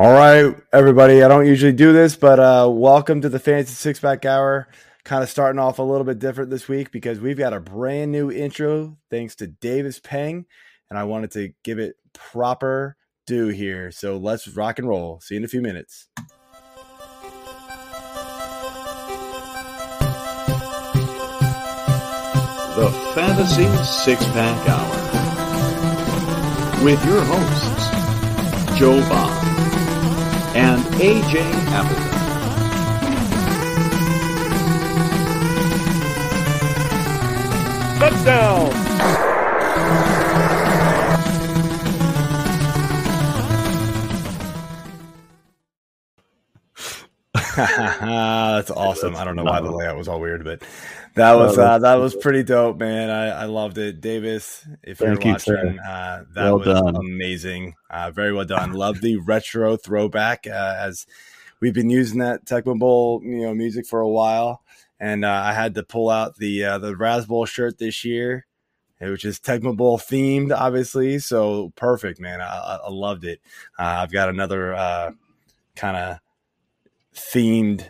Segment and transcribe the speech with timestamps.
[0.00, 1.22] All right, everybody.
[1.22, 4.66] I don't usually do this, but uh, welcome to the Fantasy Six Pack Hour.
[5.04, 8.10] Kind of starting off a little bit different this week because we've got a brand
[8.10, 10.46] new intro thanks to Davis Peng,
[10.88, 12.96] and I wanted to give it proper
[13.26, 13.90] due here.
[13.90, 15.20] So let's rock and roll.
[15.20, 16.08] See you in a few minutes.
[22.74, 24.96] The Fantasy Six Pack Hour
[26.86, 29.69] with your hosts, Joe Bond
[30.54, 32.20] and AJ Applegarth.
[37.98, 38.89] Touchdown!
[48.56, 49.16] That's awesome.
[49.16, 50.62] I don't know why the layout was all weird, but
[51.14, 53.10] that was uh, that was pretty dope, man.
[53.10, 54.66] I, I loved it, Davis.
[54.82, 56.96] If Thank you're you, watching, uh, that Well was done.
[56.96, 57.74] amazing.
[57.90, 58.72] Uh, very well done.
[58.72, 61.06] Love the retro throwback uh, as
[61.60, 64.62] we've been using that Tecmo Bowl, you know, music for a while,
[64.98, 68.46] and uh, I had to pull out the uh, the Raz Bowl shirt this year,
[69.00, 71.18] which is Tecmo Bowl themed, obviously.
[71.18, 72.40] So perfect, man.
[72.40, 73.40] I, I I loved it.
[73.78, 75.10] Uh, I've got another uh,
[75.74, 76.18] kind of
[77.14, 77.88] themed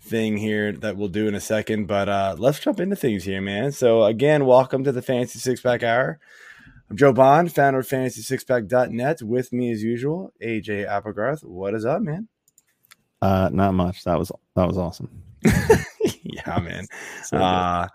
[0.00, 3.40] thing here that we'll do in a second, but uh, let's jump into things here,
[3.40, 3.72] man.
[3.72, 6.18] So again, welcome to the Fantasy Six Pack Hour.
[6.90, 9.22] I'm Joe Bond, founder of FantasySixPack.net.
[9.22, 11.42] With me, as usual, AJ Applegarth.
[11.42, 12.28] What is up, man?
[13.22, 14.04] Uh, not much.
[14.04, 15.22] That was that was awesome.
[15.42, 16.86] yeah, man.
[17.24, 17.38] So.
[17.38, 17.88] Uh,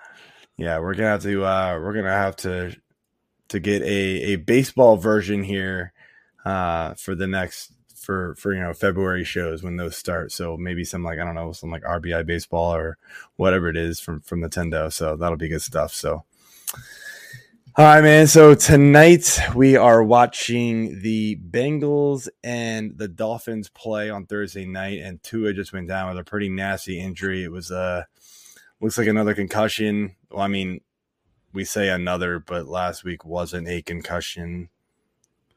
[0.58, 2.76] yeah, we're gonna have to uh, we're gonna have to
[3.50, 5.94] to get a a baseball version here
[6.44, 7.72] uh, for the next
[8.08, 10.32] for for you know February shows when those start.
[10.32, 12.98] So maybe some like I don't know some like RBI baseball or
[13.36, 14.92] whatever it is from from Nintendo.
[14.92, 15.94] So that'll be good stuff.
[15.94, 16.24] So.
[17.76, 18.26] All right, man.
[18.26, 25.22] So tonight we are watching the Bengals and the Dolphins play on Thursday night, and
[25.22, 27.44] Tua just went down with a pretty nasty injury.
[27.44, 28.06] It was uh
[28.80, 30.16] looks like another concussion.
[30.32, 30.80] Well, I mean,
[31.52, 34.70] we say another, but last week wasn't a concussion.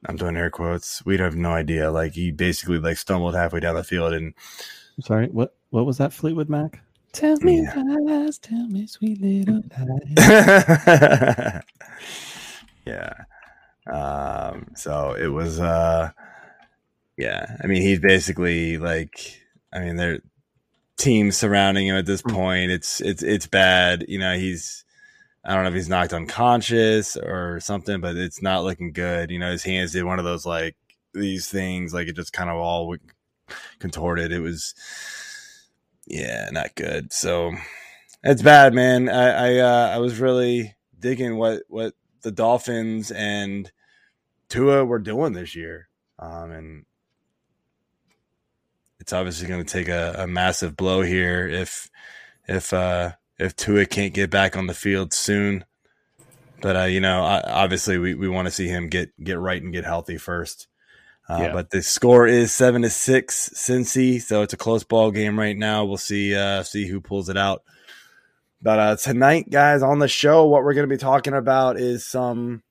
[0.07, 1.05] I'm doing air quotes.
[1.05, 1.91] We'd have no idea.
[1.91, 4.35] Like he basically like stumbled halfway down the field and
[4.97, 6.81] I'm Sorry, what what was that Fleetwood Mac?
[7.13, 7.83] Tell me Yeah.
[8.01, 9.63] lies, tell me sweet little
[10.17, 11.63] lies.
[12.87, 13.13] yeah.
[13.91, 16.11] Um, so it was uh
[17.17, 19.41] yeah, I mean he's basically like
[19.73, 20.21] I mean they're
[20.97, 22.71] teams surrounding him at this point.
[22.71, 24.05] It's it's it's bad.
[24.09, 24.85] You know, he's
[25.45, 29.31] I don't know if he's knocked unconscious or something, but it's not looking good.
[29.31, 30.77] You know, his hands did one of those like
[31.15, 32.95] these things, like it just kind of all
[33.79, 34.33] contorted.
[34.33, 34.75] It was
[36.07, 37.13] yeah, not good.
[37.13, 37.53] So
[38.23, 39.09] it's bad, man.
[39.09, 43.71] I I, uh, I was really digging what what the Dolphins and
[44.49, 46.85] Tua were doing this year, um, and
[48.99, 51.89] it's obviously going to take a, a massive blow here if
[52.47, 55.65] if uh, if Tua can't get back on the field soon.
[56.61, 59.61] But uh, you know, I, obviously, we, we want to see him get get right
[59.61, 60.69] and get healthy first.
[61.29, 61.53] Uh, Yeah.
[61.53, 64.21] But the score is seven to six, Cincy.
[64.21, 65.85] So it's a close ball game right now.
[65.85, 67.63] We'll see uh, see who pulls it out.
[68.63, 72.05] But uh, tonight, guys, on the show, what we're going to be talking about is
[72.05, 72.63] some.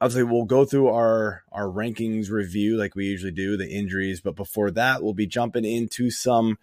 [0.00, 4.22] Obviously, we'll go through our our rankings review like we usually do, the injuries.
[4.22, 6.58] But before that, we'll be jumping into some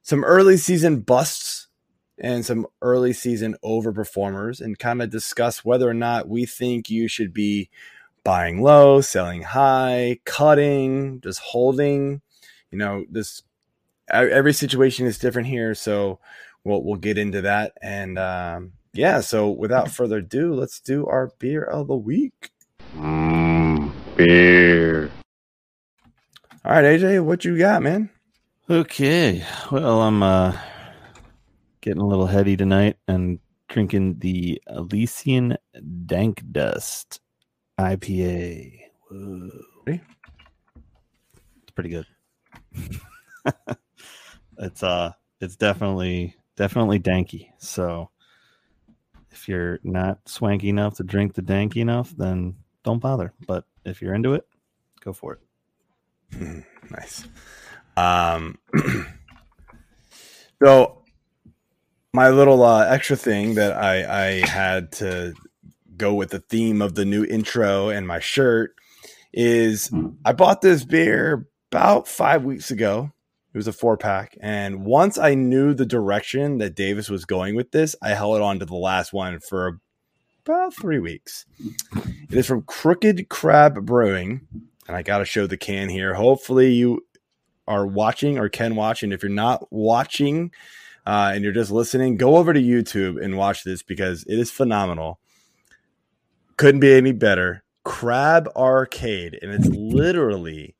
[0.00, 1.65] some early season busts
[2.18, 7.08] and some early season overperformers, and kind of discuss whether or not we think you
[7.08, 7.70] should be
[8.24, 12.20] buying low, selling high, cutting, just holding.
[12.70, 13.42] You know, this
[14.10, 16.18] every situation is different here, so
[16.64, 17.72] we'll we'll get into that.
[17.82, 22.50] And um, yeah, so without further ado, let's do our beer of the week.
[24.16, 25.10] Beer.
[26.64, 28.10] All right, AJ, what you got, man?
[28.68, 29.44] Okay.
[29.70, 30.58] Well, I'm uh
[31.86, 33.38] getting a little heady tonight and
[33.68, 35.56] drinking the Elysian
[36.04, 37.20] Dank Dust
[37.78, 38.80] IPA.
[39.08, 39.50] Whoa.
[39.86, 42.06] It's pretty good.
[44.58, 47.50] it's uh it's definitely definitely danky.
[47.58, 48.10] So
[49.30, 53.32] if you're not swanky enough to drink the danky enough, then don't bother.
[53.46, 54.44] But if you're into it,
[55.04, 55.38] go for
[56.32, 56.64] it.
[56.90, 57.28] Nice.
[57.96, 58.58] Um,
[60.60, 61.04] so
[62.16, 65.34] my little uh, extra thing that I, I had to
[65.98, 68.74] go with the theme of the new intro and my shirt
[69.34, 69.92] is
[70.24, 73.12] I bought this beer about five weeks ago.
[73.52, 74.34] It was a four pack.
[74.40, 78.60] And once I knew the direction that Davis was going with this, I held on
[78.60, 79.78] to the last one for
[80.46, 81.44] about three weeks.
[81.94, 84.40] It is from Crooked Crab Brewing.
[84.88, 86.14] And I got to show the can here.
[86.14, 87.04] Hopefully, you
[87.68, 89.02] are watching or can watch.
[89.02, 90.50] And if you're not watching
[91.06, 94.50] uh, and you're just listening, go over to YouTube and watch this because it is
[94.50, 95.20] phenomenal.
[96.56, 97.62] Couldn't be any better.
[97.84, 99.38] Crab Arcade.
[99.40, 100.74] And it's literally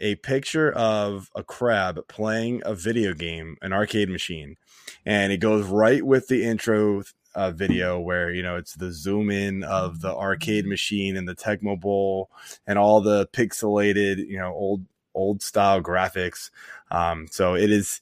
[0.00, 4.56] a picture of a crab playing a video game, an arcade machine.
[5.06, 7.02] And it goes right with the intro
[7.34, 11.34] uh, video where you know it's the zoom in of the arcade machine and the
[11.34, 12.30] Tecmo Bowl
[12.66, 14.84] and all the pixelated, you know, old
[15.14, 16.50] old style graphics.
[16.90, 18.00] Um, so it is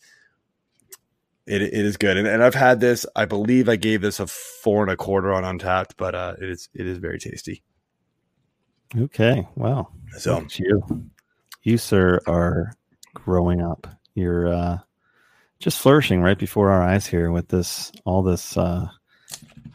[1.46, 2.16] it, it is good.
[2.16, 5.32] And, and I've had this, I believe I gave this a four and a quarter
[5.32, 7.62] on Untappd, but uh, it is it is very tasty.
[8.96, 9.46] Okay.
[9.54, 9.88] Wow.
[10.18, 11.08] So you,
[11.62, 12.72] you, sir, are
[13.14, 13.86] growing up.
[14.14, 14.78] You're uh,
[15.60, 18.88] just flourishing right before our eyes here with this, all this uh,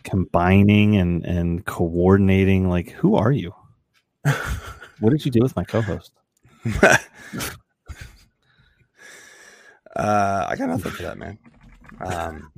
[0.03, 2.69] combining and, and coordinating.
[2.69, 3.53] Like, who are you?
[4.99, 6.11] what did you do with my co host?
[6.83, 6.97] uh,
[9.95, 11.37] I got nothing for that, man.
[11.99, 12.51] Um,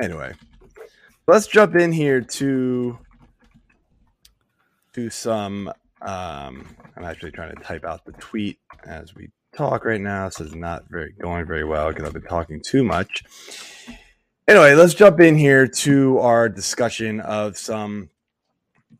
[0.00, 0.34] anyway,
[1.26, 2.98] let's jump in here to
[4.94, 5.68] to some.
[6.02, 10.44] Um, I'm actually trying to type out the tweet as we talk right now, so
[10.44, 13.24] it's not very going very well because I've been talking too much.
[14.48, 18.10] Anyway, let's jump in here to our discussion of some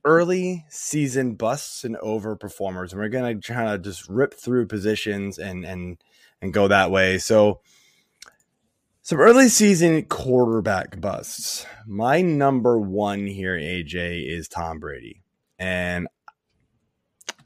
[0.04, 5.64] early season busts and overperformers, and we're gonna try to just rip through positions and
[5.64, 5.98] and
[6.40, 7.19] and go that way.
[7.19, 7.60] So,
[9.02, 11.67] some early season quarterback busts.
[11.87, 15.23] My number one here, AJ, is Tom Brady,
[15.58, 16.08] and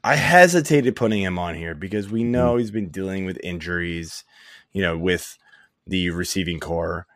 [0.03, 2.59] I hesitated putting him on here because we know hmm.
[2.59, 4.23] he's been dealing with injuries,
[4.71, 5.37] you know, with
[5.87, 7.07] the receiving corps.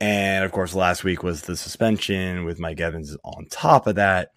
[0.00, 4.32] And of course, last week was the suspension with Mike Evans on top of that.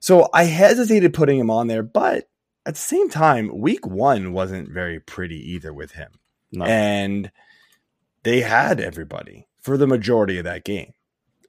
[0.00, 2.28] So I hesitated putting him on there, but
[2.64, 6.12] at the same time, week one wasn't very pretty either with him.
[6.52, 6.64] No.
[6.64, 7.30] And
[8.22, 10.92] they had everybody for the majority of that game.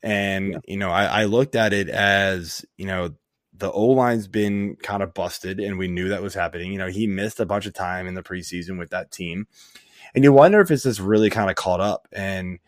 [0.01, 0.59] And, yeah.
[0.65, 3.15] you know, I, I looked at it as, you know,
[3.53, 6.71] the O line's been kind of busted, and we knew that was happening.
[6.71, 9.47] You know, he missed a bunch of time in the preseason with that team.
[10.15, 12.07] And you wonder if it's just really kind of caught up.
[12.13, 12.59] And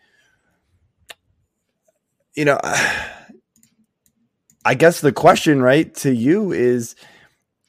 [2.34, 2.60] you know,
[4.64, 6.94] I guess the question, right, to you is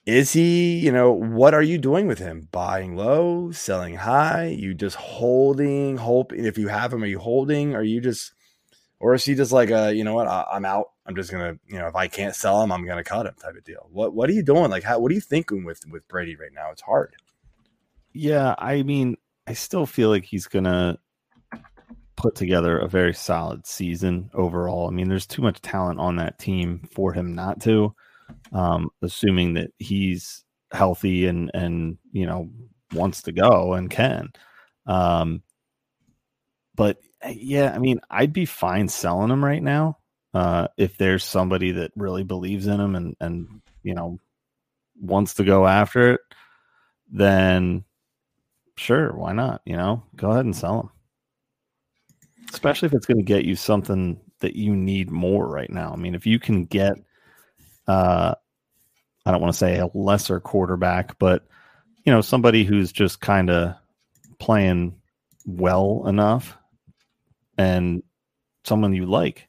[0.05, 2.49] is he, you know, what are you doing with him?
[2.51, 4.47] Buying low, selling high?
[4.47, 7.73] You just holding, hope if you have him, are you holding?
[7.75, 8.33] Are you just
[8.99, 10.91] or is he just like a, you know what, I, am out.
[11.05, 13.55] I'm just gonna, you know, if I can't sell him, I'm gonna cut him type
[13.55, 13.89] of deal.
[13.91, 14.69] What what are you doing?
[14.69, 16.71] Like how what are you thinking with with Brady right now?
[16.71, 17.15] It's hard.
[18.13, 19.17] Yeah, I mean,
[19.47, 20.99] I still feel like he's gonna
[22.15, 24.87] put together a very solid season overall.
[24.87, 27.93] I mean, there's too much talent on that team for him not to.
[28.53, 32.49] Um, assuming that he's healthy and and you know
[32.93, 34.29] wants to go and can.
[34.85, 35.41] Um,
[36.75, 39.97] but yeah, I mean, I'd be fine selling him right now
[40.33, 44.19] uh, if there's somebody that really believes in him and and you know
[44.99, 46.21] wants to go after it.
[47.11, 47.83] Then
[48.75, 49.61] sure, why not?
[49.65, 50.89] You know, go ahead and sell him
[52.53, 55.91] especially if it's going to get you something that you need more right now.
[55.91, 56.93] I mean, if you can get,
[57.87, 58.35] uh,
[59.25, 61.45] I don't want to say a lesser quarterback, but
[62.03, 63.75] you know, somebody who's just kind of
[64.39, 64.95] playing
[65.45, 66.57] well enough
[67.57, 68.03] and
[68.63, 69.47] someone you like,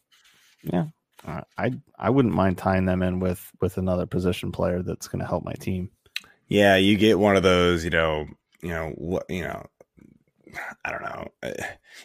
[0.63, 0.87] yeah,
[1.27, 5.27] I I wouldn't mind tying them in with with another position player that's going to
[5.27, 5.91] help my team.
[6.49, 8.27] Yeah, you get one of those, you know,
[8.63, 9.67] you know, what you know,
[10.85, 11.29] I don't know.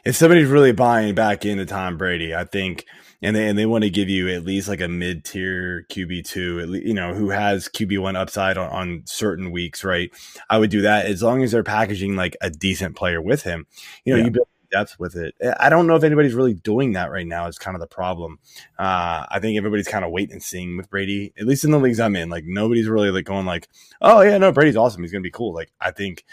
[0.06, 2.86] If somebody's really buying back into Tom Brady, I think,
[3.22, 6.26] and they and they want to give you at least like a mid tier QB
[6.26, 10.12] two, at least, you know, who has QB one upside on, on certain weeks, right?
[10.50, 13.68] I would do that as long as they're packaging like a decent player with him.
[14.06, 14.26] You know, yeah.
[14.26, 15.36] you build depth with it.
[15.60, 17.48] I don't know if anybody's really doing that right now.
[17.48, 18.40] Is kind of the problem.
[18.78, 21.80] Uh, I think everybody's kind of waiting and seeing with Brady, at least in the
[21.80, 22.30] leagues I'm in.
[22.30, 23.68] Like nobody's really like going like,
[24.02, 25.02] oh yeah, no, Brady's awesome.
[25.02, 25.54] He's gonna be cool.
[25.54, 26.26] Like I think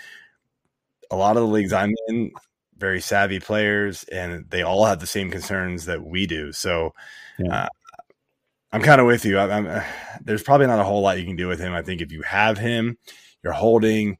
[1.11, 2.33] a lot of the leagues I'm in,
[2.78, 6.52] very savvy players, and they all have the same concerns that we do.
[6.52, 6.92] So,
[7.38, 7.64] yeah.
[7.64, 7.68] uh,
[8.73, 9.38] I'm kind of with you.
[9.38, 9.83] I, I'm, uh,
[10.23, 11.73] there's probably not a whole lot you can do with him.
[11.73, 12.99] I think if you have him,
[13.42, 14.18] you're holding.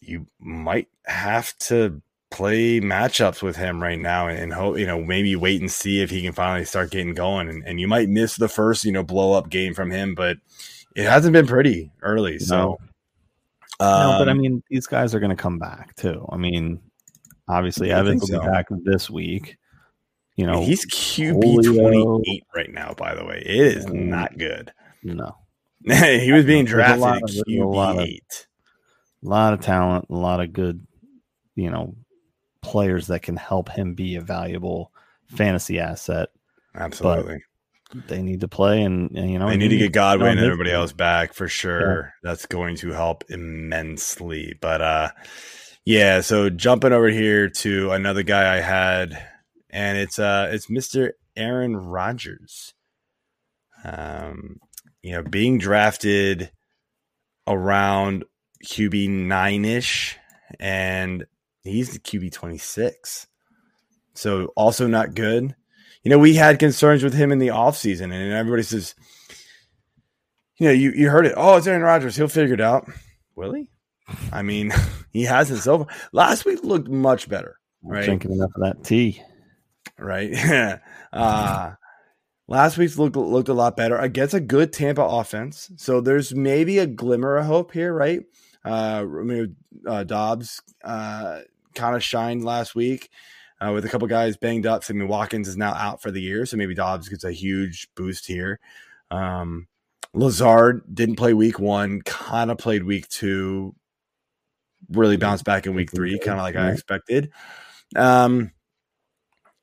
[0.00, 5.00] you might have to play matchups with him right now and, and hope you know
[5.02, 8.08] maybe wait and see if he can finally start getting going and, and you might
[8.08, 10.38] miss the first you know blow up game from him but
[10.96, 12.78] it hasn't been pretty early so
[13.78, 16.36] no, um, but i um, mean these guys are going to come back too i
[16.38, 16.80] mean
[17.56, 19.56] obviously I evans will think be back this week.
[20.36, 23.42] You know he's QB 28 right now by the way.
[23.44, 24.72] It is not good.
[25.02, 25.36] No.
[25.84, 28.46] He was being There's a drafted lot of- a lot QB of- 8
[29.24, 30.86] a lot of talent a lot of good
[31.54, 31.94] you know
[32.62, 34.92] players that can help him be a valuable
[35.26, 36.28] fantasy asset.
[36.74, 37.42] Absolutely.
[38.08, 40.70] They need to play and, and you know They need to get Godwin and everybody
[40.70, 42.14] else back for sure.
[42.22, 44.56] That's going to help immensely.
[44.60, 45.08] But uh
[45.84, 49.22] yeah, so jumping over here to another guy I had,
[49.70, 51.12] and it's uh it's Mr.
[51.36, 52.74] Aaron Rodgers.
[53.84, 54.60] Um,
[55.02, 56.50] you know, being drafted
[57.46, 58.24] around
[58.64, 60.18] QB nine ish,
[60.60, 61.26] and
[61.62, 63.26] he's the QB twenty six.
[64.14, 65.54] So also not good
[66.02, 68.94] you know, we had concerns with him in the offseason, and everybody says,
[70.58, 71.34] you know, you, you heard it.
[71.36, 72.16] Oh, it's Aaron Rodgers.
[72.16, 72.90] He'll figure it out.
[73.36, 73.68] Will he?
[74.32, 74.72] I mean,
[75.12, 75.86] he hasn't so far.
[76.12, 78.04] Last week looked much better, right?
[78.04, 79.22] drinking enough of that tea
[79.98, 80.80] right?
[81.12, 81.72] uh,
[82.48, 85.70] last week's looked looked a lot better against a good Tampa offense.
[85.76, 88.20] So there's maybe a glimmer of hope here, right?
[88.64, 89.56] Uh, I mean,
[89.86, 91.40] uh, Doubs uh,
[91.74, 93.10] kind of shined last week
[93.60, 94.84] uh, with a couple guys banged up.
[94.84, 98.26] Sammy Watkins is now out for the year, so maybe Doubs gets a huge boost
[98.26, 98.60] here.
[99.10, 99.66] Um,
[100.14, 103.74] Lazard didn't play week one, kind of played week two,
[104.90, 107.30] really bounce back in week three, kind of like I expected.
[107.96, 108.52] Um,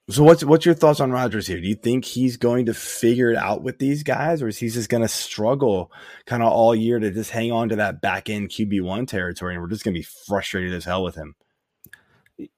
[0.09, 1.61] so what's what's your thoughts on Rodgers here?
[1.61, 4.67] Do you think he's going to figure it out with these guys, or is he
[4.69, 5.91] just going to struggle
[6.25, 9.53] kind of all year to just hang on to that back end QB one territory,
[9.53, 11.35] and we're just going to be frustrated as hell with him?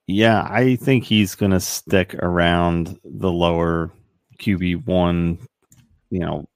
[0.07, 3.91] Yeah, I think he's going to stick around the lower
[4.39, 5.39] QB one,
[6.09, 6.47] you know,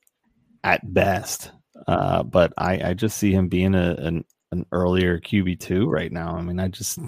[0.63, 1.51] at best.
[1.87, 4.23] Uh, but I, I just see him being a, an
[4.55, 6.35] an earlier QB two right now.
[6.35, 6.99] I mean, I just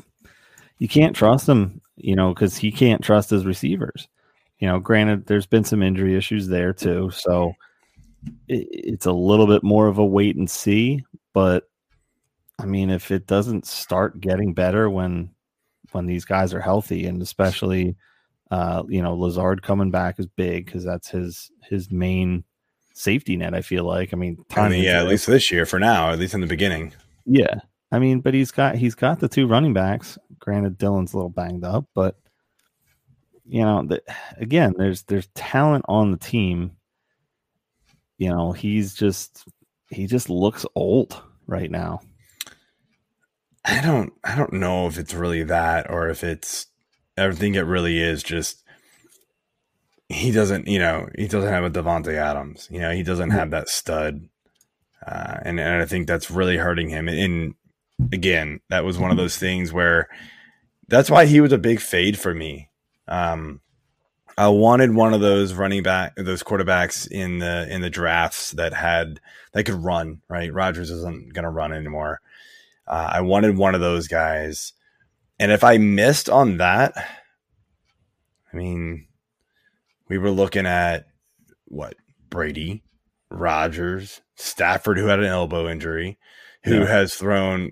[0.80, 4.08] you can't trust him, you know, because he can't trust his receivers.
[4.60, 7.54] You know, granted, there's been some injury issues there too, so
[8.48, 11.04] it, it's a little bit more of a wait and see.
[11.34, 11.70] But
[12.60, 15.30] I mean, if it doesn't start getting better when
[15.92, 17.96] when these guys are healthy, and especially
[18.51, 22.44] uh, you know Lazard coming back is big because that's his his main
[22.94, 23.54] safety net.
[23.54, 24.13] I feel like.
[24.13, 26.48] I mean, I mean, yeah, at least this year for now, at least in the
[26.48, 26.94] beginning.
[27.27, 27.60] Yeah.
[27.91, 30.17] I mean, but he's got he's got the two running backs.
[30.39, 32.15] Granted, Dylan's a little banged up, but
[33.46, 34.01] you know, the,
[34.38, 36.72] again, there's there's talent on the team.
[38.17, 39.46] You know, he's just
[39.89, 42.01] he just looks old right now.
[43.63, 46.67] I don't I don't know if it's really that or if it's
[47.17, 48.63] I think it really is just
[50.10, 52.67] he doesn't, you know, he doesn't have a Davante Adams.
[52.72, 54.29] You know, he doesn't have that stud.
[55.06, 57.08] Uh, and, and I think that's really hurting him.
[57.08, 57.56] And
[58.12, 60.10] again, that was one of those things where
[60.88, 62.70] that's why he was a big fade for me.
[63.08, 63.62] Um,
[64.38, 68.74] I wanted one of those running back, those quarterbacks in the in the drafts that
[68.74, 69.20] had
[69.54, 70.22] that could run.
[70.30, 72.22] Right, Rodgers isn't going to run anymore.
[72.88, 74.74] Uh, I wanted one of those guys,
[75.39, 76.94] and if I missed on that,
[78.54, 79.08] I mean,
[80.08, 81.08] we were looking at
[81.66, 81.96] what
[82.30, 82.84] Brady,
[83.30, 86.17] Rodgers, Stafford, who had an elbow injury,
[86.63, 86.86] who Yeah.
[86.86, 87.72] has thrown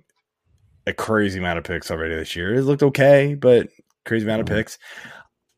[0.88, 2.53] a crazy amount of picks already this year.
[2.55, 3.69] It looked okay, but
[4.05, 4.55] crazy amount of Mhm.
[4.57, 4.77] picks.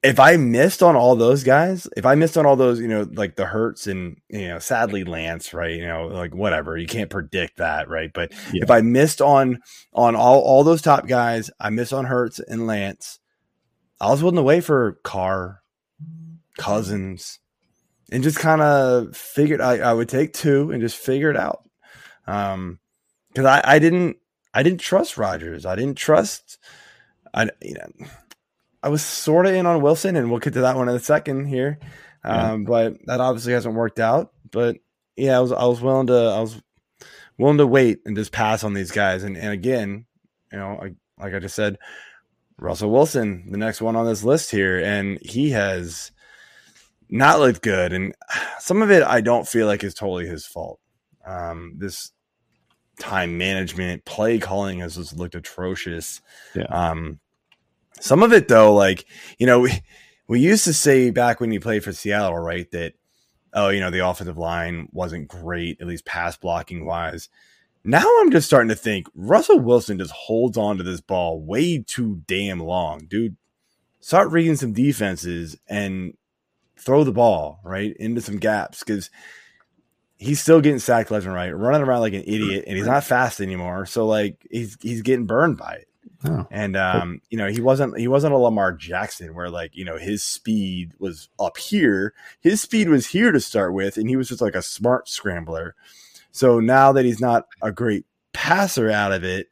[0.03, 3.07] If I missed on all those guys, if I missed on all those, you know,
[3.13, 5.73] like the Hurts and you know, sadly Lance, right?
[5.75, 8.11] You know, like whatever, you can't predict that, right?
[8.13, 8.63] But Yeah.
[8.63, 9.59] if I missed on
[9.93, 13.19] on all all those top guys, I missed on Hurts and Lance.
[13.99, 15.61] I was willing to wait for Carr,
[16.57, 17.39] Cousins,
[18.11, 21.67] and just kind of figured I, I would take two and just figure it out.
[22.25, 22.79] Um,
[23.29, 24.17] because I, I didn't
[24.53, 25.65] I didn't trust Rodgers.
[25.65, 26.57] I didn't trust
[27.33, 28.07] I you know
[28.81, 30.99] I was sort of in on Wilson, and we'll get to that one in a
[30.99, 31.79] second here.
[32.23, 32.51] Yeah.
[32.51, 34.31] Um, but that obviously hasn't worked out.
[34.49, 34.77] But
[35.15, 36.61] yeah, I was I was willing to I was
[37.37, 39.23] willing to wait and just pass on these guys.
[39.23, 40.05] And and again,
[40.51, 41.79] you know, I, like I just said,
[42.57, 46.11] Russell Wilson, the next one on this list here, and he has
[47.09, 47.93] not looked good.
[47.93, 48.15] And
[48.59, 50.79] some of it I don't feel like is totally his fault.
[51.25, 52.11] Um, this
[52.99, 56.21] time management, play calling has just looked atrocious.
[56.55, 56.63] Yeah.
[56.65, 57.19] Um,
[57.99, 59.05] some of it though, like
[59.37, 59.71] you know, we
[60.27, 62.69] we used to say back when you played for Seattle, right?
[62.71, 62.93] That
[63.53, 67.29] oh, you know, the offensive line wasn't great, at least pass blocking wise.
[67.83, 71.81] Now I'm just starting to think Russell Wilson just holds on to this ball way
[71.81, 73.37] too damn long, dude.
[74.01, 76.13] Start reading some defenses and
[76.79, 79.09] throw the ball right into some gaps because
[80.17, 83.03] he's still getting sacked left and right, running around like an idiot, and he's not
[83.03, 83.85] fast anymore.
[83.85, 85.87] So like he's he's getting burned by it.
[86.25, 86.47] Oh.
[86.49, 89.97] And um, you know, he wasn't he wasn't a Lamar Jackson where like, you know,
[89.97, 92.13] his speed was up here.
[92.41, 95.75] His speed was here to start with, and he was just like a smart scrambler.
[96.31, 99.47] So now that he's not a great passer out of it,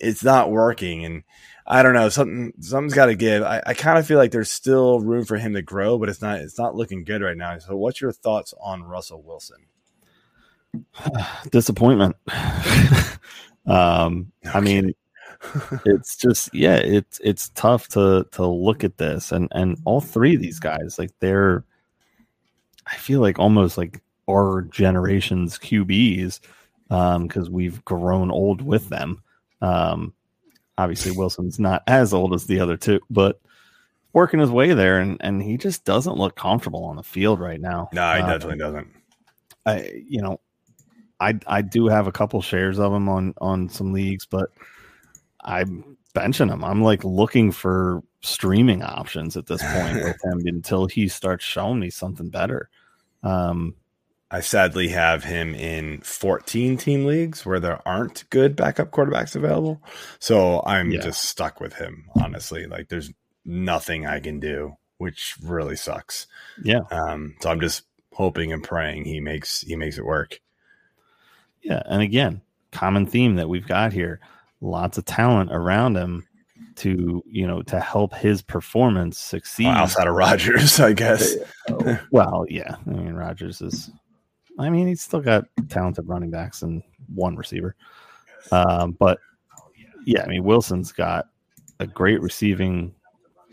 [0.00, 1.04] it's not working.
[1.04, 1.22] And
[1.66, 3.42] I don't know, something something's gotta give.
[3.42, 6.20] I, I kind of feel like there's still room for him to grow, but it's
[6.20, 7.58] not it's not looking good right now.
[7.58, 9.64] So what's your thoughts on Russell Wilson?
[11.50, 12.16] Disappointment.
[13.66, 14.58] um, okay.
[14.58, 14.94] I mean,
[15.86, 20.34] it's just yeah, it's it's tough to to look at this and and all three
[20.34, 21.64] of these guys like they're
[22.86, 26.40] I feel like almost like our generation's QBs
[26.90, 29.22] um because we've grown old with them.
[29.60, 30.12] Um
[30.78, 33.40] obviously Wilson's not as old as the other two, but
[34.12, 37.60] working his way there and and he just doesn't look comfortable on the field right
[37.60, 37.88] now.
[37.92, 38.88] No, he um, definitely doesn't.
[39.66, 40.40] I you know,
[41.20, 44.50] I I do have a couple shares of him on on some leagues, but
[45.42, 46.64] I'm benching him.
[46.64, 51.78] I'm like looking for streaming options at this point with him until he starts showing
[51.78, 52.70] me something better.
[53.22, 53.74] Um,
[54.34, 59.80] I sadly have him in 14 team leagues where there aren't good backup quarterbacks available.
[60.18, 61.02] So I'm yeah.
[61.02, 62.66] just stuck with him, honestly.
[62.66, 63.12] Like there's
[63.44, 66.26] nothing I can do, which really sucks.
[66.60, 66.80] Yeah.
[66.90, 70.40] Um, so I'm just hoping and praying he makes he makes it work.
[71.62, 74.18] Yeah, and again, common theme that we've got here
[74.60, 76.26] lots of talent around him
[76.76, 79.66] to you know to help his performance succeed.
[79.66, 81.36] Well, outside of Rodgers, I guess.
[82.10, 82.74] well, yeah.
[82.84, 83.92] I mean, Rodgers is.
[84.58, 86.82] I mean, he's still got talented running backs and
[87.12, 87.74] one receiver.
[88.52, 89.18] Um, but
[90.04, 91.26] yeah, I mean, Wilson's got
[91.80, 92.94] a great receiving,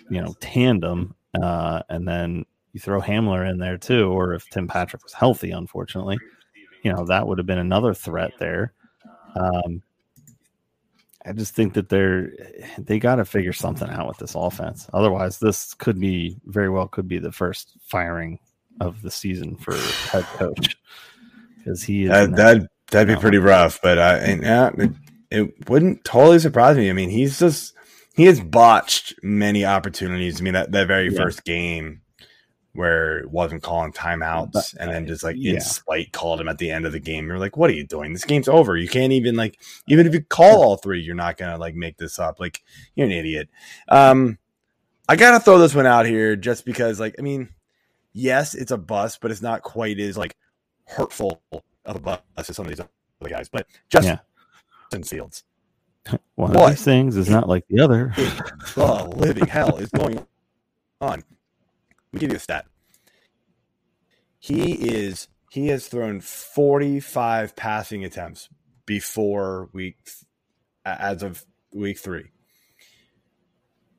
[0.10, 4.68] you know, tandem, uh, and then you throw Hamler in there too, or if Tim
[4.68, 6.18] Patrick was healthy, unfortunately,
[6.84, 8.74] you know, that would have been another threat there.
[9.36, 9.82] Um,
[11.26, 12.32] I just think that they're
[12.80, 14.90] they got to figure something out with this offense.
[14.94, 18.40] Otherwise, this could be very well could be the first firing
[18.82, 19.76] of the season for
[20.10, 20.76] head coach
[21.58, 23.80] because he that that that'd be pretty rough.
[23.82, 24.92] But I and, uh, it,
[25.30, 26.90] it wouldn't totally surprise me.
[26.90, 27.74] I mean, he's just
[28.16, 30.42] he has botched many opportunities.
[30.42, 31.22] I mean, that that very yeah.
[31.22, 32.02] first game
[32.74, 35.56] where it wasn't calling timeouts but, and then just like yeah.
[35.56, 37.28] in spite called him at the end of the game.
[37.28, 38.14] You're like, what are you doing?
[38.14, 38.78] This game's over.
[38.78, 41.98] You can't even like even if you call all three, you're not gonna like make
[41.98, 42.40] this up.
[42.40, 42.62] Like
[42.96, 43.50] you're an idiot.
[43.90, 44.38] Um
[45.10, 47.50] I gotta throw this one out here just because like I mean,
[48.14, 50.36] yes, it's a bust, but it's not quite as like
[50.88, 53.50] hurtful of a bust as some of these other guys.
[53.50, 54.20] But Justin
[54.94, 55.02] yeah.
[55.04, 55.44] Fields.
[56.36, 58.14] One of these things is not like the other.
[58.76, 60.26] the living hell is going
[61.00, 61.20] on?
[61.20, 61.24] Let
[62.14, 62.66] me give you a stat.
[64.40, 68.50] He is he has thrown 45 passing attempts
[68.86, 69.98] before week
[70.86, 72.32] as of week 3.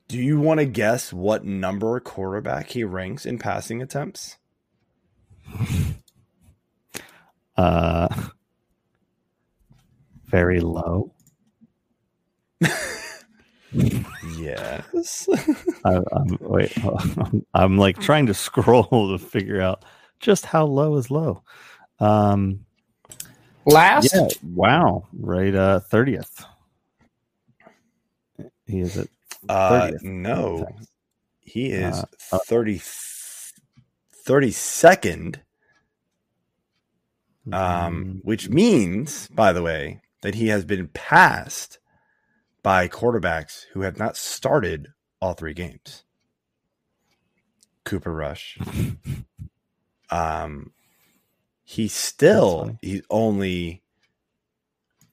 [0.09, 4.37] Do you want to guess what number quarterback he ranks in passing attempts?
[7.55, 8.09] Uh
[10.33, 11.13] very low.
[14.39, 15.29] yes.
[15.85, 19.85] I, am wait, I'm, I'm, like trying to scroll to figure out
[20.21, 21.43] just how low is low.
[22.01, 22.65] Um,
[23.67, 24.15] last.
[24.15, 25.07] Yeah, wow.
[25.13, 25.55] Right.
[25.55, 26.45] Uh, 30th.
[28.67, 29.09] He is at.
[29.47, 29.95] 30th.
[29.95, 30.67] Uh, no,
[31.41, 32.81] he is uh, uh 30,
[34.27, 35.41] 32nd.
[37.53, 38.21] Um, mm.
[38.23, 41.81] which means, by the way, that he has been passed
[42.63, 46.05] by quarterbacks who have not started all three games.
[47.85, 48.59] Cooper Rush.
[50.11, 50.73] um,
[51.65, 53.83] he's still he's only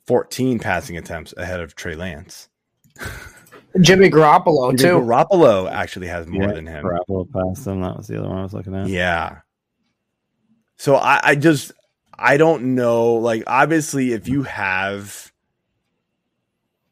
[0.05, 2.49] 14 passing attempts ahead of Trey Lance.
[3.81, 5.05] Jimmy Garoppolo Jimmy too.
[5.05, 6.83] Garoppolo actually has more yeah, than him.
[6.83, 7.81] Garoppolo passed him.
[7.81, 8.87] That was the other one I was looking at.
[8.87, 9.39] Yeah.
[10.77, 11.71] So I, I just
[12.13, 13.13] I don't know.
[13.15, 15.31] Like obviously, if you have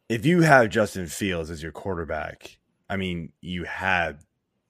[0.10, 2.58] if you have Justin Fields as your quarterback,
[2.90, 4.20] I mean, you had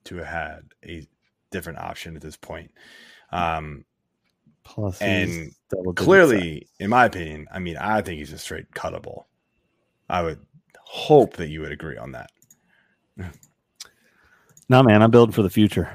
[0.04, 1.06] to have had a
[1.50, 2.70] different option at this point.
[3.30, 3.84] Um,
[4.64, 5.52] Plus, and
[5.94, 9.24] clearly, in my opinion, I mean, I think he's a straight cuttable.
[10.10, 10.40] I would
[10.88, 12.30] hope that you would agree on that.
[14.68, 15.90] no, man, I'm building for the future.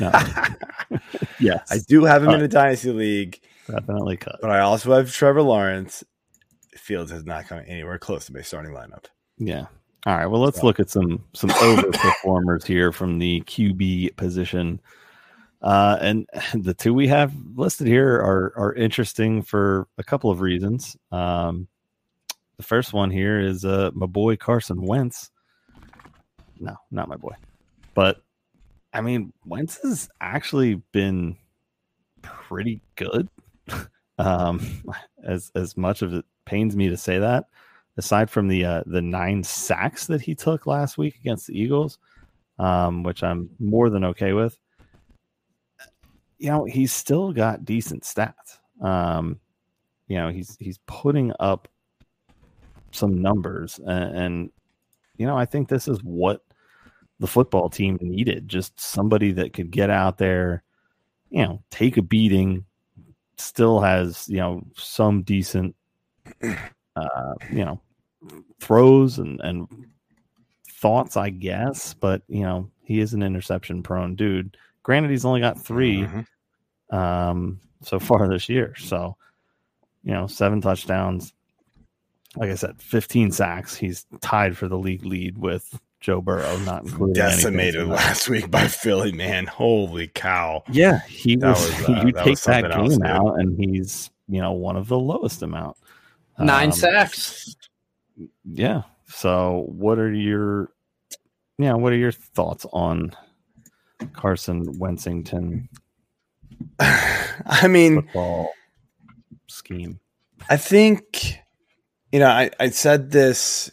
[0.00, 0.10] No.
[1.38, 3.38] yes, I do have him uh, in a dynasty league.
[3.68, 4.36] Definitely cut.
[4.40, 6.02] But I also have Trevor Lawrence,
[6.76, 9.06] Fields has not come anywhere close to my starting lineup.
[9.38, 9.66] Yeah.
[10.06, 10.26] All right.
[10.26, 14.80] Well, let's So- look at some some overperformers here from the QB position.
[15.62, 20.40] Uh, and the two we have listed here are are interesting for a couple of
[20.40, 20.96] reasons.
[21.10, 21.68] Um,
[22.56, 25.30] the first one here is uh, my boy Carson Wentz.
[26.60, 27.34] No, not my boy,
[27.94, 28.22] but
[28.92, 31.36] I mean Wentz has actually been
[32.22, 33.28] pretty good.
[34.18, 34.82] um,
[35.24, 37.46] as as much of it pains me to say that,
[37.96, 41.98] aside from the uh, the nine sacks that he took last week against the Eagles,
[42.58, 44.58] um, which I'm more than okay with.
[46.38, 48.58] You know, he's still got decent stats.
[48.80, 49.40] Um,
[50.08, 51.68] you know, he's he's putting up
[52.94, 54.50] some numbers, and, and
[55.16, 56.42] you know, I think this is what
[57.20, 60.62] the football team needed: just somebody that could get out there,
[61.30, 62.64] you know, take a beating,
[63.36, 65.74] still has you know some decent
[66.96, 67.80] uh, you know,
[68.60, 69.68] throws and, and
[70.68, 71.94] thoughts, I guess.
[71.94, 74.56] But, you know, he is an interception prone dude.
[74.82, 76.26] Granted, he's only got 3 Mhm.
[76.96, 78.74] um, so far this year.
[78.76, 79.16] So,
[80.02, 81.32] you know, seven touchdowns.
[82.36, 83.76] Like I said, 15 sacks.
[83.76, 88.66] He's tied for the league lead with Joe Burrow, not including decimated last week by
[88.68, 89.46] Philly, man.
[89.46, 90.62] Holy cow.
[90.70, 91.66] Yeah, he That was.
[91.80, 94.76] was, uh, you that take was that game else, out, and he's you know one
[94.76, 95.76] of the lowest amount.
[96.38, 97.54] Nine Um, sacks.
[98.44, 98.82] Yeah.
[99.06, 100.72] So, what are your,
[101.58, 103.14] yeah, what are your thoughts on
[104.12, 105.68] Carson Wensington
[106.80, 108.50] I mean, football
[109.46, 110.00] scheme?
[110.50, 111.38] I think
[112.14, 113.72] you know, I, I said this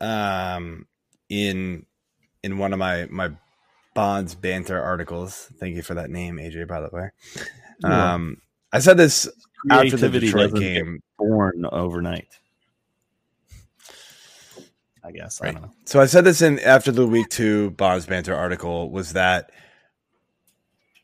[0.00, 0.86] um
[1.28, 1.84] in
[2.42, 3.32] in one of my my
[3.94, 5.52] bonds banter articles.
[5.60, 7.10] Thank you for that name, AJ, by the way.
[7.80, 8.14] Yeah.
[8.14, 8.40] Um
[8.72, 9.28] I said this
[9.70, 11.02] after the Detroit game.
[11.18, 12.38] born overnight.
[15.04, 15.70] I guess I don't know.
[15.84, 19.50] So I said this in after the week two Bonds Banter article was that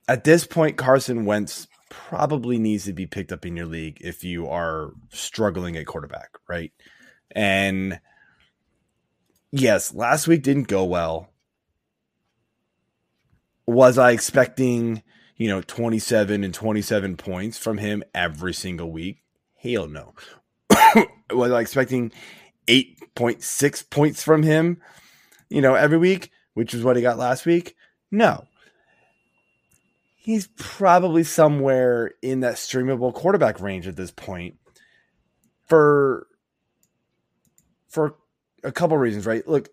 [0.09, 1.67] at this point Carson Wentz
[2.09, 6.31] probably needs to be picked up in your league if you are struggling at quarterback,
[6.49, 6.73] right?
[7.31, 8.01] And
[9.53, 11.31] yes, last week didn't go well.
[13.67, 15.03] Was I expecting,
[15.37, 19.23] you know, 27 and 27 points from him every single week?
[19.57, 20.15] Hell no.
[21.31, 22.13] was I expecting
[22.67, 24.81] 8.6 points from him,
[25.49, 27.77] you know, every week, which is what he got last week?
[28.11, 28.47] No.
[30.25, 34.55] He's probably somewhere in that streamable quarterback range at this point
[35.67, 36.27] for
[37.91, 38.15] for
[38.63, 39.47] a couple reasons, right?
[39.47, 39.69] Look,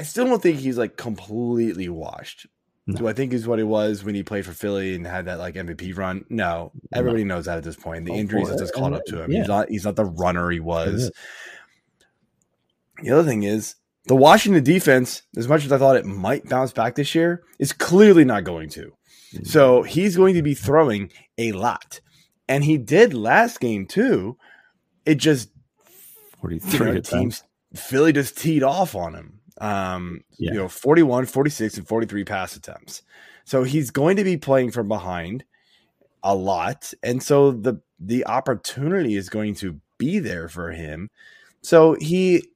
[0.00, 2.48] I still don't think he's like completely washed.
[2.88, 2.96] No.
[2.96, 5.38] Do I think he's what he was when he played for Philly and had that
[5.38, 6.24] like MVP run?
[6.28, 8.06] No, everybody knows that at this point.
[8.06, 9.30] The Oh, injuries have just caught up to him.
[9.30, 9.38] Yeah.
[9.38, 9.68] He's not.
[9.68, 11.12] He's not the runner he was.
[13.00, 16.72] The other thing is the Washington defense, as much as I thought it might bounce
[16.72, 18.92] back this year, is clearly not going to.
[19.44, 22.00] So he's going to be throwing a lot.
[22.48, 24.36] And he did last game too.
[25.06, 25.50] It just
[26.42, 27.42] you 43 know, teams
[27.74, 29.40] Philly just teed off on him.
[29.60, 30.52] Um, Yeah.
[30.52, 33.02] you know, 41, 46, and 43 pass attempts.
[33.44, 35.44] So he's going to be playing from behind
[36.22, 36.92] a lot.
[37.02, 41.10] And so the the opportunity is going to be there for him.
[41.62, 42.48] So he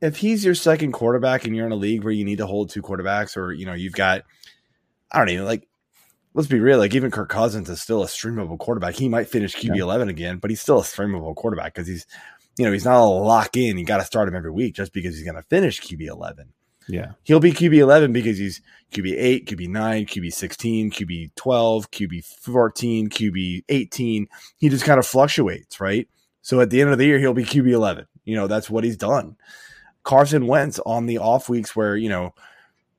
[0.00, 2.70] if he's your second quarterback and you're in a league where you need to hold
[2.70, 4.22] two quarterbacks, or you know, you've got
[5.12, 5.68] I don't even like
[6.36, 8.94] let's be real, like even Kirk Cousins is still a streamable quarterback.
[8.94, 12.06] He might finish QB eleven again, but he's still a streamable quarterback because he's
[12.58, 13.78] you know, he's not a lock in.
[13.78, 16.52] You got to start him every week just because he's going to finish QB 11.
[16.88, 17.12] Yeah.
[17.24, 22.24] He'll be QB 11 because he's QB 8, QB 9, QB 16, QB 12, QB
[22.24, 24.28] 14, QB 18.
[24.56, 26.08] He just kind of fluctuates, right?
[26.42, 28.06] So at the end of the year, he'll be QB 11.
[28.24, 29.36] You know, that's what he's done.
[30.02, 32.34] Carson Wentz on the off weeks where, you know,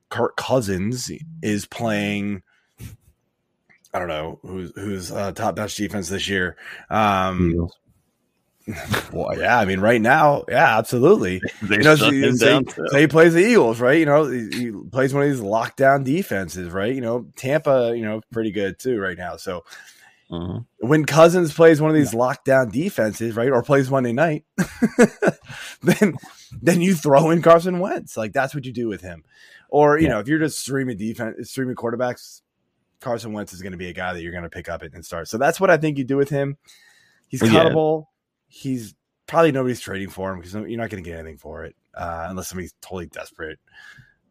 [0.10, 1.10] Kirk Cousins
[1.42, 2.44] is playing.
[3.98, 6.56] I don't know who's who's uh, top notch defense this year.
[6.92, 7.68] Um,
[9.12, 11.42] well, yeah, I mean, right now, yeah, absolutely.
[11.64, 12.86] They You know, shut so- him say, down, too.
[12.90, 13.98] say he plays the Eagles, right?
[13.98, 16.94] You know, he, he plays one of these lockdown defenses, right?
[16.94, 19.38] You know, Tampa, you know, pretty good too right now.
[19.38, 19.64] So
[20.30, 20.66] Mhm.
[20.80, 24.44] when Cousins plays one of these lockdown defenses, right, or plays Monday night,
[25.82, 26.16] then
[26.62, 28.18] then you throw in Carson Wentz.
[28.18, 29.24] Like that's what you do with him.
[29.70, 30.14] Or you Yeah.
[30.14, 32.42] know, if you're just streaming defense, streaming quarterbacks,
[33.00, 35.06] Carson Wentz is going to be a guy that you're going to pick up and
[35.06, 35.28] start.
[35.28, 36.58] So that's what I think you do with him.
[37.28, 37.64] He's Well, yeah.
[37.66, 38.06] cuttable.
[38.48, 38.96] He's
[39.28, 42.28] probably nobody's trading for him because you're not going to get anything for it uh,
[42.30, 43.60] unless somebody's totally desperate.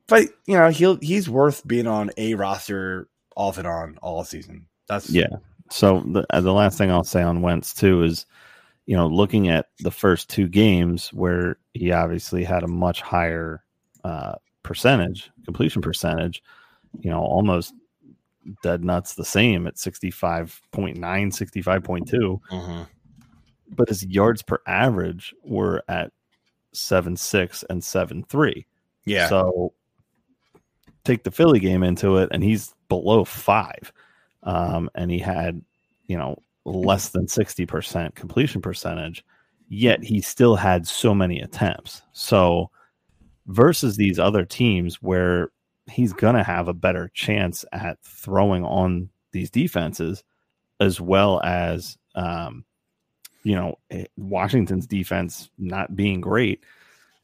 [0.06, 4.66] But you know, he'll he's worth being on a roster off and on all season.
[4.88, 5.36] That's Yeah.
[5.70, 8.24] So the uh, the last thing I'll say on Wentz too is,
[8.86, 13.64] you know, looking at the first two games where he obviously had a much higher
[14.04, 16.42] uh, percentage, completion percentage,
[17.00, 17.74] you know, almost
[18.62, 22.40] dead nuts the same at 65.9, 65.2.
[22.50, 22.82] Mm-hmm.
[23.74, 26.12] But his yards per average were at
[26.72, 28.66] seven six and seven three.
[29.04, 29.28] Yeah.
[29.28, 29.72] So
[31.04, 33.92] take the Philly game into it, and he's below five.
[34.42, 35.62] Um, and he had,
[36.06, 39.24] you know, less than 60% completion percentage,
[39.68, 42.02] yet he still had so many attempts.
[42.12, 42.70] So
[43.46, 45.50] versus these other teams where
[45.90, 50.24] he's going to have a better chance at throwing on these defenses
[50.80, 52.64] as well as um,
[53.44, 56.64] you know eh, Washington's defense not being great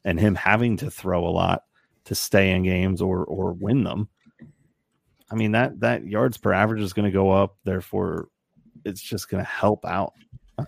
[0.05, 1.63] and him having to throw a lot
[2.05, 4.09] to stay in games or or win them.
[5.31, 7.57] I mean that that yards per average is going to go up.
[7.63, 8.27] Therefore,
[8.85, 10.13] it's just going to help out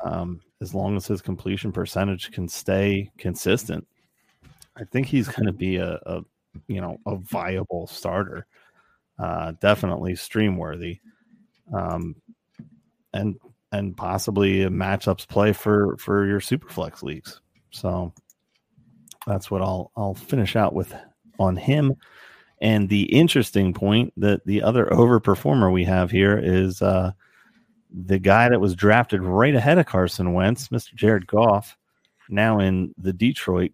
[0.04, 3.86] um, as long as his completion percentage can stay consistent.
[4.78, 6.22] I think he's going to be a, a
[6.68, 8.46] you know a viable starter.
[9.18, 11.00] Uh, definitely stream worthy,
[11.74, 12.16] um,
[13.14, 13.36] and
[13.72, 17.42] and possibly a matchups play for for your superflex leagues.
[17.72, 18.14] So
[19.26, 20.94] that's what I'll I'll finish out with
[21.40, 21.96] on him.
[22.62, 27.12] And the interesting point that the other overperformer we have here is uh,
[27.92, 30.96] the guy that was drafted right ahead of Carson Wentz, Mr.
[30.96, 31.78] Jared Goff,
[32.30, 33.72] now in the Detroit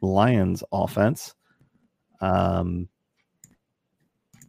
[0.00, 1.34] Lions offense.
[2.20, 2.88] Um,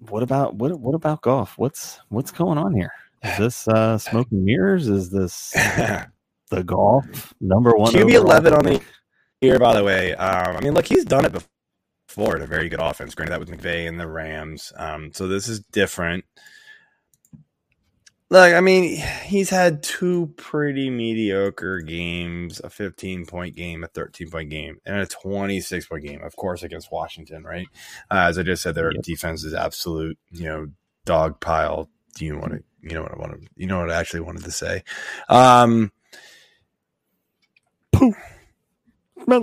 [0.09, 1.57] what about what what about Goff?
[1.57, 2.91] What's what's going on here?
[3.23, 4.87] Is this uh, smoking mirrors?
[4.87, 7.93] Is this the Goff number one?
[7.93, 8.81] QB eleven on the
[9.41, 10.15] year, by the way.
[10.15, 11.33] Um, I mean, look, he's done it
[12.07, 13.13] before at a very good offense.
[13.15, 14.73] Granted, that was McVay and the Rams.
[14.75, 16.25] Um, so this is different.
[18.31, 24.31] Look, I mean, he's had two pretty mediocre games, a 15 point game, a 13
[24.31, 27.67] point game, and a 26 point game, of course, against Washington, right?
[28.09, 29.03] Uh, as I just said, their Yep.
[29.03, 30.67] defense is absolute, you know,
[31.03, 31.89] dog pile.
[32.15, 34.21] Do you want to, you know what I want to, you know what I actually
[34.21, 34.83] wanted to say?
[35.27, 35.91] Um,
[37.93, 38.15] it.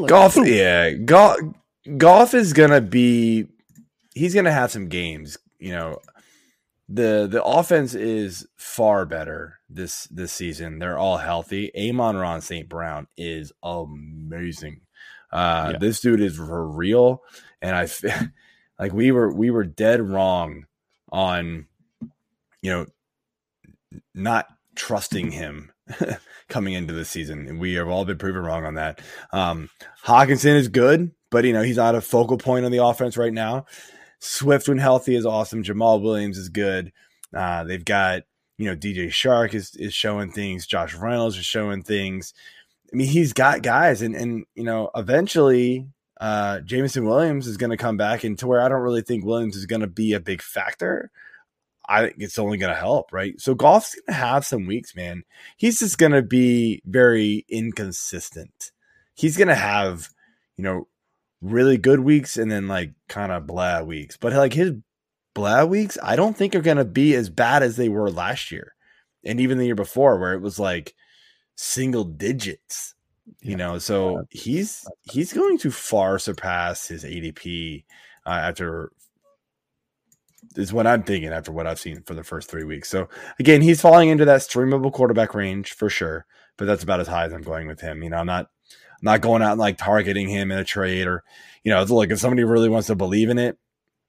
[0.06, 0.46] Goff, Boom.
[0.46, 1.36] yeah, Goff,
[1.98, 3.46] Goff is gonna be.
[4.14, 5.36] He's gonna have some games.
[5.58, 5.98] You know,
[6.88, 10.78] the the offense is far better this this season.
[10.78, 11.70] They're all healthy.
[11.76, 12.68] Amon-Ra St.
[12.68, 14.80] Brown is amazing.
[15.30, 15.78] Uh, Yeah.
[15.78, 17.22] This dude is for real,
[17.60, 17.88] and I
[18.78, 20.66] like we were we were dead wrong
[21.12, 21.66] on
[22.62, 22.86] you know
[24.14, 25.72] not trusting him
[26.48, 27.58] coming into the season.
[27.58, 29.00] We have all been proven wrong on that.
[29.32, 29.68] Um,
[30.04, 33.32] Hockenson is good, but you know, he's not a focal point on the offense right
[33.32, 33.66] now.
[34.20, 35.62] Swift when healthy is awesome.
[35.62, 36.92] Jamaal Williams is good.
[37.34, 38.22] Uh, they've got,
[38.56, 40.66] you know, DJ Chark is, is showing things.
[40.66, 42.34] Josh Reynolds is showing things.
[42.92, 45.86] I mean, he's got guys and, and, you know, eventually,
[46.20, 49.24] uh, Jameson Williams is going to come back and to where I don't really think
[49.24, 51.10] Williams is going to be a big factor.
[51.88, 53.40] I think it's only going to help, right?
[53.40, 55.22] So Goff's going to have some weeks, man.
[55.56, 58.72] He's just going to be very inconsistent.
[59.14, 60.10] He's going to have,
[60.56, 60.88] you know,
[61.40, 64.16] really good weeks and then like kind of blah weeks.
[64.16, 64.72] But like his
[65.34, 68.50] blah weeks, I don't think are going to be as bad as they were last
[68.50, 68.74] year
[69.24, 70.94] and even the year before, where it was like
[71.56, 72.94] single digits.
[73.42, 73.56] You Yeah.
[73.56, 77.84] know, so he's he's going to far surpass his ADP
[78.26, 78.90] uh, after
[80.56, 82.88] is what I'm thinking after what I've seen for the first three weeks.
[82.88, 87.08] So again, he's falling into that streamable quarterback range for sure, but that's about as
[87.08, 88.02] high as I'm going with him.
[88.02, 88.50] You know, I'm not
[89.02, 91.22] not going out and like targeting him in a trade or
[91.64, 93.58] you know, look if somebody really wants to believe in it,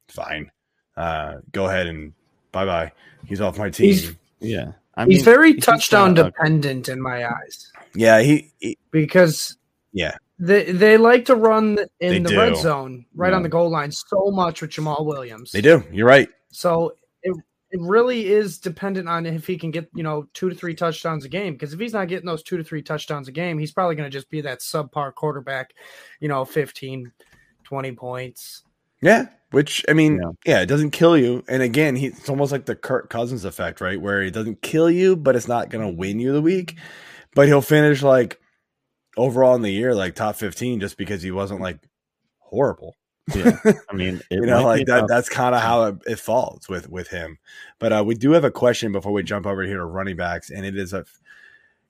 [0.07, 0.51] fine.
[0.95, 2.13] Uh, go ahead and
[2.51, 2.91] bye bye.
[3.25, 3.93] He's off my team.
[3.93, 4.71] He's- Yeah.
[4.95, 9.57] I He's mean, very he's, touchdown dependent in my eyes yeah, he, he because
[9.93, 10.15] yeah.
[10.39, 12.37] they they like to run in They the do.
[12.37, 15.51] red zone right on the goal line so much with Jamaal Williams.
[15.51, 15.83] They do.
[15.91, 16.29] You're right.
[16.51, 17.35] So it
[17.71, 21.25] it really is dependent on if he can get you know two to three touchdowns
[21.25, 21.53] a game.
[21.53, 24.09] Because if he's not getting those two to three touchdowns a game, he's probably going
[24.09, 25.73] to just be that subpar quarterback.
[26.19, 27.11] You know, 15,
[27.63, 28.63] 20 points.
[29.01, 30.31] Yeah, which I mean, Yeah.
[30.45, 31.43] yeah, it doesn't kill you.
[31.47, 33.99] And again, he, it's almost like the Kirk Cousins effect, right?
[34.01, 36.77] Where it doesn't kill you, but it's not going to win you the week.
[37.35, 38.39] But he'll finish like
[39.15, 41.79] overall in the year, like top fifteen, just because he wasn't like
[42.39, 42.95] horrible.
[43.35, 43.57] Yeah.
[43.89, 44.97] I mean, you know, like that.
[44.97, 45.09] enough.
[45.09, 47.37] That's kind of how it, it falls with with him.
[47.79, 50.49] But uh, we do have a question before we jump over here to running backs,
[50.49, 51.05] and it is a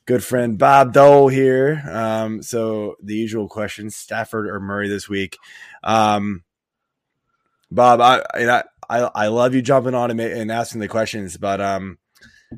[0.06, 1.84] good friend Bob Dole here.
[1.90, 5.38] Um, so the usual question: Stafford or Murray this week?
[5.84, 6.44] Um,
[7.72, 11.38] Bob, I, and I I I love you jumping on and, and asking the questions,
[11.38, 12.00] but um,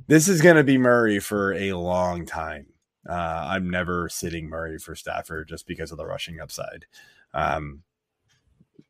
[0.07, 2.67] this is going to be Murray for a long time.
[3.07, 3.13] Uh,
[3.49, 6.85] I'm never sitting Murray for Stafford just because of the rushing upside.
[7.33, 7.83] Um,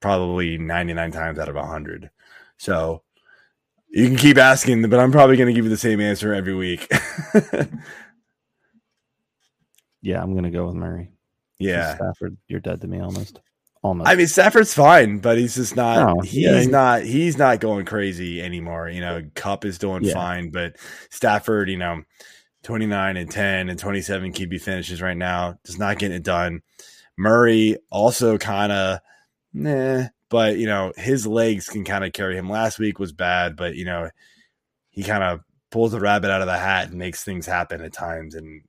[0.02, 2.10] probably 99 times out of 100.
[2.58, 3.04] So
[3.90, 6.56] you can keep asking, but I'm probably going to give you the same answer every
[6.56, 6.92] week.
[10.02, 11.12] Yeah, I'm gonna go with Murray.
[11.60, 11.96] yeah.
[11.96, 13.40] Stafford, you're dead to me almost.
[13.84, 14.10] Almost.
[14.10, 16.16] I mean, Stafford's fine, but he's just not.
[16.16, 17.04] No, he's yeah, not.
[17.04, 18.90] He's not going crazy anymore.
[18.90, 20.14] You know, Kupp is doing Yeah.
[20.14, 20.78] fine, but
[21.10, 22.02] Stafford, you know,
[22.64, 26.24] twenty nine and ten and twenty seven QB finishes right now, just not getting it
[26.24, 26.62] done.
[27.18, 29.00] Murray also kind of,
[29.54, 32.50] nah, but you know, his legs can kind of carry him.
[32.50, 34.10] Last week was bad, but you know,
[34.90, 37.94] he kind of pulls the rabbit out of the hat and makes things happen at
[37.94, 38.62] times, and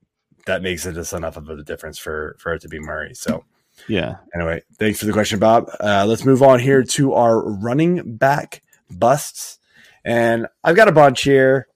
[0.45, 3.13] that makes it just enough of a difference for for it to be Murray.
[3.13, 3.43] So.
[3.87, 4.17] yeah.
[4.35, 5.69] Anyway, thanks for the question, Bob.
[5.79, 9.59] Uh, let's move on here to our running back busts.
[10.05, 11.67] And I've got a bunch here.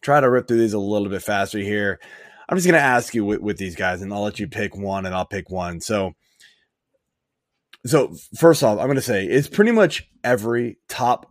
[0.00, 1.98] Try to rip through these a little bit faster here.
[2.48, 4.76] I'm just going to ask you with, with these guys, and I'll let you pick
[4.76, 5.80] one, and I'll pick one.
[5.80, 6.14] So,
[7.86, 11.26] so first off, I'm going to say it's pretty much every top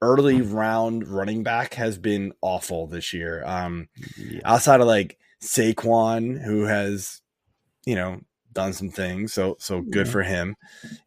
[0.00, 3.42] early round running back has been awful this year.
[3.44, 4.40] Um, yeah.
[4.44, 7.20] outside of like Saquon, who has,
[7.84, 8.20] you know,
[8.52, 9.32] done some things.
[9.32, 10.12] So so good Yeah.
[10.12, 10.56] for him.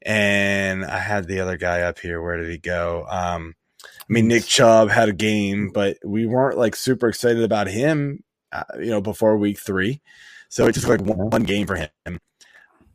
[0.04, 2.22] And I had the other guy up here.
[2.22, 3.06] Where did he go?
[3.10, 7.68] Um, I mean, Nick Chubb had a game, but we weren't like super excited about
[7.68, 10.02] him, uh, you know, before week three.
[10.50, 12.20] So it just like one, one game for him.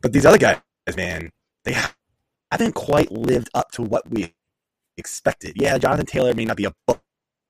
[0.01, 0.59] But these other guys,
[0.95, 1.31] man,
[1.67, 1.75] they
[2.51, 4.33] haven't quite lived up to what we
[4.95, 5.53] expected.
[5.55, 6.73] Yeah, Jonathan Taylor may not be a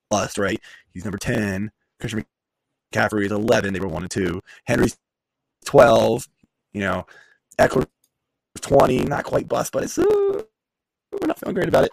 [0.09, 0.59] bust, right?
[0.93, 1.71] He's number 10.
[1.99, 2.25] Christian
[2.93, 3.73] McCaffrey is 11.
[3.73, 4.41] They were 1 and 2.
[4.65, 4.97] Henry's
[5.65, 6.27] 12.
[6.73, 7.05] You know,
[7.59, 7.87] Ekeler
[8.59, 9.05] 20.
[9.05, 11.91] Not quite bust, but it's, uh, we're not feeling great about it.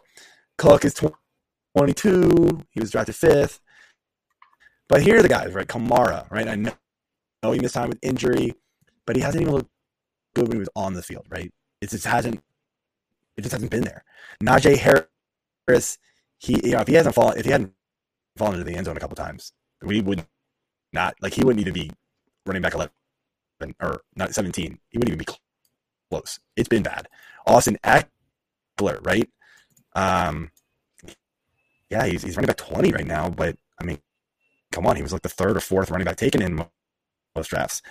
[0.57, 2.65] Cook is 22.
[2.71, 3.61] He was drafted fifth.
[4.89, 5.67] But here are the guys, right?
[5.67, 6.49] Kamara, right?
[6.49, 6.73] I know
[7.43, 8.55] know he missed time with injury,
[9.07, 9.71] but he hasn't even looked
[10.35, 11.53] good when he was on the field, right?
[11.85, 12.43] It just hasn't
[13.37, 14.05] it just hasn't been there.
[14.43, 15.99] Najee Harris,
[16.39, 17.75] he you know, if he hasn't fallen if he hadn't
[18.39, 20.27] fallen into the end zone a couple times, we would
[20.95, 21.91] not like he wouldn't even be
[22.47, 22.91] running back eleven
[23.83, 24.79] or not seventeen.
[24.89, 25.33] He wouldn't even be
[26.11, 26.41] close.
[26.57, 27.07] It's been bad.
[27.47, 29.29] Austin Ekeler, right?
[29.95, 30.51] Um
[31.91, 33.99] yeah, he's he's running back twenty right now, but I mean,
[34.73, 36.55] come on, he was like the third or fourth running back taken in
[37.37, 37.83] most drafts.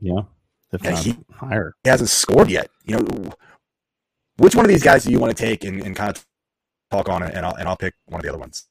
[0.00, 0.22] Yeah.
[0.72, 1.74] If not he- higher.
[1.84, 2.70] He hasn't scored yet.
[2.84, 3.32] You know,
[4.36, 6.24] which one of these guys do you want to take and, and kind of
[6.90, 7.34] talk on it?
[7.34, 8.66] And I'll and I'll pick one of the other ones.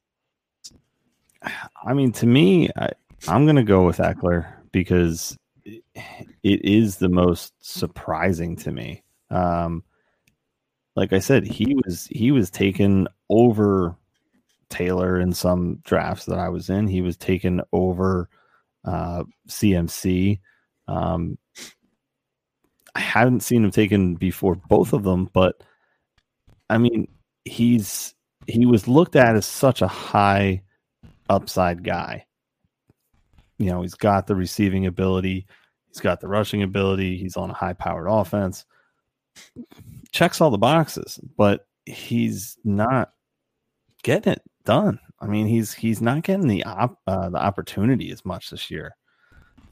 [1.42, 2.90] I mean, to me, I,
[3.28, 5.84] I'm going to go with Ekeler because it
[6.44, 9.04] it is the most surprising to me.
[9.30, 9.84] Um,
[10.96, 13.96] like I said, he was he was taken over
[14.70, 16.88] Taylor in some drafts that I was in.
[16.88, 18.30] He was taken over
[18.86, 20.40] uh, CMC.
[20.88, 21.38] Um,
[22.96, 25.62] I haven't seen him taken before both of them, but
[26.70, 27.08] I mean,
[27.46, 28.14] he's
[28.48, 30.64] he was looked at as such a high
[31.30, 32.26] upside guy.
[33.58, 35.46] You know, he's got the receiving ability,
[35.88, 38.66] he's got the rushing ability, he's on a high powered offense.
[40.12, 43.12] Checks all the boxes, but he's not
[44.04, 45.00] getting it done.
[45.20, 48.96] I mean, he's he's not getting the op, uh, the opportunity as much this year.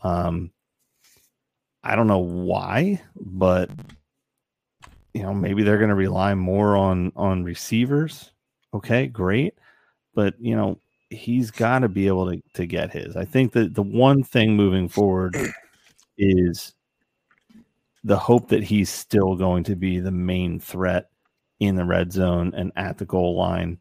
[0.03, 0.51] Um,
[1.87, 3.69] I don't know why, but
[5.13, 8.31] you know, maybe they're going to rely more on on receivers.
[8.73, 9.53] Okay, great,
[10.13, 13.15] but you know, he's got to be able to to get his.
[13.15, 15.37] I think that the one thing moving forward
[16.17, 16.73] is
[18.03, 21.09] the hope that he's still going to be the main threat
[21.61, 23.79] in the red zone and at the goal line.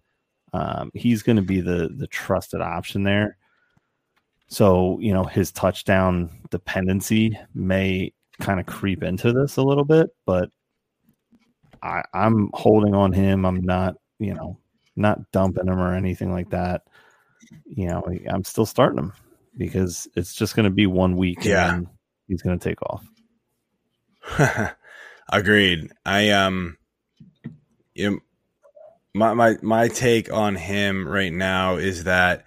[0.52, 3.36] Um, he's going to be the the trusted option there.
[4.48, 10.10] So you know his touchdown dependency may kind of creep into this a little bit,
[10.24, 10.50] but
[11.82, 13.44] I, I'm holding on him.
[13.44, 14.58] I'm not you know
[14.94, 16.82] not dumping him or anything like that.
[17.64, 19.12] You know I'm still starting him
[19.56, 21.44] because it's just going to be one week.
[21.44, 21.74] Yeah.
[21.74, 21.86] and
[22.28, 23.04] he's going to take off.
[25.32, 25.90] Agreed.
[26.04, 26.76] I um,
[27.94, 28.18] you know,
[29.14, 32.44] my my my take on him right now is that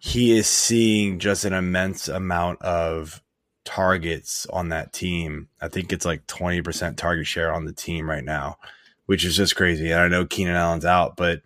[0.00, 3.22] he is seeing just an immense amount of
[3.64, 5.48] targets on that team.
[5.60, 8.56] I think it's like twenty percent target share on the team right now,
[9.06, 9.92] which is just crazy.
[9.92, 11.42] And I know Keenan Allen's out, but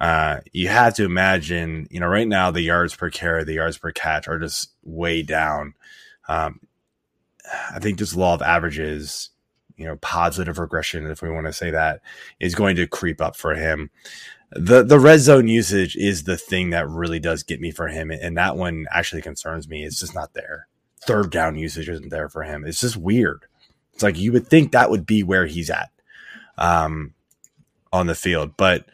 [0.00, 3.78] uh, you have to imagine, you know, right now the yards per carry, the yards
[3.78, 5.74] per catch are just way down.
[6.28, 6.60] Um,
[7.72, 9.30] I think this law of averages,
[9.76, 12.00] you know, positive regression, if we want to say that,
[12.40, 13.90] is going to creep up for him.
[14.52, 18.10] The the red zone usage is the thing that really does get me for him,
[18.10, 19.84] and that one actually concerns me.
[19.84, 20.66] It's just not there.
[21.02, 22.64] third down usage isn't there for him.
[22.64, 23.46] It's just weird.
[23.94, 25.90] It's like you would think that would be where he's at
[26.58, 27.14] um,
[27.92, 28.86] on the field, but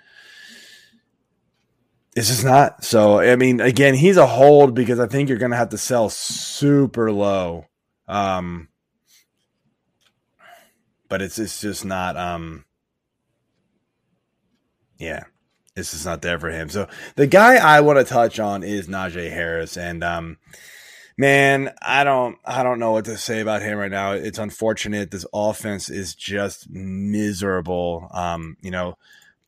[2.15, 2.85] it's just not.
[2.85, 5.79] So, I mean, again, he's a hold because I think you're going to have to
[5.79, 7.67] sell super low.
[8.09, 8.69] Um,
[11.09, 12.65] but it's, it's just not, um,
[14.99, 15.25] yeah,
[15.77, 16.69] it's just not there for him.
[16.69, 19.77] So the guy I want to touch on is Najee Harris.
[19.77, 20.39] And, um,
[21.17, 24.13] man, I don't I don't know what to say about him right now.
[24.13, 25.11] It's unfortunate.
[25.11, 28.09] This offense is just miserable.
[28.13, 28.97] Um, you know,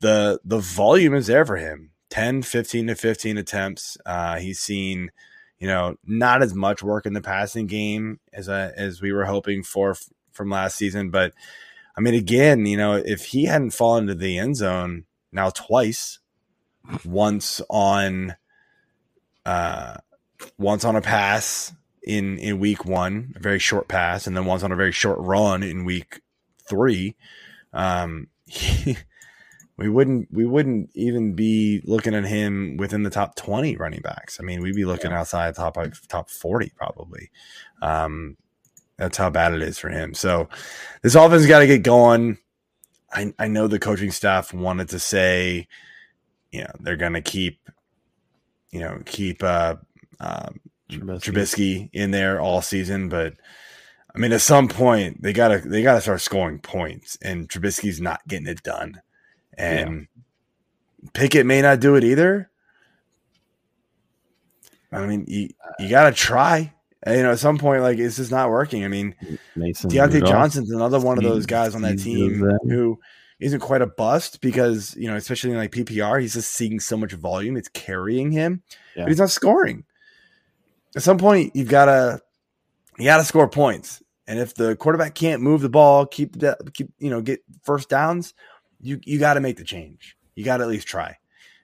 [0.01, 1.91] the the volume is there for him.
[2.11, 3.99] 10, 15 to 15 attempts.
[4.07, 5.11] Uh, he's seen,
[5.59, 9.27] you know, not as much work in the passing game as uh, as we were
[9.27, 11.33] hoping for f- from last season, but
[11.97, 16.19] I mean again, you know, if he hadn't fallen to the end zone now twice,
[17.05, 18.37] once on
[19.45, 19.97] uh
[20.59, 21.73] once on a pass
[22.03, 25.19] in in week one, a very short pass, and then once on a very short
[25.21, 26.21] run in week
[26.69, 27.17] three.
[27.73, 28.97] Um, he,
[29.77, 34.39] we wouldn't we wouldn't even be looking at him within the top twenty running backs.
[34.41, 35.21] I mean, we'd be looking yeah.
[35.21, 35.77] outside top
[36.09, 37.31] top forty probably.
[37.83, 38.37] Um,
[38.97, 40.15] that's how bad it is for him.
[40.15, 40.49] So
[41.03, 42.39] this offense got to get going.
[43.13, 45.69] I I know the coaching staff wanted to say,
[46.51, 47.69] you know, they're going to keep,
[48.71, 49.77] you know, keep uh,
[50.21, 51.21] um, Trubisky.
[51.21, 53.35] Trubisky in there all season, but
[54.15, 58.27] I mean, at some point they gotta they gotta start scoring points, and Trubisky's not
[58.27, 59.01] getting it done,
[59.57, 60.09] and
[61.03, 61.11] yeah.
[61.13, 62.51] Pickett may not do it either.
[64.91, 66.73] I mean, you you gotta try.
[67.03, 68.85] And, you know, at some point, like it's just not working.
[68.85, 69.15] I mean,
[69.55, 72.99] Mason Diontae Rudolph, Johnson's another one of those guys on that team who
[73.39, 76.97] isn't quite a bust because you know, especially in like PPR, he's just seeing so
[76.97, 78.63] much volume, it's carrying him,
[78.97, 79.05] yeah.
[79.05, 79.85] but he's not scoring
[80.97, 82.21] at some point you've got to
[82.99, 84.03] you got to score points.
[84.27, 87.89] And if the quarterback can't move the ball, keep the keep you know get first
[87.89, 88.35] downs,
[88.81, 90.17] you you got to make the change.
[90.35, 91.17] You got to at least try.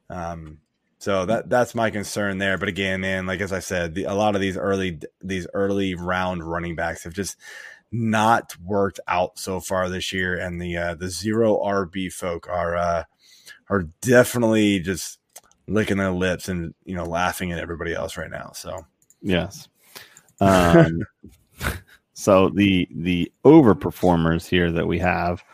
[0.08, 0.58] Um,
[1.04, 2.56] so that that's my concern there.
[2.56, 5.94] But again, man, like as I said, the, a lot of these early these early
[5.94, 7.36] round running backs have just
[7.92, 12.74] not worked out so far this year, and the uh, the zero RB folk are
[12.74, 13.04] uh,
[13.68, 15.18] are definitely just
[15.66, 18.52] licking their lips and you know laughing at everybody else right now.
[18.54, 18.86] So
[19.20, 19.68] Yes.
[20.40, 21.00] Um,
[22.14, 25.44] so the the overperformers here that we have,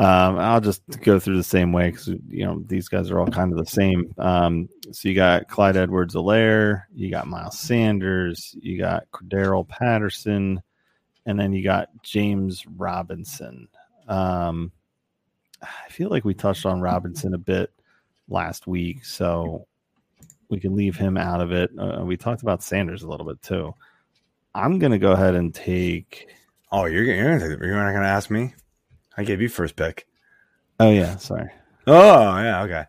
[0.00, 3.26] um, I'll just go through the same way because you know these guys are all
[3.26, 4.14] kind of the same.
[4.16, 10.62] Um, so you got Clyde Edwards-Helaire, you got Miles Sanders, you got Cordarrelle Patterson,
[11.26, 13.68] and then you got James Robinson.
[14.08, 14.72] Um,
[15.62, 17.70] I feel like we touched on Robinson a bit
[18.30, 19.66] last week, so
[20.48, 21.72] we can leave him out of it.
[21.78, 23.74] Uh, we talked about Sanders a little bit too.
[24.54, 26.28] I'm gonna go ahead and take.
[26.72, 28.54] Oh, you're you're, you're not gonna ask me.
[29.20, 30.06] I gave you first pick.
[30.78, 31.50] Oh yeah, sorry.
[31.86, 32.84] Oh yeah, okay.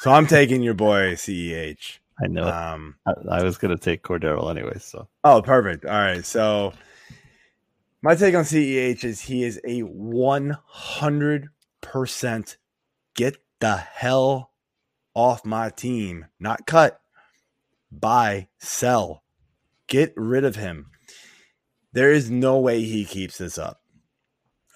[0.00, 1.98] So I'm taking your boy Ceh.
[2.22, 2.46] I know.
[2.46, 4.78] Um, I, I, was gonna take Cordarrelle anyway.
[4.78, 5.08] So.
[5.24, 5.86] Oh, perfect.
[5.86, 6.24] All right.
[6.24, 6.74] So
[8.02, 11.48] my take on Ceh is he is a 100
[11.80, 12.58] percent
[13.14, 14.50] get the hell
[15.14, 17.00] off my team, not cut
[17.90, 19.22] buy, sell,
[19.86, 20.90] get rid of him.
[21.92, 23.79] There is no way he keeps this up.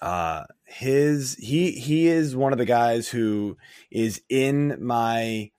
[0.05, 3.57] Uh, his he he is one of the guys who
[3.89, 5.49] is in my.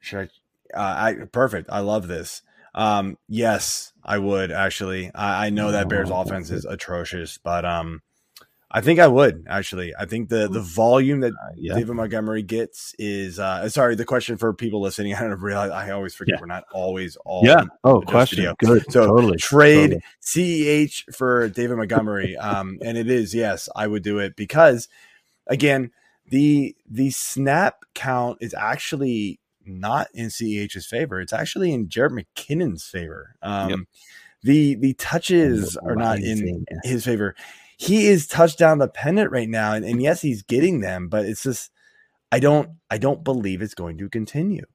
[0.00, 0.28] Should
[0.74, 0.78] I?
[0.78, 1.70] Uh, I perfect.
[1.72, 2.42] I love this.
[2.74, 5.10] Um, yes, I would actually.
[5.14, 8.02] I, I know that Bears offense is atrocious, but um,
[8.74, 9.94] I think I would actually.
[9.96, 11.74] I think the the volume that uh, yeah.
[11.74, 15.92] David Montgomery gets is uh sorry, the question for people listening, I don't realize I
[15.92, 16.40] always forget yeah.
[16.40, 17.62] we're not always all Yeah.
[17.84, 18.38] Oh, question.
[18.38, 18.56] Video.
[18.58, 18.90] Good.
[18.90, 19.36] So totally.
[19.36, 20.86] trade totally.
[20.88, 22.36] CEH for David Montgomery.
[22.36, 24.88] um and it is, yes, I would do it because
[25.46, 25.92] again,
[26.26, 31.20] the the snap count is actually not in CEH's favor.
[31.20, 33.36] It's actually in Jerick McKinnon's favor.
[33.40, 33.78] Um yep.
[34.42, 37.36] the the touches are not in his favor
[37.76, 41.70] he is touchdown dependent right now, and, and yes, he's getting them, but it's just
[42.30, 44.66] I don't I don't believe it's going to continue.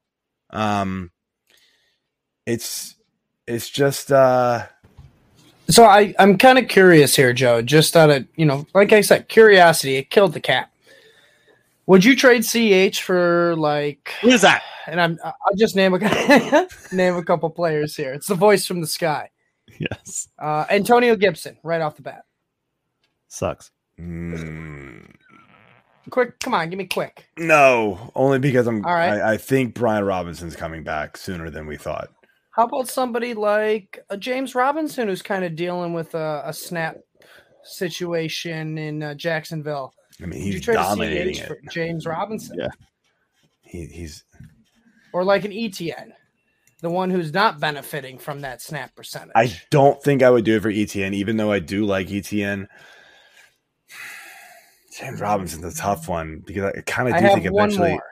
[0.52, 1.12] Um,
[2.45, 2.95] it's
[3.47, 4.66] it's just uh
[5.70, 7.62] so I, I'm kind of curious here, Joe.
[7.62, 10.72] Just out of you know, like I said, curiosity, it killed the cat.
[11.86, 14.64] Would you trade CH for like who is that?
[14.88, 16.00] And I'm I'll just name a
[16.91, 18.14] name a couple players here.
[18.14, 19.30] It's the voice from the sky.
[19.80, 20.28] Yes.
[20.39, 22.24] Uh, Antonio Gibson, right off the bat.
[23.30, 23.71] Sucks.
[23.99, 25.09] Mm.
[26.09, 27.27] Quick, come on, give me quick.
[27.38, 28.86] No, only because I'm.
[28.86, 29.21] All right.
[29.21, 32.09] I, I think Brian Robinson's coming back sooner than we thought.
[32.51, 36.97] How about somebody like a James Robinson who's kind of dealing with a, a snap
[37.63, 39.93] situation in uh, Jacksonville?
[40.21, 41.59] I mean, he's dominating it.
[41.71, 42.67] James Robinson Yeah.
[43.61, 44.23] He, he's
[45.13, 46.09] or like an ETN,
[46.82, 49.32] the one who's not benefiting from that snap percentage?
[49.36, 52.67] I don't think I would do it for ETN, even though I do like ETN.
[55.00, 57.91] James Robinson's a tough one because I kind of I do have think one eventually.
[57.91, 58.04] more.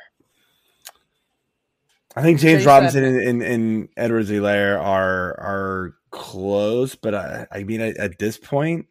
[2.15, 7.47] I think James Chase Robinson and, and, and Edwards Helaire are are close, but I,
[7.51, 8.87] I mean at, at this point,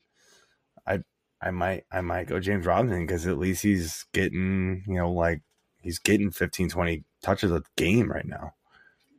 [0.86, 1.00] I
[1.40, 5.40] I might I might go James Robinson because at least he's getting you know like
[5.80, 8.52] he's getting 15, 20 touches a game right now.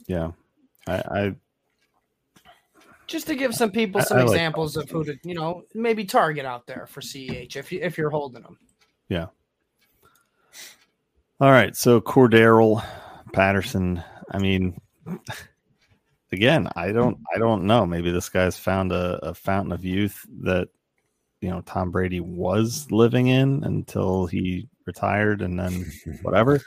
[0.07, 0.31] Yeah.
[0.85, 1.35] I, I
[3.07, 6.05] Just to give some people some I like examples of who to, you know, maybe
[6.05, 8.57] target out there for CEH if you if you're holding them.
[11.39, 11.75] All right.
[11.75, 12.83] So Cordarrelle
[13.33, 14.03] Patterson.
[14.31, 14.79] I mean,
[16.31, 17.85] again, I don't I don't know.
[17.85, 20.69] Maybe this guy's found a, a fountain of youth that
[21.41, 25.85] you know Tom Brady was living in until he retired and then
[26.23, 26.59] whatever.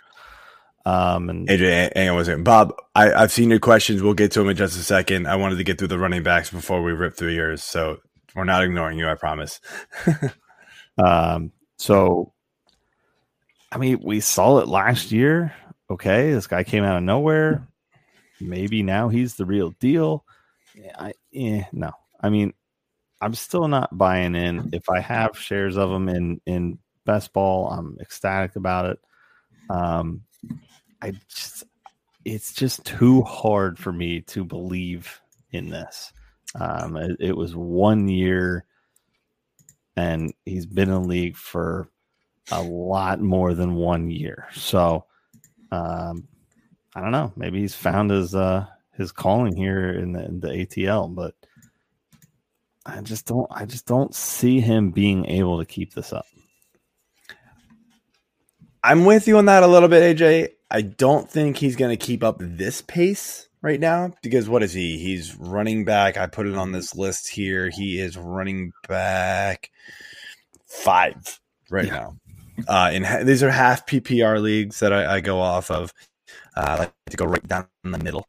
[0.86, 2.44] Um and AJ, hang on one second.
[2.44, 4.02] Bob, I, I've seen your questions.
[4.02, 5.26] We'll get to them in just a second.
[5.26, 7.62] I wanted to get through the running backs before we rip through yours.
[7.62, 7.98] So
[8.34, 9.60] we're not ignoring you, I promise.
[10.98, 12.34] Um, so,
[13.72, 15.54] I mean, we saw it last year.
[15.88, 17.66] Okay, this guy came out of nowhere.
[18.38, 20.26] Maybe now he's the real deal.
[20.98, 22.52] I, eh, no, I mean,
[23.22, 24.68] I'm still not buying in.
[24.74, 28.98] If I have shares of him in in best ball, I'm ecstatic about it.
[29.70, 30.20] Um,
[31.00, 31.64] I just,
[32.26, 35.18] it's just too hard for me to believe
[35.50, 36.12] in this.
[36.54, 38.66] Um, it, it was one year
[39.96, 41.88] and he's been in the league for
[42.50, 44.48] a lot more than one year.
[44.52, 45.04] So
[45.70, 46.28] um,
[46.94, 47.32] I don't know.
[47.36, 48.66] Maybe he's found his uh,
[48.96, 51.34] his calling here in the, in the ATL, but
[52.84, 53.46] I just don't.
[53.50, 56.26] I just don't see him being able to keep this up.
[58.82, 60.50] I'm with you on that a little bit, AJ.
[60.70, 64.72] I don't think he's going to keep up this pace right now because what is
[64.72, 64.98] he?
[64.98, 66.16] He's running back.
[66.16, 67.70] I put it on this list here.
[67.70, 69.70] He is running back
[70.66, 71.40] five
[71.70, 71.92] right Yeah.
[71.92, 72.16] now.
[72.68, 75.92] Uh, and ha- these are half PPR leagues that I, I go off of.
[76.56, 78.26] Uh, I like to go right down in the middle.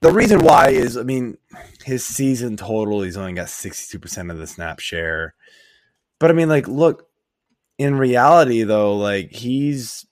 [0.00, 1.36] The reason why is, I mean,
[1.84, 5.34] his season total, he's only got 62% of the snap share.
[6.20, 7.08] But I mean, like, look,
[7.78, 10.04] in reality though like he's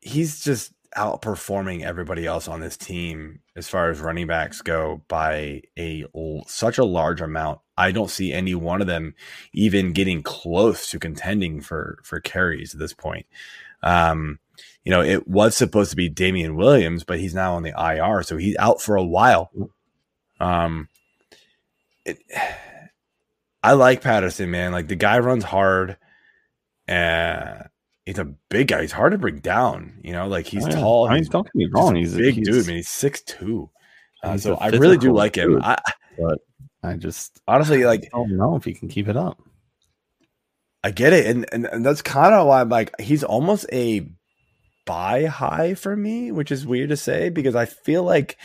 [0.00, 5.62] he's just outperforming everybody else on this team as far as running backs go by
[5.78, 6.04] a
[6.48, 9.14] such a large amount i don't see any one of them
[9.52, 13.24] even getting close to contending for for carries at this point
[13.84, 14.40] um
[14.82, 18.24] you know it was supposed to be Damien Williams but he's now on the IR
[18.24, 19.52] so he's out for a while
[20.40, 20.88] um
[22.04, 22.18] it,
[23.62, 24.72] I like Patterson, man.
[24.72, 25.98] Like the guy runs hard.
[26.88, 27.64] Uh,
[28.06, 28.82] he's a big guy.
[28.82, 30.00] He's hard to bring down.
[30.02, 30.80] You know, like he's yeah.
[30.80, 31.06] tall.
[31.06, 31.96] I mean, he's don't get me wrong.
[31.96, 32.76] a He's a big he's- dude, man.
[32.76, 33.70] He's six two.
[34.22, 35.52] Uh, so I really do like him.
[35.54, 35.62] dude.
[35.62, 35.78] I
[36.18, 36.38] but
[36.82, 38.04] I just honestly like.
[38.12, 39.38] I don't know if he can keep it up.
[40.82, 44.10] I get it, and and, and that's kind of why I'm like he's almost a
[44.86, 48.38] buy high for me, which is weird to say because I feel like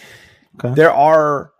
[0.60, 0.74] Okay.
[0.76, 1.52] there are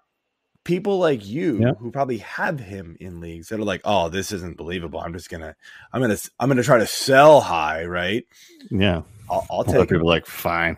[0.66, 1.72] people like you Yeah.
[1.80, 5.00] who probably have him in leagues that are like, oh, this isn't believable.
[5.00, 5.56] I'm just gonna,
[5.94, 8.26] I'm gonna, I'm gonna try to sell high, right?
[8.70, 10.76] Yeah, I'll, I'll take people like fine.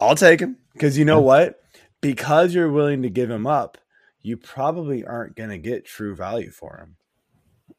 [0.00, 1.24] I'll take him because you know Yeah.
[1.26, 1.60] what?
[2.00, 3.78] Because you're willing to give him up,
[4.22, 6.96] you probably aren't gonna get true value for him.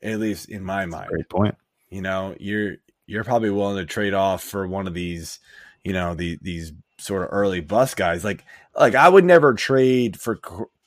[0.02, 1.10] At least in my mind.
[1.10, 1.56] Great point.
[1.90, 2.76] you know you're
[3.08, 5.40] you're probably willing to trade off for one of these
[5.84, 8.44] you know the, these sort of early bus guys like
[8.76, 10.40] like i would never trade for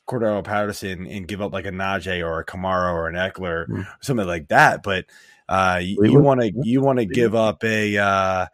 [0.09, 3.81] Cordarrelle Patterson and give up like a Najee or a Kamara or an Ekeler Hmm.
[3.81, 5.05] or something like that but
[5.47, 8.45] uh you want to you want to give up a uh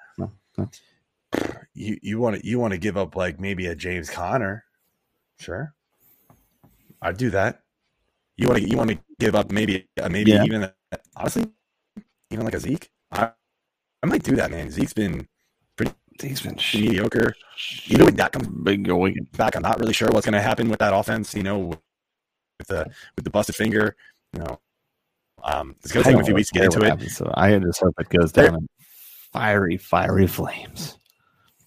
[1.74, 4.64] you you want to you want to give up like maybe a James Conner.
[5.40, 5.74] Sure.
[7.02, 7.62] I'd do that.
[8.38, 10.44] You want to you want to give up maybe uh, maybe Yeah.
[10.46, 10.72] even
[11.16, 11.48] honestly
[12.32, 12.90] even like a Zeke?
[13.12, 13.32] I
[14.04, 14.72] I might do that man.
[14.72, 15.28] Zeke's been
[16.22, 17.36] He's been mediocre
[17.88, 19.32] even when that comes weekend.
[19.34, 21.58] back I'm not really sure what's going to happen with that offense you know
[22.60, 22.86] with the
[23.16, 23.96] with the busted finger
[24.34, 24.60] you know
[25.44, 27.80] um it's going to take a few weeks to get into it So I just
[27.82, 28.68] hope it goes There- down in
[29.34, 30.98] fiery, fiery flames.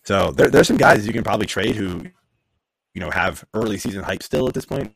[0.04, 2.00] So there, there's some guys you can probably trade who,
[2.94, 4.94] you know, have early season hype still at this point,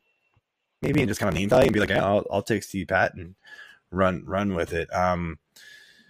[0.81, 2.89] maybe, and just kind of name value and be like, yeah, I'll, I'll take Steve
[2.89, 3.35] Pat and
[3.91, 4.89] run run with it.
[4.95, 5.39] Um,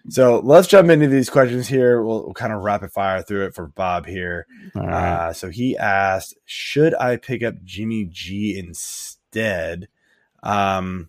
[0.08, 2.02] So let's jump into these questions here.
[2.02, 4.46] We'll, we'll kind of rapid fire through it for Bob here.
[4.74, 4.88] Right.
[4.92, 9.88] Uh, so he asked, "Should I pick up Jimmy G instead?"
[10.42, 11.08] Um,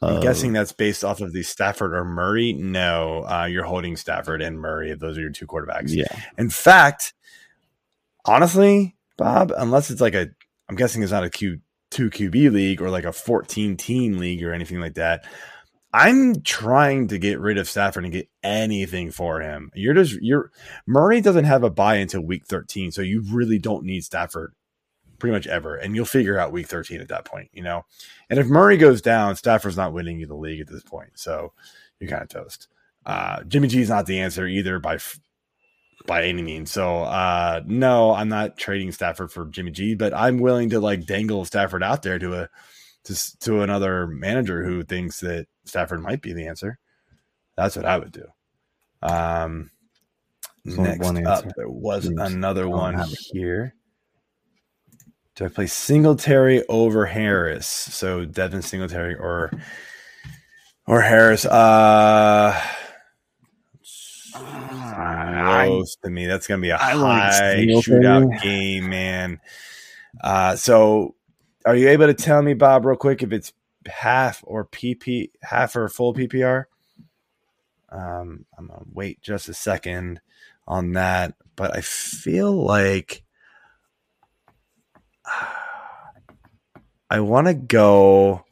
[0.00, 2.52] I'm Uh, guessing that's based off of the Stafford or Murray.
[2.52, 4.94] No, uh, you're holding Stafford and Murray.
[4.94, 5.88] Those are your two quarterbacks.
[5.92, 6.06] yeah.
[6.38, 7.14] In fact,
[8.24, 10.28] honestly, Bob, unless it's like a,
[10.68, 11.60] I'm guessing it's not a Q
[11.90, 15.24] two QB league or like a 14 team league or anything like that.
[15.92, 19.70] I'm trying to get rid of Stafford and get anything for him.
[19.74, 20.50] You're just you're
[20.86, 24.52] Murray doesn't have a buy until week 13, so you really don't need Stafford
[25.18, 27.84] pretty much ever, and you'll figure out week 13 at that point, you know.
[28.30, 31.52] And if Murray goes down, Stafford's not winning you the league at this point, so
[31.98, 32.68] you're kind of toast.
[33.06, 34.98] Uh, Jimmy G is not the answer either by
[36.06, 36.70] by any means.
[36.70, 41.06] So uh, no, I'm not trading Stafford for Jimmy G, but I'm willing to like
[41.06, 42.48] dangle Stafford out there to a
[43.04, 46.78] to to another manager who thinks that Stafford might be the answer.
[47.56, 48.24] That's what I would do.
[49.02, 49.70] Um,
[50.64, 51.52] next one up, answer.
[51.56, 52.20] there was Oops.
[52.20, 53.74] another one here.
[55.34, 57.66] Do I play Singletary over Harris?
[57.66, 59.52] So Devin Singletary or
[60.86, 61.46] or Harris?
[61.46, 62.60] Uh,
[64.32, 66.26] close to me.
[66.26, 68.02] That's gonna be a I high Singletary.
[68.02, 69.40] shootout game, man.
[70.22, 71.14] Uh, so
[71.68, 73.52] are you able to tell me, Bob, real quick, if it's
[73.86, 76.64] half or PP, half or full PPR?
[77.90, 80.20] Um, I'm gonna wait just a second
[80.66, 83.22] on that, but I feel like
[87.10, 88.44] I want to go.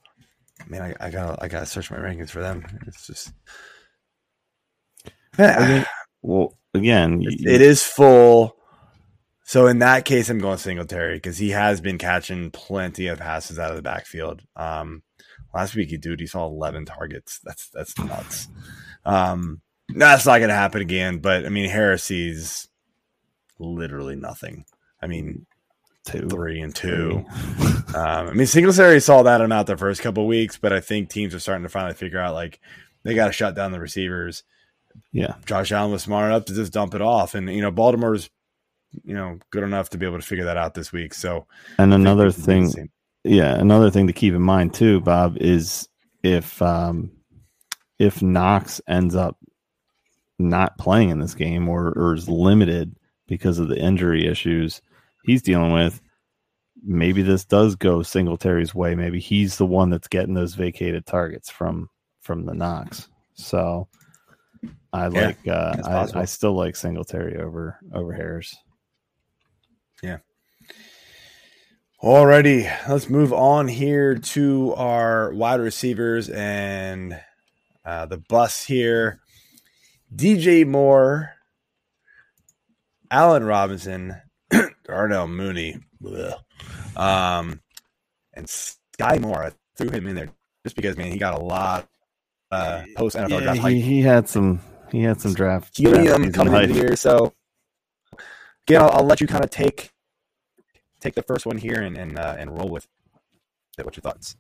[0.69, 2.67] Man, I, I gotta, I gotta search my rankings for them.
[2.87, 3.33] It's just,
[5.39, 5.87] I mean,
[6.21, 8.57] well, again, you- it is full.
[9.47, 13.61] So in that case, I'm going Singletary because he has been catching plenty of passes
[13.61, 14.43] out of the backfield.
[14.57, 15.05] Um,
[15.55, 17.39] last week, he dude, he saw 11 targets.
[17.45, 18.49] That's that's nuts.
[19.05, 21.19] Um, that's not going to happen again.
[21.19, 22.67] But I mean, Heresy's
[23.61, 24.65] literally nothing.
[25.01, 25.47] I mean,
[26.05, 26.29] two.
[26.29, 27.25] three and two.
[27.95, 31.35] Um, I mean, Singletary saw that amount the first couple weeks, but I think teams
[31.35, 32.61] are starting to finally figure out like
[33.05, 34.43] they got to shut down the receivers.
[35.13, 35.37] Yeah.
[35.47, 38.29] Josh Allen was smart enough to just dump it off, and you know Baltimore's
[39.05, 41.15] you know good enough to be able to figure that out this week.
[41.15, 41.47] So
[41.79, 42.91] And another we can do the thing,
[43.25, 45.89] yeah, another thing to keep in mind too, Bob, is
[46.23, 47.11] if um
[47.99, 49.39] if Knox ends up
[50.39, 52.95] not playing in this game or, or is limited
[53.27, 54.83] because of the injury issues
[55.25, 56.01] he's dealing with,
[56.85, 58.95] maybe this does go Singletary's way.
[58.95, 61.89] Maybe he's the one that's getting those vacated targets from
[62.21, 63.09] from the Knox.
[63.35, 63.89] So
[64.93, 66.21] I Yeah, like uh I.
[66.21, 68.57] I still like Singletary over over Harris.
[72.03, 77.19] Alrighty, let's move on here to our wide receivers and
[77.85, 79.21] uh, the bus here.
[80.15, 81.33] DJ Moore,
[83.11, 84.15] Allen Robinson,
[84.85, 86.35] Darnell Mooney, bleh,
[86.97, 87.61] um,
[88.35, 89.45] and Skyy Moore.
[89.45, 90.29] I threw him in there
[90.65, 91.89] just because, man, he got a lot
[92.51, 94.61] uh, post NFL Yeah, draft he, he had some
[94.93, 96.97] he had some draft, helium coming the year.
[96.97, 97.33] So
[98.67, 99.91] again, I'll, I'll let you kind of take
[101.01, 102.87] take the first one here and and, uh, and roll with
[103.79, 103.85] it.
[103.85, 104.37] What's your thoughts?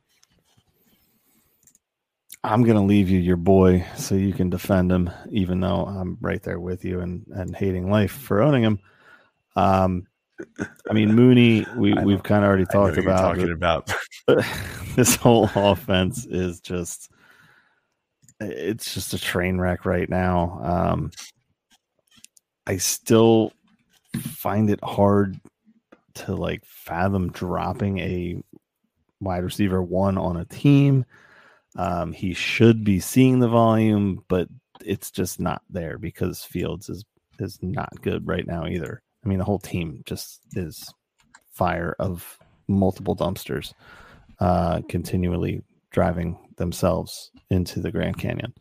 [2.42, 6.42] I'm gonna leave you your boy so you can defend him, even though I'm right
[6.42, 8.78] there with you and and hating life for owning him.
[9.56, 10.06] Um,
[10.88, 13.20] I mean Mooney, we know, we've kind of already talked about.
[13.20, 13.92] talking about.
[14.96, 17.10] this whole offense is just
[18.38, 20.60] it's just a train wreck right now.
[20.62, 21.10] Um,
[22.66, 23.52] I still
[24.20, 25.40] find it hard
[26.14, 28.42] to like fathom dropping a
[29.20, 31.04] wide receiver one on a team.
[31.76, 34.48] Um, he should be seeing the volume, but
[34.84, 37.04] it's just not there because Fields is
[37.38, 39.02] is not good right now either.
[39.24, 40.92] I mean, the whole team just is
[41.52, 42.38] fire of
[42.68, 43.74] multiple dumpsters,
[44.40, 48.54] uh, continually driving themselves into the Grand Canyon.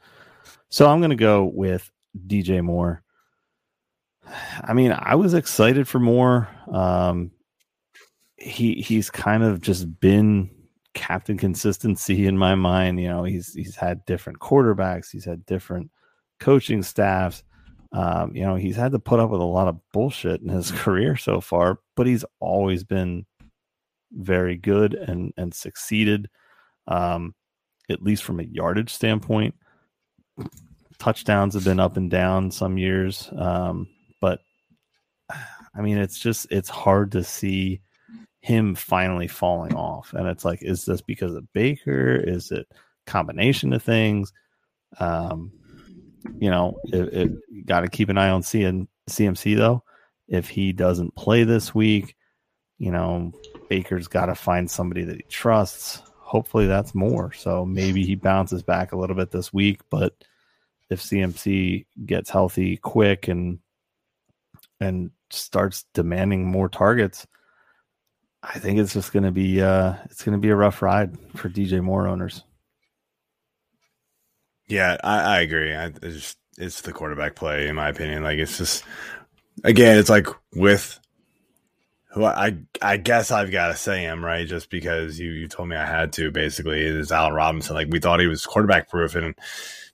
[0.70, 1.90] So I'm going to go with
[2.28, 3.02] DJ Moore.
[4.64, 6.48] I mean, I was excited for Moore.
[6.72, 7.32] Um,
[8.38, 10.50] he he's kind of just been
[10.94, 13.00] captain consistency in my mind.
[13.00, 15.92] You know, he's he's had different quarterbacks, he's had different
[16.40, 17.44] coaching staffs.
[17.92, 20.72] Um, you know, he's had to put up with a lot of bullshit in his
[20.84, 23.26] career so far, but he's always been
[24.12, 26.30] very good and and succeeded.
[26.88, 27.36] Um,
[27.90, 29.56] at least from a yardage standpoint,
[30.98, 33.88] touchdowns have been up and down some years, um,
[34.22, 34.40] but
[35.76, 37.82] I mean, it's just it's hard to see
[38.40, 40.14] him finally falling off.
[40.14, 42.16] And it's like, is this because of Baker?
[42.16, 42.68] Is it
[43.08, 44.32] combination of things?
[45.00, 45.52] Um,
[46.38, 49.84] you know, it, it got to keep an eye on CN, CMC though.
[50.28, 52.16] If he doesn't play this week,
[52.78, 53.32] you know,
[53.70, 56.02] Baker's got to find somebody that he trusts.
[56.20, 57.32] Hopefully, that's Moore.
[57.34, 59.82] So maybe he bounces back a little bit this week.
[59.90, 60.14] But
[60.90, 63.60] if CMC gets healthy quick and
[64.80, 67.26] and starts demanding more targets,
[68.44, 71.18] I think it's just going to be uh, it's going to be a rough ride
[71.36, 72.44] for DJ Moore owners.
[74.68, 75.74] Yeah, I, I agree.
[75.74, 78.24] I, it's just it's the quarterback play, in my opinion.
[78.24, 78.84] Like it's just
[79.64, 81.00] again, it's like with
[82.12, 85.70] who I I guess I've got to say him right, just because you you told
[85.70, 86.32] me I had to.
[86.32, 87.76] Basically, is Allen Robinson.
[87.76, 89.36] Like we thought he was quarterback proof, and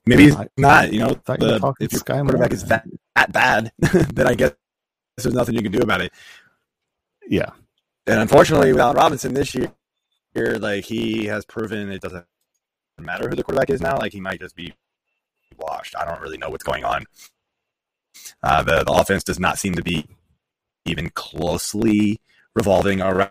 [0.06, 0.92] maybe he's not.
[0.92, 4.52] You know, the, if your quarterback is that, that bad, then I guess
[5.16, 6.12] there's nothing you can do about it.
[7.28, 7.50] Yeah,
[8.06, 9.72] and unfortunately, with Allen Robinson this year,
[10.58, 12.24] like he has proven it doesn't
[12.98, 13.96] matter who the quarterback is now.
[13.96, 14.72] Like he might just be
[15.56, 15.94] washed.
[15.96, 17.04] I don't really know what's going on.
[18.42, 20.06] Uh, the, the offense does not seem to be
[20.84, 22.20] even closely
[22.54, 23.30] revolving around,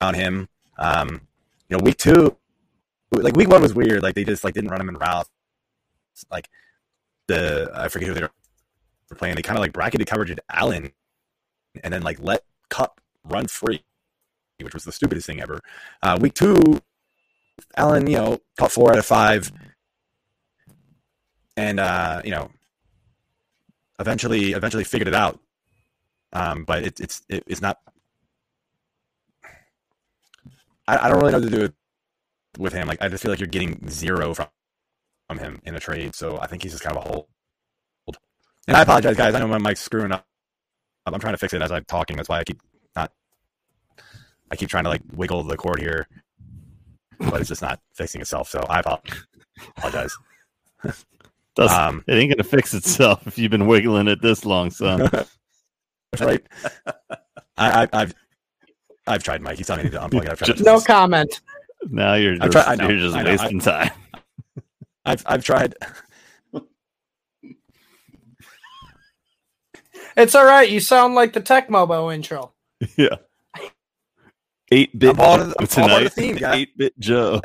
[0.00, 0.48] around him.
[0.78, 1.20] Um,
[1.68, 2.36] you know, week two,
[3.12, 4.02] like week one was weird.
[4.02, 5.30] Like they just like didn't run him in routes.
[6.30, 6.48] Like
[7.28, 8.30] the I forget who they were
[9.14, 9.36] playing.
[9.36, 10.92] They kind of like bracketed coverage at Allen,
[11.82, 13.82] and then like let Kupp run free,
[14.60, 15.60] which was the stupidest thing ever.
[16.02, 16.80] Uh, week two,
[17.76, 19.52] Allen, you know, caught four out of five,
[21.56, 22.50] and uh, you know,
[23.98, 25.38] eventually, eventually figured it out.
[26.32, 27.78] Um, but it, it's it, it's not.
[30.88, 31.74] I, I don't really know what to do with,
[32.58, 32.88] with him.
[32.88, 34.48] Like I just feel like you're getting zero from
[35.28, 36.14] from him in a trade.
[36.14, 37.26] So I think he's just kind of a hold.
[38.68, 39.34] And I apologize, guys.
[39.34, 40.26] I know my mic's screwing up.
[41.04, 42.16] I'm trying to fix it as I'm talking.
[42.16, 42.60] That's why I keep
[42.94, 43.12] not.
[44.50, 46.06] I keep trying to like wiggle the cord here
[47.30, 48.48] but it's just not fixing itself.
[48.48, 50.16] So I apologize.
[51.58, 55.08] um, it ain't gonna fix itself if you've been wiggling it this long, son.
[56.20, 56.42] right.
[57.56, 58.14] I, have
[59.06, 59.58] I've tried, Mike.
[59.58, 60.30] He's telling me to unplug it.
[60.30, 60.60] I've tried.
[60.64, 61.40] no comment.
[61.90, 63.90] Now you're just, tried, you're just wasting time.
[65.04, 65.74] I've I've tried.
[70.16, 70.68] It's all right.
[70.68, 72.52] You sound like the Tecmo intro.
[72.96, 73.16] Yeah.
[74.72, 75.16] Eight bit
[75.68, 76.08] tonight.
[76.12, 77.42] Theme, Eight bit Joe.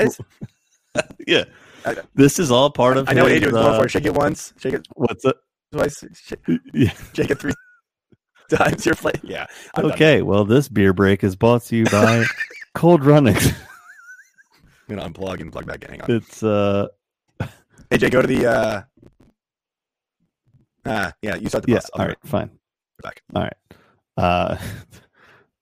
[1.28, 1.44] yeah,
[2.16, 3.10] this is all part of.
[3.10, 4.54] I know his, Adrian was uh, going for Shake it once.
[4.58, 4.88] Shake it.
[4.96, 5.36] What's it?
[5.74, 6.06] Twice.
[6.14, 6.40] Shake,
[6.74, 6.94] yeah.
[7.14, 7.54] Shake it three
[8.50, 8.86] times.
[8.86, 9.12] Your play.
[9.24, 9.46] Yeah.
[9.76, 10.22] I'm okay.
[10.22, 12.24] Well, this beer break is brought to you by
[12.74, 13.48] Cold Runnings.
[14.90, 15.90] I'm gonna unplug and plug back in.
[15.90, 16.12] Hang on.
[16.12, 16.88] It's uh.
[17.92, 18.46] AJ, go to the.
[18.46, 18.84] uh
[20.88, 21.36] Ah, yeah.
[21.36, 21.74] You start the.
[21.74, 21.80] Yeah.
[21.94, 22.18] All right.
[22.24, 22.52] Fine.
[23.04, 23.22] Back.
[23.36, 23.58] All right.
[24.18, 24.58] Uh.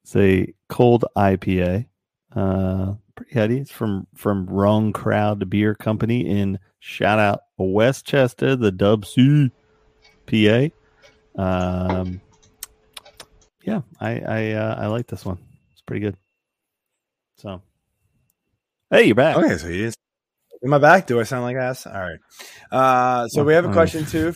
[0.05, 1.87] It's a cold IPA.
[2.35, 3.57] Uh, pretty heady.
[3.57, 9.49] It's from from Wrong Crowd Beer Company in shout out Westchester, the Dub C,
[10.27, 10.67] PA.
[11.41, 12.21] Um,
[13.63, 15.39] yeah, I I uh, I like this one.
[15.71, 16.17] It's pretty good.
[17.37, 17.63] So,
[18.91, 19.37] hey, you're back.
[19.37, 19.95] Okay, so he is.
[20.61, 21.87] In my back, do I sound like ass?
[21.87, 22.19] All right.
[22.71, 24.35] Uh, so we have a question too.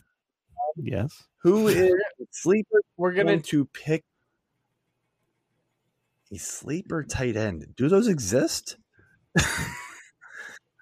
[0.78, 1.24] Yes.
[1.44, 1.94] Who is
[2.32, 2.82] sleeper?
[2.98, 4.04] We're gonna to pick
[6.32, 7.66] a sleeper tight end.
[7.76, 8.78] Do those exist?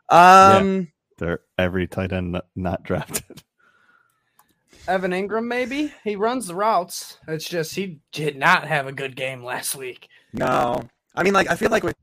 [0.09, 0.81] um, yeah,
[1.17, 3.43] they're every tight end not, not drafted.
[4.88, 7.17] Evan Engram, maybe he runs the routes.
[7.27, 10.07] It's just he did not have a good game last week.
[10.31, 10.81] No,
[11.13, 11.95] I mean, like I feel like with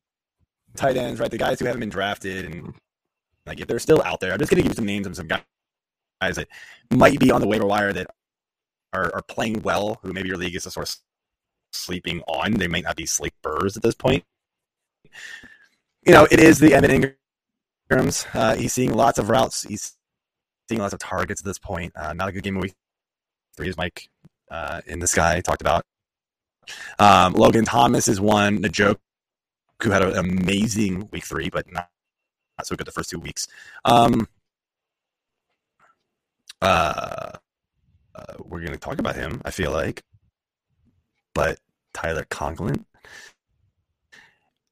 [0.77, 1.31] tight ends, right?
[1.31, 2.75] The guys who haven't been drafted and
[3.47, 5.29] like if they're still out there, I'm just gonna give you some names of some
[5.29, 5.41] guys
[6.33, 6.49] that
[6.91, 8.09] might be on the waiver wire that
[8.93, 10.97] are, are playing well, who maybe your league is sort of
[11.73, 12.55] sleeping on.
[12.55, 14.25] They might not be sleepers at this point.
[16.07, 17.17] You know, it is the Evan
[17.91, 18.27] Engrams.
[18.35, 19.63] Uh, he's seeing lots of routes.
[19.63, 19.97] He's
[20.69, 21.93] seeing lots of targets at this point.
[21.97, 22.75] Uh, not a good game week
[23.57, 24.09] three, as Mike
[24.51, 25.85] uh, in the sky talked about.
[26.99, 28.63] Um, Logan Thomas is one.
[28.63, 29.01] The joke
[29.83, 31.91] who had an amazing week three, but not,
[32.59, 33.49] not so good the first two weeks.
[33.85, 34.29] Um,
[36.65, 37.33] uh,
[38.15, 40.03] uh, we're going to talk about him, I feel like.
[41.35, 41.59] But
[41.93, 42.85] Tyler Conklin.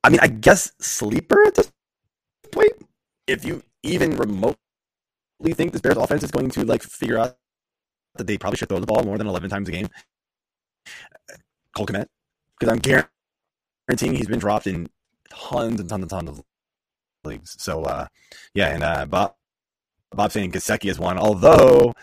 [0.04, 1.72] I mean, I guess sleeper at this
[2.50, 2.72] point.
[3.26, 4.56] If you even remotely
[5.52, 7.36] think this Bears offense is going to like figure out
[8.16, 9.88] that they probably should throw the ball more than eleven times a game,
[11.74, 12.06] Cole Kmet,
[12.58, 13.06] because I'm
[13.88, 14.88] guaranteeing he's been dropped in
[15.30, 16.42] tons and tons and tons of
[17.24, 17.56] leagues.
[17.58, 18.06] So uh,
[18.54, 19.34] yeah, and uh, Bob
[20.14, 21.94] Bob saying Gesicki is one, although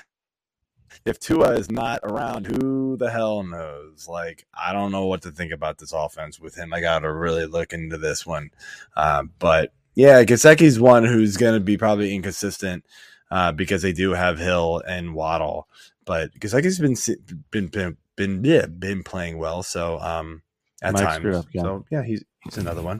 [1.05, 4.07] if Tua is not around, who the hell knows?
[4.07, 6.73] Like, I don't know what to think about this offense with him.
[6.73, 8.51] I got to really look into this one.
[8.95, 12.85] Uh, but yeah, Gesicki's one who's going to be probably inconsistent.
[13.31, 15.67] uh, because they do have Hill and Waddle,
[16.05, 20.41] but because I guess he's been been been been yeah, been playing well, so um,
[20.81, 21.35] at Mike times.
[21.35, 21.63] up again.
[21.63, 22.99] So yeah, he's he's another one.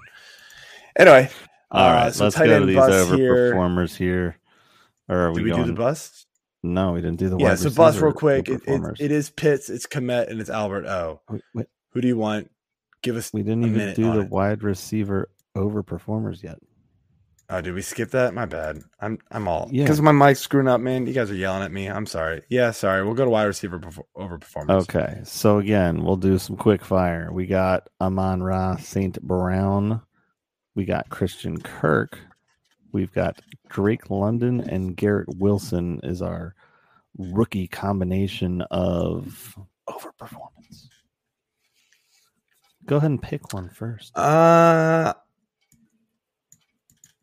[0.96, 1.30] Anyway,
[1.72, 3.54] All uh, right, so let's tight go to these bust here.
[3.54, 4.38] overperformers here.
[5.10, 5.64] Or are we, Did we going?
[5.64, 6.28] do the bust?
[6.62, 8.50] No, we didn't do the Yeah, so bust receiver real quick.
[8.50, 11.22] It, it, it is Pitts, it's Kmet, and it's Albert O.
[11.30, 12.52] Wait, wait, Who do you want?
[13.02, 13.32] Give us.
[13.34, 14.30] we didn't even do the it.
[14.30, 16.60] wide receiver overperformers yet.
[17.52, 18.36] Oh, did we skip that?
[18.36, 18.84] My bad.
[19.00, 19.84] I'm I'm all Yeah.
[19.86, 21.08] because my mic's screwing up, man.
[21.08, 21.88] You guys are yelling at me.
[21.88, 22.44] I'm sorry.
[22.50, 23.04] Yeah, sorry.
[23.04, 24.84] We'll go to wide receiver perfor- over performance.
[24.84, 27.32] Okay, so again, we'll do some quick fire.
[27.32, 29.20] We got Amon Ra St.
[29.24, 30.02] Brown.
[30.76, 32.20] We got Christian Kirk.
[32.92, 36.56] We've got Drake London and Garrett Wilson is our
[37.18, 39.56] rookie combination of
[39.88, 40.88] overperformance.
[42.86, 44.18] Go ahead and pick one first.
[44.18, 45.14] Uh,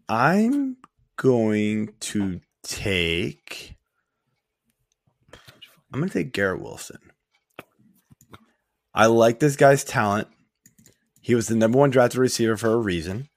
[0.09, 0.77] I'm
[1.17, 3.75] going to take.
[5.93, 6.99] I'm going to take Garrett Wilson.
[8.95, 10.29] I like this guy's talent.
[11.21, 13.29] He was the number one drafted receiver for a reason.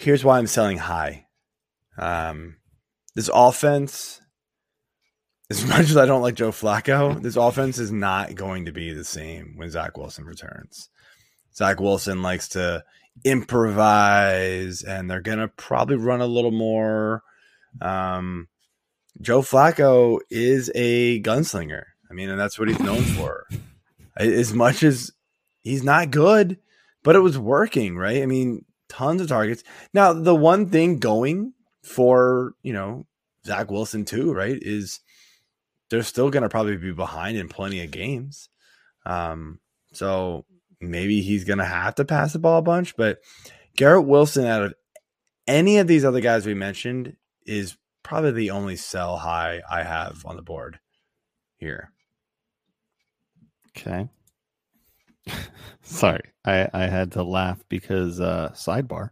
[0.00, 1.26] Here's why I'm selling high.
[1.98, 2.56] Um,
[3.14, 4.22] this offense,
[5.50, 8.94] as much as I don't like Joe Flacco, this offense is not going to be
[8.94, 10.88] the same when Zach Wilson returns.
[11.54, 12.82] Zach Wilson likes to
[13.26, 17.22] improvise, and they're gonna probably run a little more.
[17.82, 18.48] Um,
[19.20, 21.82] Joe Flacco is a gunslinger.
[22.10, 23.46] I mean, and that's what he's known for.
[24.16, 25.10] As much as
[25.60, 26.56] he's not good,
[27.02, 28.22] but it was working, right?
[28.22, 29.64] I mean, tons of targets.
[29.94, 33.06] Now, the one thing going for you know
[33.46, 35.00] Zach Wilson too, right, is
[35.88, 38.48] they're still going to probably be behind in plenty of games.
[39.06, 39.60] Um,
[39.92, 40.44] so
[40.80, 42.96] maybe he's going to have to pass the ball a bunch.
[42.96, 43.18] But
[43.76, 44.74] Garrett Wilson, out of
[45.46, 47.16] any of these other guys we mentioned,
[47.46, 50.78] is probably the only sell high I have on the board
[51.56, 51.92] here.
[53.76, 54.08] Okay.
[55.82, 59.10] Sorry, I, I had to laugh because uh sidebar.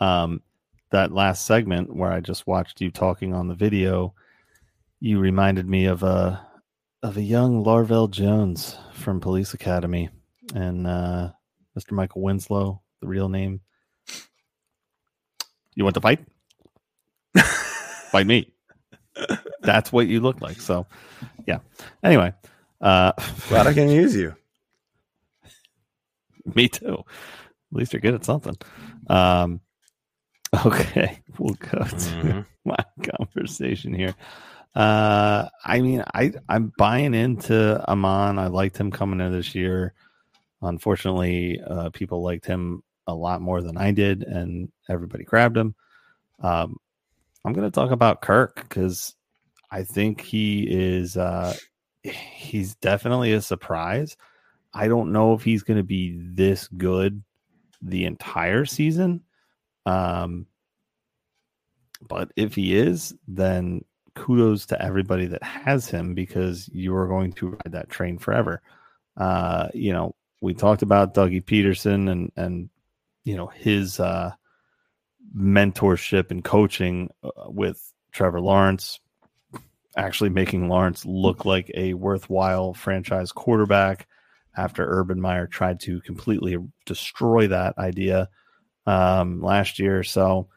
[0.00, 0.42] Um
[0.90, 4.14] that last segment where I just watched you talking on the video,
[5.00, 6.44] you reminded me of a
[7.02, 10.10] of a young Larvell Jones from Police Academy
[10.54, 11.30] and uh
[11.78, 11.92] Mr.
[11.92, 13.60] Michael Winslow, the real name.
[15.74, 16.24] You want to fight?
[17.36, 18.52] fight me.
[19.60, 20.60] That's what you look like.
[20.60, 20.86] So
[21.46, 21.58] yeah.
[22.02, 22.32] Anyway,
[22.80, 23.12] uh
[23.48, 24.34] Glad I can use you.
[26.54, 26.98] Me too.
[27.72, 28.56] At least you're good at something.
[29.08, 29.60] Um,
[30.66, 32.46] okay, we'll go to Mhm.
[32.64, 32.76] my
[33.18, 34.14] conversation here.
[34.74, 38.38] Uh, I mean, I I'm buying into Amon.
[38.38, 39.94] I liked him coming in this year.
[40.62, 45.74] Unfortunately, uh, people liked him a lot more than I did, and everybody grabbed him.
[46.40, 46.76] Um,
[47.44, 49.14] I'm going to talk about Kirk because
[49.70, 51.16] I think he is.
[51.16, 51.54] Uh,
[52.02, 54.16] he's definitely a surprise.
[54.76, 57.22] I don't know if he's going to be this good
[57.80, 59.22] the entire season.
[59.86, 60.46] Um,
[62.06, 67.32] but if he is, then kudos to everybody that has him because you are going
[67.34, 68.60] to ride that train forever.
[69.16, 72.68] Uh, you know, we talked about Dougie Pederson and and
[73.24, 74.32] you know his uh,
[75.34, 79.00] mentorship and coaching uh, with Trevor Lawrence,
[79.96, 84.06] actually making Lawrence look like a worthwhile franchise quarterback
[84.56, 88.28] after Urban Meyer tried to completely destroy that idea
[88.86, 90.02] um, last year.
[90.02, 90.48] So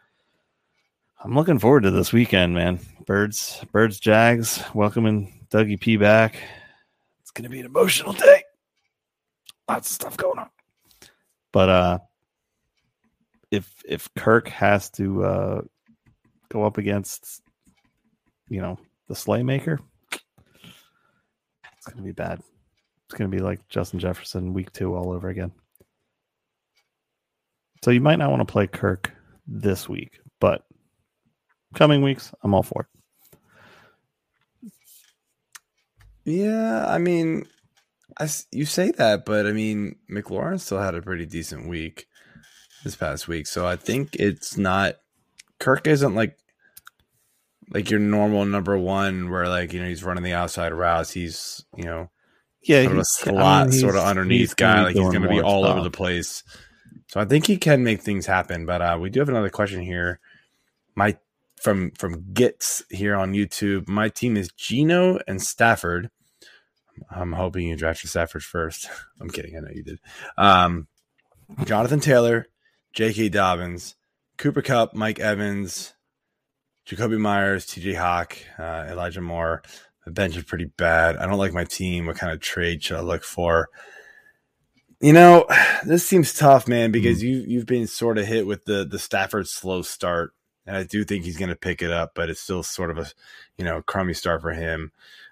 [1.23, 2.79] I'm looking forward to this weekend, man.
[3.05, 6.37] Birds, Birds, Jags, welcoming Dougie P back.
[7.21, 8.43] It's gonna be an emotional day.
[9.67, 10.49] Lots of stuff going on.
[11.51, 11.99] But uh
[13.51, 15.61] if if Kirk has to uh
[16.49, 17.41] go up against
[18.47, 19.79] you know the Slaymaker,
[20.11, 22.41] it's gonna be bad.
[23.09, 25.51] It's gonna be like Justin Jefferson week two all over again.
[27.83, 29.11] So you might not want to play Kirk
[29.47, 30.63] this week, but
[31.73, 32.87] coming weeks, I'm all for
[34.63, 34.71] it.
[36.23, 37.47] Yeah, I mean,
[38.19, 42.05] I you say that, but I mean, McLaurin still had a pretty decent week
[42.83, 44.97] this past week, so I think it's not.
[45.59, 46.37] Kirk isn't like
[47.71, 51.11] like your normal number one, where like you know he's running the outside routes.
[51.11, 52.11] He's you know
[52.63, 54.83] Yeah, sort of a he's- I mean, slot, sort of underneath guy.
[54.83, 56.43] Like he's going to be all over the place.
[57.07, 58.65] So I think he can make things happen.
[58.65, 60.19] But uh, we do have another question here.
[60.95, 61.17] My
[61.61, 63.87] from from Gits here on YouTube.
[63.87, 66.09] My team is Gino and Stafford.
[67.09, 68.89] I'm hoping you drafted Stafford first.
[69.21, 69.55] I'm kidding.
[69.55, 69.99] I know you did.
[70.37, 70.87] Um,
[71.65, 72.47] Jonathan Taylor,
[72.93, 73.29] J.K.
[73.29, 73.95] Dobbins,
[74.37, 75.93] Cooper Kupp, Mike Evans,
[76.87, 79.63] Jakobi Meyers, TJ Hawk, uh, Elijah Moore.
[80.05, 81.17] The bench is pretty bad.
[81.17, 82.05] I don't like my team.
[82.05, 83.69] What kind of trade should I look for?
[85.01, 85.45] You know,
[85.85, 87.23] this seems tough, man, because mm.
[87.23, 90.33] you you've been sort of hit with the the Stafford slow start,
[90.65, 92.97] and I do think he's going to pick it up, but it's still sort of
[92.97, 93.07] a
[93.57, 94.91] you know crummy start for him.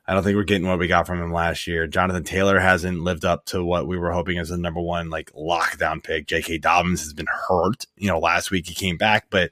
[0.09, 1.85] I don't think we're getting what we got from him last year.
[1.85, 5.31] Jonathan Taylor hasn't lived up to what we were hoping as the number one like
[5.33, 6.27] lockdown pick.
[6.27, 6.59] J.K.
[6.59, 7.85] Dobbins has been hurt.
[7.97, 9.51] You know, last week he came back, but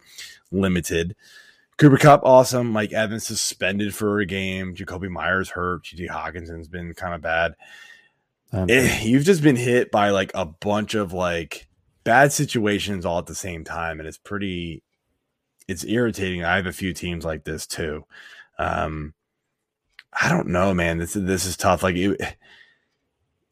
[0.52, 1.14] limited.
[1.78, 2.72] Cooper Kupp, awesome.
[2.72, 4.76] Mike Evans suspended for a game.
[4.76, 5.84] Jakobi Meyers hurt.
[5.84, 6.08] T.J.
[6.08, 7.56] Hockenson's been kind of bad.
[8.54, 11.68] It, eh, you've just been hit by like a bunch of like
[12.06, 14.84] bad situations all at the same time, and it's pretty.
[15.68, 16.44] It's irritating.
[16.44, 18.06] I have a few teams like this too.
[18.58, 19.14] Um,
[20.14, 21.00] I don't know, man.
[21.00, 21.84] This this is tough.
[21.84, 22.38] Like it,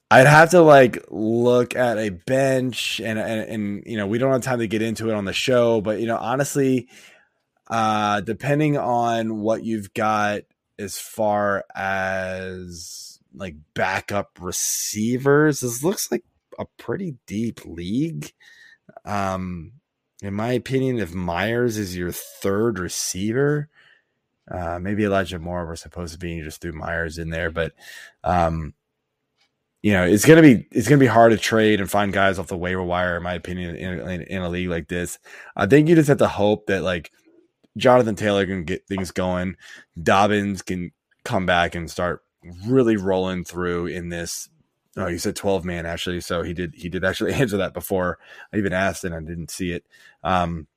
[0.10, 4.32] I'd have to like look at a bench and, and and you know we don't
[4.32, 6.88] have time to get into it on the show, but you know honestly,
[7.68, 10.42] uh, depending on what you've got
[10.78, 16.24] as far as like backup receivers, this looks like
[16.60, 18.32] a pretty deep league.
[19.06, 19.74] Um,
[20.22, 23.70] in my opinion, if Meyers is your third receiver,
[24.50, 27.50] uh, maybe Elijah Moore we're supposed to be and you just threw Meyers in there,
[27.50, 27.74] but
[28.24, 28.74] um,
[29.82, 32.48] you know it's gonna be it's gonna be hard to trade and find guys off
[32.48, 33.18] the waiver wire.
[33.18, 35.18] In my opinion, in, in, in a league like this,
[35.56, 37.12] I think you just have to hope that like
[37.78, 39.56] Jonathan Taylor can get things going,
[40.02, 40.92] Dobbins can
[41.24, 42.22] come back and start
[42.66, 44.50] really rolling through in this.
[44.96, 48.20] Oh, you said twelve man actually, so he did he did actually answer that before
[48.54, 49.86] I even asked and I didn't see it.
[50.24, 50.68] Um,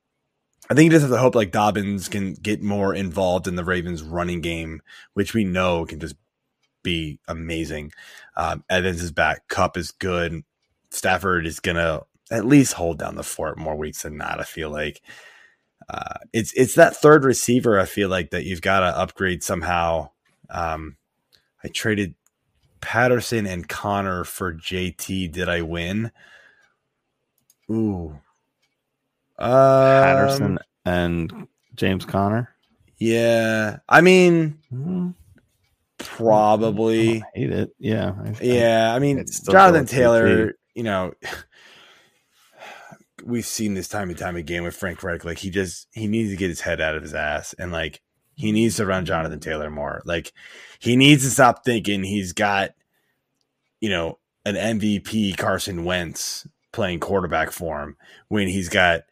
[0.71, 3.65] I think he just has to hope like Dobbins can get more involved in the
[3.65, 4.81] Ravens running game,
[5.15, 6.17] which we know can just
[6.83, 7.93] be amazing.
[8.37, 9.49] Um, Evans is back.
[9.49, 10.43] Kupp is good.
[10.91, 14.41] Stafford is gonna at least hold down the fort more weeks than not.
[14.41, 15.03] I feel like
[15.89, 17.79] uh, it's it's that third receiver.
[17.79, 20.11] I feel like that you've got to upgrade somehow.
[20.51, 20.97] Um,
[21.62, 22.14] I traded
[22.81, 25.33] Patterson and Conner for JT.
[25.33, 26.11] Did I win?
[27.70, 28.18] Ooh,
[29.39, 32.51] Uh Patterson um, and James Conner.
[32.99, 35.11] Yeah, I mean, mm-hmm.
[35.99, 37.70] probably I hate it.
[37.79, 38.95] Yeah, I, yeah.
[38.95, 40.55] I mean, Jonathan Taylor.
[40.74, 41.14] You know,
[43.27, 45.24] we've seen this time and time again with Frank Reich.
[45.24, 48.01] Like he just he needs to get his head out of his ass and like
[48.35, 50.03] he needs to run Jonathan Taylor more.
[50.05, 50.33] Like
[50.79, 52.70] he needs to stop thinking he's got,
[53.81, 57.97] you know, an MVP Carson Wentz playing quarterback for him
[58.29, 59.03] when he's got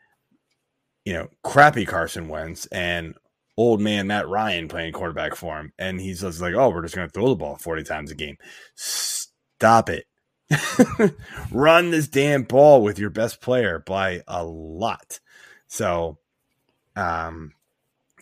[1.05, 3.15] you know, crappy Carson Wentz and
[3.57, 5.73] old man Matt Ryan playing quarterback for him.
[5.79, 8.37] And he's just like, oh, we're just to throw the ball 40 times a game.
[8.75, 10.07] Stop it.
[11.51, 15.21] Run this damn ball with your best player by a lot.
[15.67, 16.19] So,
[16.97, 17.53] um,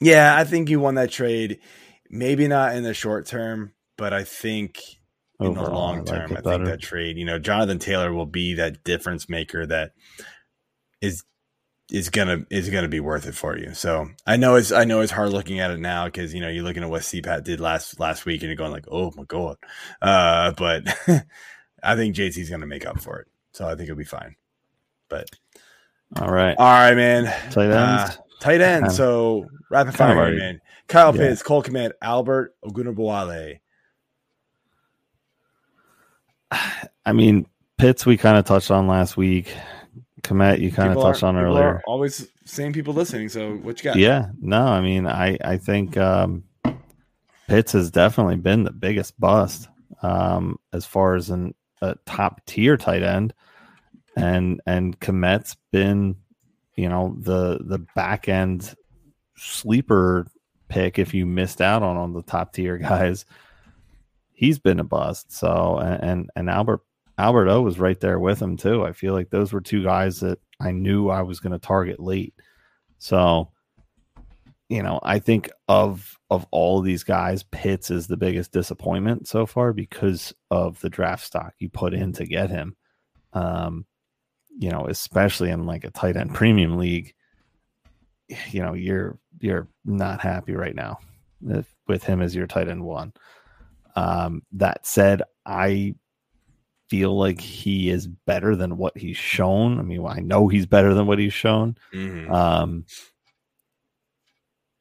[0.01, 1.61] yeah, I think you won that trade.
[2.11, 4.81] Maybe not in the short term, but I think
[5.41, 8.13] in Overall, the long term, I, like I think that trade, you know, Jonathan Taylor
[8.13, 9.93] will be that difference maker that
[11.01, 11.25] is
[11.91, 13.75] is gonna is gonna be worth it for you.
[13.75, 16.49] So I know it's I know it's hard looking at it now because you know
[16.49, 19.25] you're looking at what CPAT did last last week and you're going like, oh my
[19.25, 19.57] god.
[20.01, 20.85] Uh, but
[21.83, 23.29] I think JT's gonna make up for it.
[23.53, 24.37] So I think it'll be fine.
[25.09, 25.29] But
[26.21, 27.25] all right, all right, man.
[27.51, 28.11] Tight end, uh,
[28.41, 28.93] tight end.
[28.93, 30.61] so rapid fire, here, man.
[30.89, 31.29] Kyle yeah.
[31.29, 33.59] Pitts, Cole Kmet, Albert Okwuegbunam.
[37.05, 37.47] I mean,
[37.79, 39.53] Pitts we kind of touched on last week.
[40.23, 41.83] Kmet, you kind of touched on earlier.
[41.87, 43.29] always same people listening.
[43.29, 43.97] So what you got?
[43.97, 46.45] Yeah, no, I mean, I I think um,
[47.49, 49.69] Pitts has definitely been the biggest bust
[50.03, 53.35] um, as far as an, a top tier tight end,
[54.17, 56.17] and and Kmet's been,
[56.77, 58.75] you know, the the back end
[59.37, 60.27] sleeper
[60.69, 63.27] pick if you missed out on on the top tier guys.
[64.33, 65.33] He's been a bust.
[65.33, 66.81] So and and Albert
[67.19, 68.85] Albert O was right there with him too.
[68.85, 72.01] I feel like those were two guys that I knew I was going to target
[72.01, 72.35] late.
[72.99, 73.51] So,
[74.73, 79.29] you know, I think of of all of these guys, Pitts is the biggest disappointment
[79.29, 82.75] so far because of the draft stock you put in to get him.
[83.35, 83.85] Um,
[84.59, 87.13] you know, especially in like a tight end premium league,
[88.51, 91.01] you know, you're you're not happy right now
[91.47, 93.13] if, with him as your tight end one.
[93.95, 95.97] Um, that said, I
[96.89, 99.79] feel like he is better than what he's shown.
[99.79, 101.77] I mean, I know he's better than what he's shown.
[101.93, 102.33] Mm-hmm.
[102.33, 102.87] Um,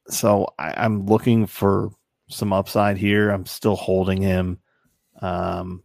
[0.08, 1.90] so I, am looking for
[2.28, 3.30] some upside here.
[3.30, 4.58] I'm still holding him.
[5.20, 5.82] Um,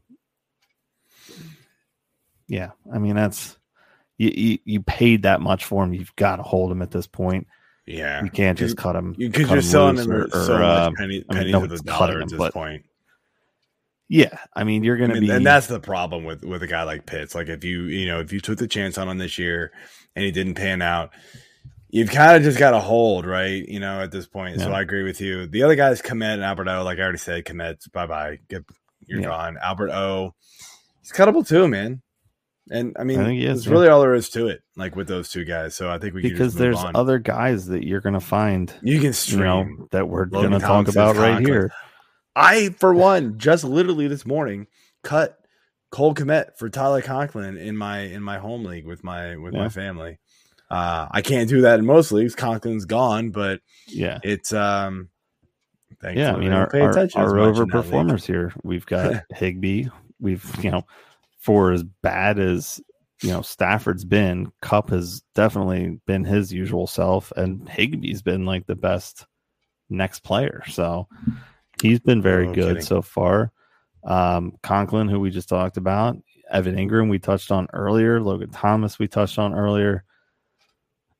[2.48, 3.58] yeah, I mean that's
[4.18, 5.94] you, you, you paid that much for him.
[5.94, 7.48] You've got to hold him at this point.
[7.86, 9.14] Yeah, You can't just You- cut him.
[9.18, 11.74] because you're him selling them or- or, so uh, penny, I mean, no to the
[11.74, 12.84] one's dollar cutting at him, this but- point.
[14.10, 15.32] Yeah, I mean, you're going to mean, be.
[15.36, 17.36] and that's the problem with with a guy like Pitts.
[17.36, 19.74] Like if you you know if you took the chance on him this year
[20.16, 21.12] and he didn't pan out,
[21.90, 23.66] you've kind of just got to hold right.
[23.68, 24.60] You know at this point.
[24.60, 25.48] So I agree with you.
[25.48, 26.84] The other guys, Kmet and Albert O.
[26.84, 28.40] Like I already said, Kmet, bye bye.
[28.50, 28.64] Get
[29.06, 29.28] you're Yeah.
[29.28, 29.58] gone.
[29.62, 30.34] Albert O.
[31.02, 32.02] He's cuttable too, man.
[32.70, 33.72] And I mean, I is, that's yeah.
[33.72, 34.62] really all there is to it.
[34.76, 35.74] Like with those two guys.
[35.76, 36.96] So I think we can because there's on.
[36.96, 39.40] other guys that you're going to find, you can you stream.
[39.42, 41.72] know, that we're Logan going to talk about right here.
[42.36, 44.68] I, for one, just literally this morning
[45.02, 45.38] cut
[45.92, 49.62] Cole Kmet for Tyler Conklin in my in my home league with my with Yeah.
[49.62, 50.20] my family.
[50.70, 52.36] Uh, I can't do that in most leagues.
[52.36, 54.20] Conklin's gone, but Yeah.
[54.24, 55.10] it's um.
[56.04, 58.54] Yeah, I mean our pay our, attention our in overperformers here.
[58.64, 59.88] We've got Higbee.
[60.20, 60.86] We've you know,
[61.40, 62.80] for as bad as
[63.24, 68.68] you know Stafford's been, Kupp has definitely been his usual self, and Higbee's been like
[68.68, 69.26] the best
[69.90, 70.62] next player.
[70.70, 71.08] So
[71.82, 72.82] he's been very No good kidding.
[72.84, 73.52] so far.
[74.04, 76.18] Um, Conklin, who we just talked about,
[76.52, 78.22] Evan Engram, we touched on earlier.
[78.22, 80.04] Logan Thomas, we touched on earlier.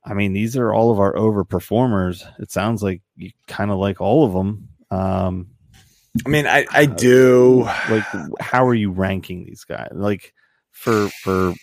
[0.08, 2.22] I mean, these are all of our overperformers.
[2.40, 4.68] It sounds like you kind of like all of them.
[4.90, 5.48] Um,
[6.24, 7.64] I mean, I I do.
[7.90, 8.04] like,
[8.40, 9.90] how are you ranking these guys?
[9.92, 10.32] Like,
[10.70, 11.54] for for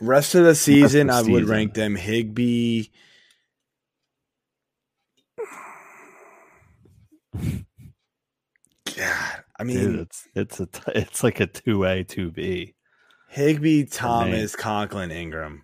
[0.00, 2.84] Rest of the season, I would rank them Higbee.
[8.96, 12.74] God, I mean, dude, it's it's a t- it's like a two A two B.
[13.28, 15.63] Higbee, Thomas, Conklin, Engram.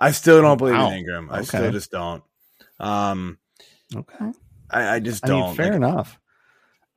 [0.00, 0.90] I still don't believe Wow.
[0.90, 1.30] in Engram.
[1.30, 1.44] I Okay.
[1.44, 2.22] still just don't.
[2.78, 3.38] Um,
[3.94, 4.32] Okay,
[4.70, 5.48] I, I just don't.
[5.48, 6.18] mean, fair Like, enough.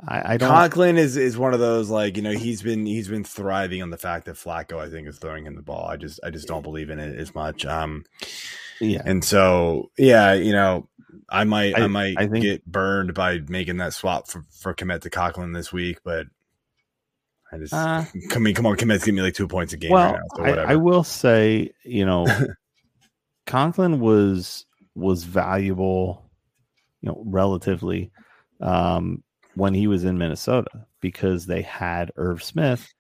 [0.07, 0.49] I, I don't.
[0.49, 3.89] Conklin is is one of those like you know he's been he's been thriving on
[3.89, 5.87] the fact that Flacco I think is throwing him the ball.
[5.87, 7.65] I just I just don't believe in it as much.
[7.65, 8.03] Um,
[8.79, 10.87] yeah, and so yeah, you know
[11.29, 14.73] I might I, I- might I think- get burned by making that swap for for
[14.75, 16.27] Kmet to Conklin this week, but
[17.51, 18.03] I just Uh,
[18.35, 20.53] I mean come on Kmet's giving me like two points a game well, right now,
[20.55, 20.71] so I.
[20.73, 22.25] I will say, you know,
[23.45, 24.65] Conklin was
[24.95, 26.29] was valuable,
[27.01, 28.11] you know, relatively
[28.61, 29.23] um,
[29.55, 32.93] when he was in Minnesota because they had Irv Smith,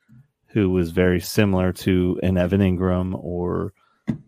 [0.47, 3.73] who was very similar to an Evan Engram or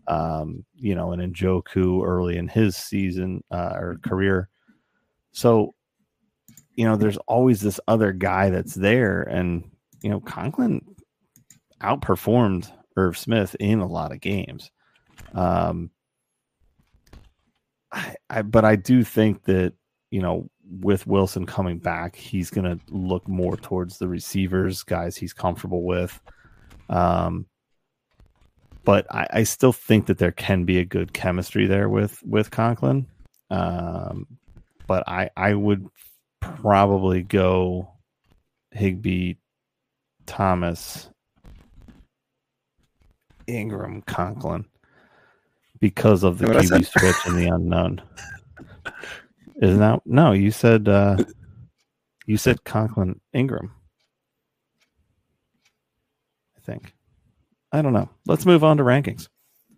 [0.08, 4.48] um, you know an Njoku early in his season uh, or career.
[5.32, 5.74] So,
[6.74, 9.70] you know, there's always this other guy that's there, and
[10.02, 10.82] you know, Conklin
[11.82, 14.70] outperformed Irv Smith in a lot of games.
[15.34, 15.90] Um,
[18.30, 19.72] I, but I do think that
[20.10, 20.48] you know,
[20.80, 25.82] with Wilson coming back, he's going to look more towards the receivers, guys he's comfortable
[25.82, 26.20] with.
[26.88, 27.46] Um,
[28.84, 32.50] but I, I still think that there can be a good chemistry there with with
[32.50, 33.06] Conklin.
[33.50, 34.26] Um,
[34.86, 35.88] but I I would
[36.40, 37.90] probably go
[38.70, 39.34] Higbee,
[40.24, 41.10] Thomas,
[43.48, 44.66] Engram, Conklin
[45.80, 48.02] because of the QB switch and the unknown.
[49.62, 50.32] Isn't that no?
[50.32, 51.16] You said uh,
[52.26, 53.70] you said Conklin Engram.
[56.56, 56.92] I think.
[57.72, 58.08] I don't know.
[58.26, 59.28] Let's move on to rankings.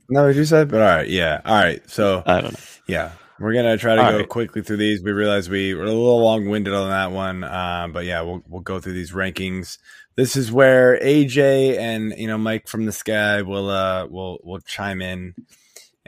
[0.09, 1.89] no, what you said, but all right, yeah, all right.
[1.89, 2.61] So I don't know.
[2.87, 4.29] Yeah, we're gonna try to All go right.
[4.29, 5.03] quickly through these.
[5.03, 8.43] We realize we were a little long winded on that one, um, but yeah, we'll
[8.49, 9.79] we'll go through these rankings.
[10.17, 14.59] This is where AJ and you know Mike from the Sky will uh will will
[14.61, 15.35] chime in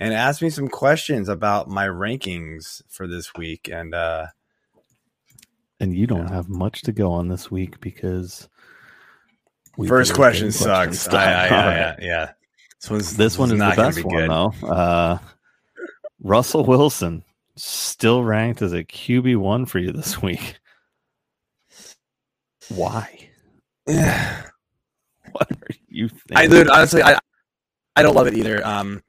[0.00, 3.68] and ask me some questions about my rankings for this week.
[3.70, 4.26] And uh,
[5.78, 8.48] And you don't have much to go on this week because
[9.76, 11.06] we first question sucks.
[11.08, 11.46] I, I.
[11.48, 11.98] I, right.
[12.00, 12.32] yeah,
[12.80, 14.30] this one's This one is the best be one good.
[14.30, 14.54] though.
[14.66, 15.18] Uh,
[16.22, 17.22] Russell Wilson
[17.56, 20.58] still ranked as a QB one for you this week.
[22.70, 23.28] Why?
[25.32, 26.36] What are you thinking?
[26.36, 27.16] I dude, honestly, I
[27.94, 28.66] I don't love it either.
[28.66, 29.00] Um,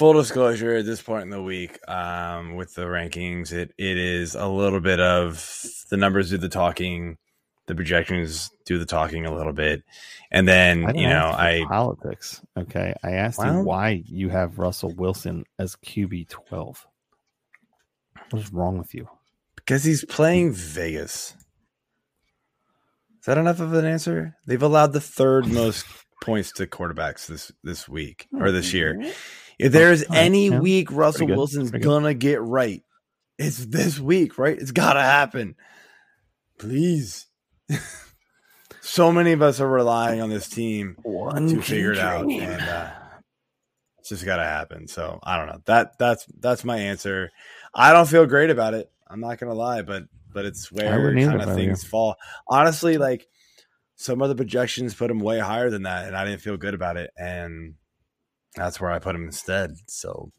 [0.00, 4.34] full disclosure, at this point in the week, um, with the rankings, it it is
[4.34, 7.18] a little bit of the numbers do the talking,
[7.66, 9.82] the projections do the talking a little bit,
[10.30, 12.40] and then you know I politics.
[12.56, 16.86] Okay, I asked Well- you why you have Russell Wilson as QB twelve.
[18.30, 19.06] What is wrong with you?
[19.56, 21.36] because he's playing Vegas.
[23.20, 24.34] Is that enough of an answer?
[24.46, 25.84] They've allowed the third most
[26.22, 29.12] points to quarterbacks this this week or this year.
[29.64, 30.60] If there's All right, any yeah.
[30.60, 32.82] week Russell Wilson's gonna get right,
[33.38, 34.58] it's this week, right?
[34.58, 35.56] It's gotta happen.
[36.58, 37.26] Please.
[38.80, 42.24] so many of us are relying on this team One to figure it out.
[42.24, 42.90] And uh,
[44.10, 44.88] just got to happen.
[44.88, 45.62] So I don't know.
[45.64, 47.30] That that's that's my answer.
[47.72, 48.90] I don't feel great about it.
[49.08, 52.16] I'm not gonna lie, but but it's where kind of things fall.
[52.46, 53.26] Honestly, like
[53.96, 56.74] some of the projections put him way higher than that, and I didn't feel good
[56.74, 57.74] about it, and
[58.54, 59.76] that's where I put him instead.
[59.86, 60.32] So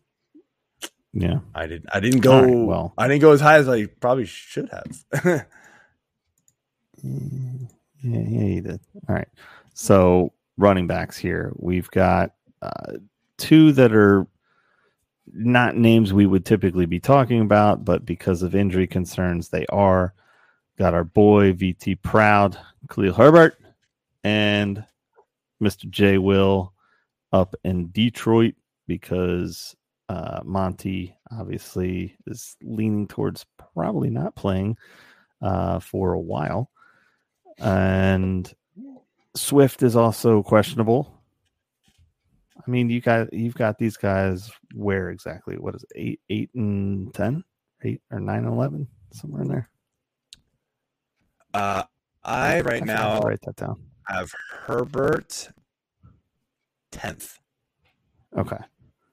[1.13, 1.89] yeah, I didn't.
[1.93, 2.93] I didn't go right, well.
[2.97, 5.05] I didn't go as high as I probably should have.
[7.03, 7.23] yeah,
[8.03, 8.79] yeah, you did.
[9.09, 9.27] All right.
[9.73, 12.93] So running backs here, we've got uh,
[13.37, 14.25] two that are
[15.33, 20.13] not names we would typically be talking about, but because of injury concerns, they are.
[20.77, 22.57] Got our boy VT Proud,
[22.89, 23.57] Khalil Herbert,
[24.23, 24.83] and
[25.61, 25.89] Mr.
[25.89, 26.70] J Will
[27.31, 28.55] up in Detroit
[28.87, 29.75] because
[30.09, 34.77] uh, Monty obviously is leaning towards probably not playing
[35.41, 36.69] uh, for a while.
[37.59, 38.51] And
[39.35, 41.21] Swift is also questionable.
[42.57, 45.55] I mean, you got you've got these guys where exactly?
[45.57, 47.43] What is it, eight, eight and ten,
[47.83, 49.69] eight or nine and eleven, somewhere in there.
[51.53, 51.83] Uh,
[52.23, 53.81] I right I now write that down.
[54.07, 55.49] Have Herbert
[56.91, 57.37] tenth.
[58.37, 58.57] Okay,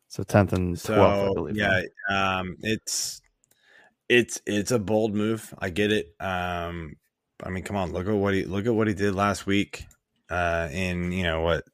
[0.08, 1.18] so tenth and twelfth.
[1.18, 1.56] So, I believe.
[1.56, 3.20] yeah, um, it's
[4.08, 5.52] it's it's a bold move.
[5.58, 6.14] I get it.
[6.20, 6.96] Um,
[7.42, 9.84] I mean, come on, look at what he look at what he did last week.
[10.30, 11.64] Uh, in you know what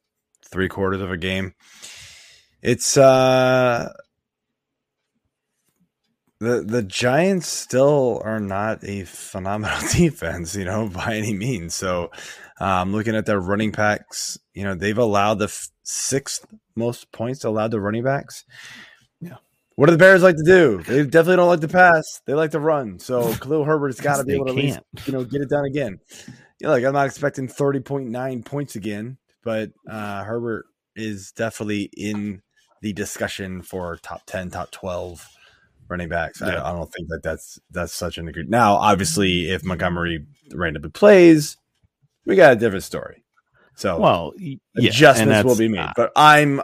[0.49, 1.53] three quarters of a game.
[2.61, 3.93] It's uh
[6.39, 11.75] the the Giants still are not a phenomenal defense, you know, by any means.
[11.75, 12.11] So,
[12.59, 16.45] um, looking at their running backs, you know, they've allowed the f- sixth
[16.75, 18.43] most points allowed to running backs.
[19.19, 19.37] Yeah.
[19.75, 20.81] What do the Bears like to do?
[20.83, 22.21] They definitely don't like to pass.
[22.25, 22.99] They like to run.
[22.99, 25.99] So Khalil Herbert's got to be able to, least, you know, get it done again.
[26.59, 30.65] Yeah, like I'm not expecting 30.9 points again, but uh, Herbert
[30.95, 32.41] is definitely in
[32.81, 35.27] the discussion for top 10, top 12
[35.89, 36.41] running backs.
[36.41, 36.61] Yeah.
[36.61, 38.49] I, I, don't think that that's that's such an agreed.
[38.49, 41.57] Now, obviously, if Montgomery randomly plays,
[42.25, 43.23] we got a different story.
[43.75, 45.89] So, well, yeah, adjustments will be made.
[45.95, 46.61] But I'm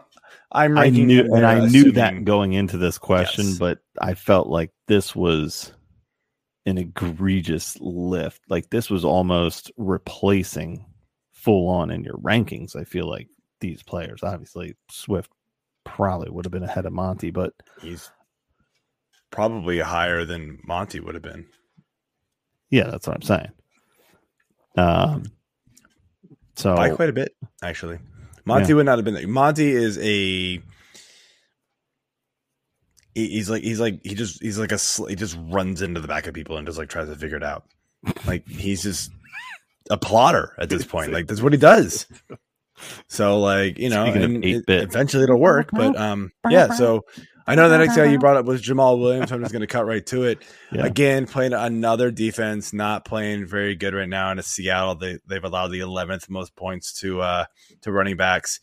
[0.52, 3.58] I'm I knew and I knew that going into this question, yes.
[3.58, 5.72] but I felt like this was
[6.66, 8.42] an egregious lift.
[8.50, 10.86] Like this was almost replacing
[11.32, 12.76] full on in your rankings.
[12.76, 13.28] I feel like
[13.60, 15.32] these players, obviously Swift
[15.84, 18.12] probably would have been ahead of Monty, but he's
[19.32, 21.48] probably higher than Monty would have been.
[22.70, 23.52] Yeah, that's what I'm saying.
[24.78, 25.24] Um,
[26.62, 28.00] so by quite a bit, actually.
[28.46, 28.76] Monty yeah.
[28.76, 29.28] would not have been there.
[29.28, 30.62] Monty is a
[33.14, 36.28] he's like he's like he just he's like a he just runs into the back
[36.28, 37.66] of people and just like tries to figure it out.
[38.26, 39.12] Like he's just
[39.90, 41.12] a plotter at this point.
[41.12, 42.08] Like that's what he does.
[43.08, 45.70] So like you know, and it, eventually it'll work.
[45.72, 46.74] But um, yeah.
[46.74, 47.06] So
[47.52, 49.32] I know the next guy you brought up was Jamaal Williams.
[49.32, 50.42] I'm just going to cut right to it.
[50.72, 50.86] Yeah.
[50.86, 54.32] Again, playing another defense, not playing very good right now.
[54.32, 57.46] In Seattle, they they've allowed the 11th most points to uh
[57.82, 58.62] to running backs.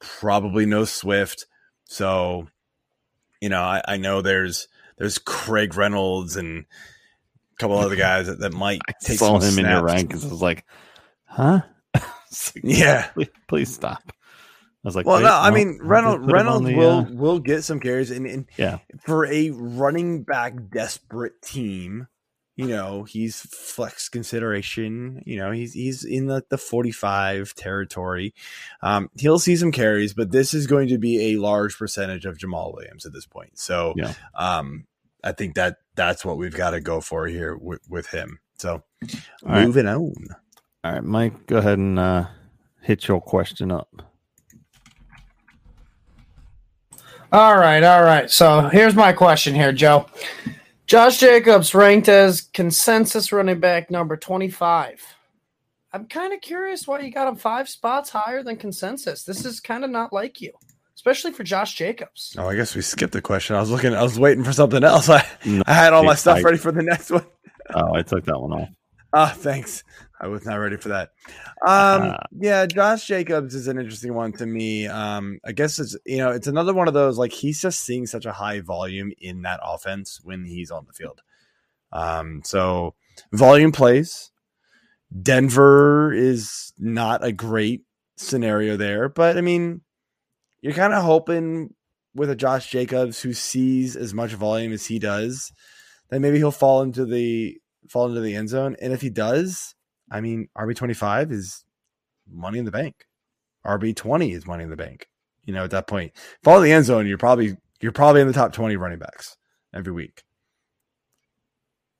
[0.00, 1.46] Probably no Swift.
[1.84, 2.48] So
[3.40, 4.66] you know, I, I know there's
[4.98, 9.42] there's Craig Reynolds and a couple other guys that, that might I take saw him
[9.42, 9.58] snaps.
[9.58, 10.26] in your rankings.
[10.26, 10.64] I was like,
[11.24, 11.60] huh?
[12.62, 14.12] yeah, please, please, stop.
[14.84, 17.06] I was like, well, no, I mean Reynolds Reynolds the, will uh...
[17.10, 22.08] will get some carries, and, and yeah, for a running back desperate team,
[22.56, 25.22] you know, he's flex consideration.
[25.24, 28.34] You know, he's he's in the, the 45 territory.
[28.82, 32.36] Um, he'll see some carries, but this is going to be a large percentage of
[32.36, 33.58] Jamaal Williams at this point.
[33.58, 34.14] So yeah.
[34.34, 34.86] um,
[35.24, 38.40] I think that that's what we've got to go for here with, with him.
[38.58, 38.82] So
[39.46, 39.94] All moving right.
[39.94, 40.26] on.
[40.84, 42.26] All right, Mike, go ahead and uh,
[42.80, 44.11] hit your question up.
[47.32, 48.30] All right, all right.
[48.30, 50.04] So here's my question here, Joe.
[50.86, 55.02] Josh Jacobs ranked as consensus running back number 25.
[55.94, 59.24] I'm kind of curious why you got him five spots higher than consensus.
[59.24, 60.52] This is kind of not like you,
[60.94, 62.36] especially for Josh Jacobs.
[62.38, 63.56] Oh, I guess we skipped the question.
[63.56, 65.08] I was looking, I was waiting for something else.
[65.08, 65.26] I,
[65.66, 67.24] I had all my stuff ready for the next one.
[67.74, 68.68] oh, I took that one off.
[69.14, 69.84] Ah, oh, thanks.
[70.22, 71.10] I was not ready for that.
[71.66, 74.86] Um, uh, yeah, Josh Jacobs is an interesting one to me.
[74.86, 78.06] Um, I guess it's you know it's another one of those like he's just seeing
[78.06, 81.22] such a high volume in that offense when he's on the field.
[81.90, 82.94] Um, so
[83.32, 84.30] volume plays.
[85.20, 87.82] Denver is not a great
[88.16, 89.80] scenario there, but I mean,
[90.60, 91.74] you're kind of hoping
[92.14, 95.52] with a Josh Jacobs who sees as much volume as he does,
[96.10, 97.58] that maybe he'll fall into the
[97.88, 98.76] fall into the end zone.
[98.80, 99.74] And if he does,
[100.12, 101.64] I mean, RB twenty five is
[102.30, 103.06] money in the bank.
[103.66, 105.08] RB twenty is money in the bank.
[105.44, 106.12] You know, at that point,
[106.42, 107.06] follow the end zone.
[107.06, 109.36] You're probably you're probably in the top twenty running backs
[109.74, 110.22] every week.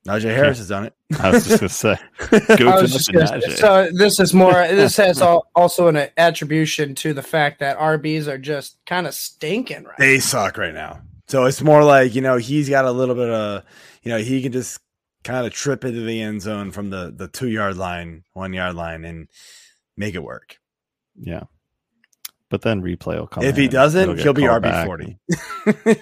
[0.07, 0.93] Najee Harris has done it.
[1.19, 1.97] I was just gonna say,
[2.57, 3.57] go to just gonna Najee.
[3.57, 4.51] so this is more.
[4.51, 9.13] This has al- also an attribution to the fact that RBs are just kind of
[9.13, 9.97] stinking right.
[9.97, 11.01] They suck right now.
[11.27, 13.63] So it's more like, you know, he's got a little bit of,
[14.03, 14.79] you know, he can just
[15.23, 18.75] kind of trip into the end zone from the, the two yard line, one yard
[18.75, 19.27] line and
[19.97, 20.57] make it work.
[21.19, 21.43] Yeah,
[22.49, 23.43] but then replay will come.
[23.43, 25.17] if he doesn't, he'll be RB forty.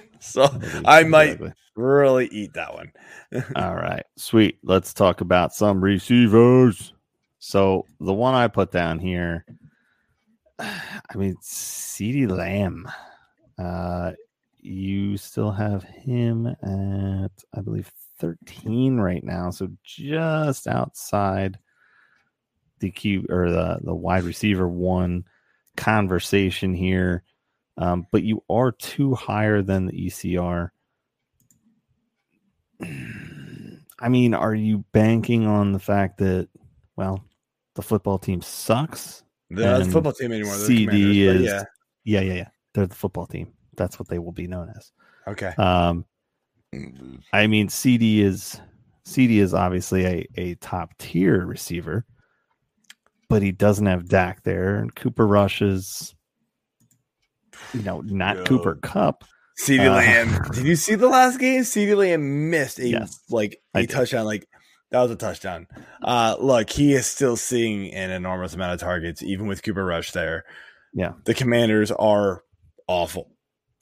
[0.19, 0.47] so
[0.85, 1.53] I might exactly.
[1.75, 2.91] really eat that one.
[3.55, 4.57] All right, sweet.
[4.63, 6.93] Let's talk about some receivers.
[7.39, 9.45] So the one I put down here,
[10.59, 12.89] I mean, Ceedee Lamb.
[13.57, 14.13] Uh,
[14.61, 17.91] you still have him at, I believe,
[18.21, 19.49] 13 right now.
[19.49, 21.57] So just outside
[22.79, 25.25] the Q or the, the wide receiver one
[25.75, 27.23] conversation here.
[27.77, 30.69] Um, but you are two higher than the ECR.
[33.99, 36.49] I mean, are you banking on the fact that,
[36.95, 37.23] well,
[37.75, 39.23] the football team sucks?
[39.49, 40.55] They're not the football team anymore.
[40.57, 41.63] They're CD is- yeah.
[42.03, 42.47] Yeah, yeah, yeah.
[42.73, 43.53] They're the football team.
[43.75, 44.91] That's what they will be known as.
[45.27, 45.53] Okay.
[45.57, 46.05] Um,
[47.33, 48.59] I mean, CD is
[49.03, 52.05] CD is obviously a, a top tier receiver,
[53.29, 56.15] but he doesn't have Dak there, and Cooper Rush is,
[57.73, 58.43] you know, not No.
[58.45, 59.23] Cooper Kupp.
[59.57, 60.41] CD Uh, Lamb.
[60.53, 61.63] Did you see the last game?
[61.63, 64.25] CD Lamb missed a Yes, like a touchdown.
[64.25, 64.47] Like
[64.91, 65.67] that was a touchdown.
[66.01, 70.11] Uh look, he is still seeing an enormous amount of targets, even with Cooper Rush
[70.11, 70.45] there.
[70.93, 71.13] Yeah.
[71.25, 72.43] The commanders are
[72.87, 73.29] awful,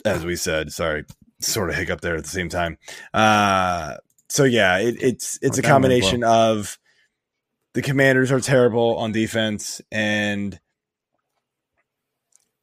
[0.05, 0.71] as we said.
[0.71, 1.05] Sorry,
[1.39, 2.77] sort of hiccup there at the same time.
[3.13, 3.95] Uh
[4.29, 6.77] so yeah, it, it's it's We're a combination of
[7.73, 10.59] the commanders are terrible on defense and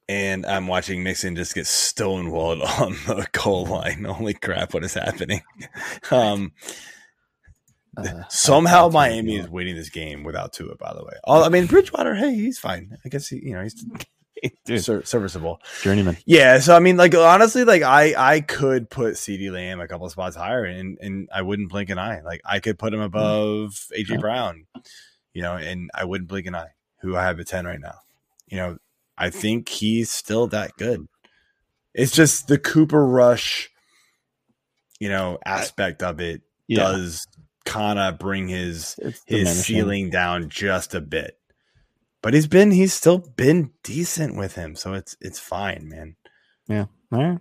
[0.08, 4.04] and I'm watching Mixon just get stonewalled on the goal line.
[4.04, 5.42] Holy crap, what is happening?
[6.10, 6.52] Um,
[7.96, 11.14] Uh, somehow that's what I Miami is winning this game without Tua, by the way.
[11.24, 12.98] All, I mean, Bridgewater, hey, he's fine.
[13.04, 13.84] I guess he, you know, he's
[14.64, 15.60] Dude, ser- serviceable.
[15.82, 16.16] journeyman.
[16.26, 20.06] Yeah, so I mean, like honestly, like I I could put CD Lamb a couple
[20.06, 22.20] of spots higher, and and I wouldn't blink an eye.
[22.22, 23.04] Like I could put him mm.
[23.06, 24.16] above AJ Yeah.
[24.18, 24.66] Brown,
[25.32, 26.70] you know, and I wouldn't blink an eye.
[27.02, 27.96] Who I have at ten right now,
[28.48, 28.78] you know,
[29.16, 31.06] I think he's still that good.
[31.94, 33.70] It's just the Cooper Rush,
[35.00, 37.26] you know, aspect of it Yeah, does
[37.64, 39.62] kind of bring his it's his diminishing.
[39.62, 41.38] ceiling down just a bit.
[42.26, 46.16] But he's been he's still been decent with him, so it's it's fine, man.
[46.66, 46.86] Yeah.
[47.12, 47.38] All right,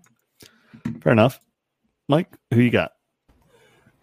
[1.02, 1.40] fair enough.
[2.08, 2.92] Mike, who you got?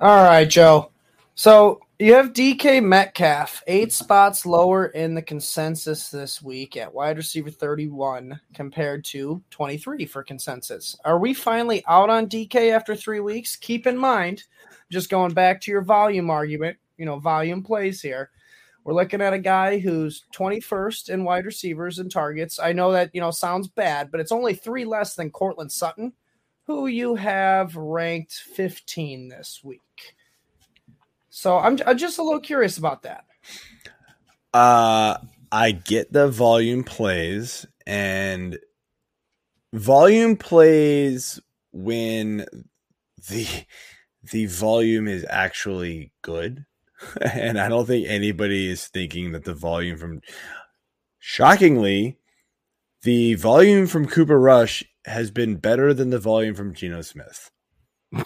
[0.00, 0.90] All right, Joe.
[1.36, 7.16] So you have DK Metcalf, eight spots lower in the consensus this week at wide
[7.16, 10.96] receiver 31 compared to 23 for consensus.
[11.04, 13.54] Are we finally out on DK after three weeks?
[13.54, 14.42] Keep in mind,
[14.90, 18.30] just going back to your volume argument, you know, volume plays here.
[18.84, 22.58] We're looking at a guy who's 21st in wide receivers and targets.
[22.58, 26.12] I know that, you know, sounds bad, but it's only three less than Courtland Sutton,
[26.66, 30.16] who you have ranked 15 this week.
[31.30, 33.24] So I'm, I'm just a little curious about that.
[34.52, 35.18] Uh
[35.50, 38.58] I get the volume plays and
[39.74, 41.40] volume plays
[41.72, 42.46] when
[43.28, 43.46] the
[44.30, 46.64] the volume is actually good.
[47.32, 50.20] And I don't think anybody is thinking that the volume from
[51.18, 52.18] shockingly
[53.02, 57.50] the volume from Cooper Rush has been better than the volume from Geno Smith.
[58.14, 58.24] I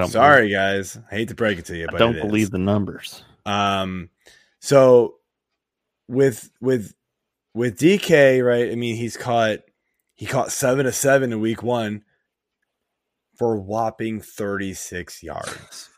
[0.00, 2.24] don't Sorry guys, I hate to break it to you, but I don't it is.
[2.24, 3.22] believe the numbers.
[3.44, 4.10] Um,
[4.58, 5.16] so
[6.08, 6.94] with with
[7.54, 8.72] with DK, right?
[8.72, 9.60] I mean, he's caught
[10.16, 12.02] he caught seven to seven in week one
[13.36, 15.90] for whopping thirty six yards.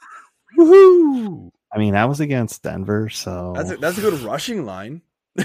[0.56, 1.50] Woohoo!
[1.72, 5.02] I mean, that was against Denver, so That's a, that's a good rushing line.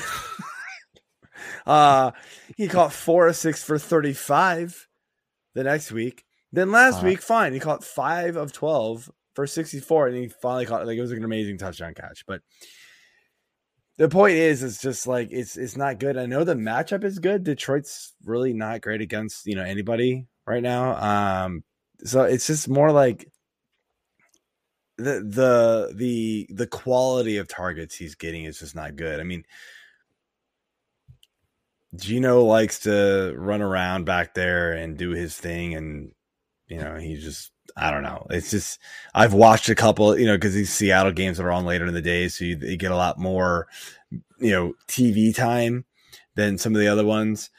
[1.65, 2.11] uh
[2.57, 4.88] he caught four or six for thirty five
[5.53, 6.23] the next week.
[6.51, 10.27] Then last Uh, week, fine, he caught five of twelve for sixty four, and he
[10.27, 12.25] finally caught like it was an amazing touchdown catch.
[12.27, 12.41] But
[13.97, 16.17] the point is, it's just like it's it's not good.
[16.17, 17.43] I know the matchup is good.
[17.43, 21.43] Detroit's really not great against you know anybody right now.
[21.45, 21.63] Um,
[22.03, 23.30] so it's just more like
[25.03, 29.19] the the the the quality of targets he's getting is just not good.
[29.19, 29.45] I mean,
[31.95, 36.11] Geno likes to run around back there and do his thing, and
[36.67, 38.25] you know he just I don't know.
[38.30, 38.80] It's just
[39.13, 41.93] I've watched a couple, you know, because these Seattle games that are on later in
[41.93, 43.67] the day, so you, you get a lot more,
[44.39, 45.85] you know, TV time.
[46.35, 47.49] than some of the other ones.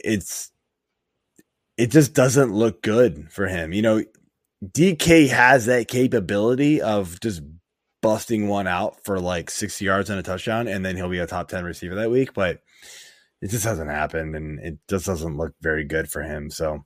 [0.00, 0.50] It's
[1.76, 3.72] it just doesn't look good for him.
[3.72, 4.04] You know,
[4.72, 7.42] DK has that capability of just
[8.02, 11.26] busting one out for like 60 yards and a touchdown, and then he'll be a
[11.26, 12.34] top 10 receiver that week.
[12.34, 12.62] But
[13.40, 16.50] it just hasn't happened, and it just doesn't look very good for him.
[16.50, 16.84] So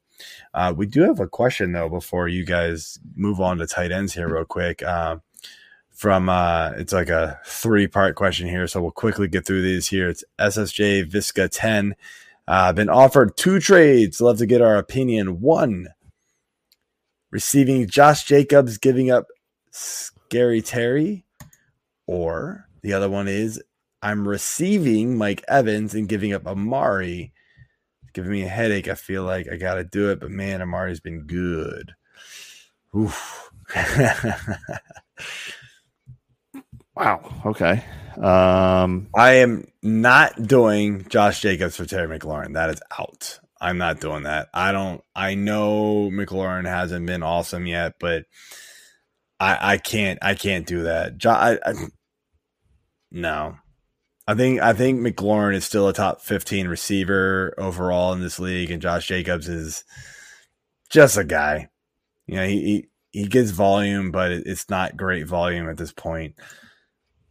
[0.54, 4.14] uh, we do have a question though before you guys move on to tight ends
[4.14, 4.82] here, real quick.
[4.82, 5.16] Uh,
[5.98, 9.88] from uh, it's like a three part question here, so we'll quickly get through these
[9.88, 10.08] here.
[10.08, 11.96] It's SSJ Visca 10.
[12.46, 14.20] Uh, been offered two trades.
[14.20, 15.40] Love to get our opinion.
[15.40, 15.88] One,
[17.30, 19.26] receiving Josh Jacobs, giving up
[19.70, 21.24] Scary Terry,
[22.06, 23.62] or the other one is
[24.02, 27.32] I'm receiving Mike Evans and giving up Amari.
[28.02, 28.88] It's giving me a headache.
[28.88, 31.94] I feel like I got to do it, but man, Amari's been good.
[32.96, 33.50] Oof.
[36.96, 37.42] wow.
[37.44, 37.84] Okay.
[38.16, 42.54] Um, I am not doing Josh Jacobs for Terry McLaurin.
[42.54, 43.40] That is out.
[43.60, 44.48] I'm not doing that.
[44.54, 45.02] I don't.
[45.14, 48.24] I know McLaurin hasn't been awesome yet, but
[49.40, 51.24] I, I can't I can't do that.
[51.26, 51.74] I, I,
[53.10, 53.56] no,
[54.26, 58.70] I think I think McLaurin is still a top fifteen receiver overall in this league,
[58.70, 59.84] and Josh Jacobs is
[60.90, 61.68] just a guy.
[62.26, 66.34] You know, he he, he gets volume, but it's not great volume at this point.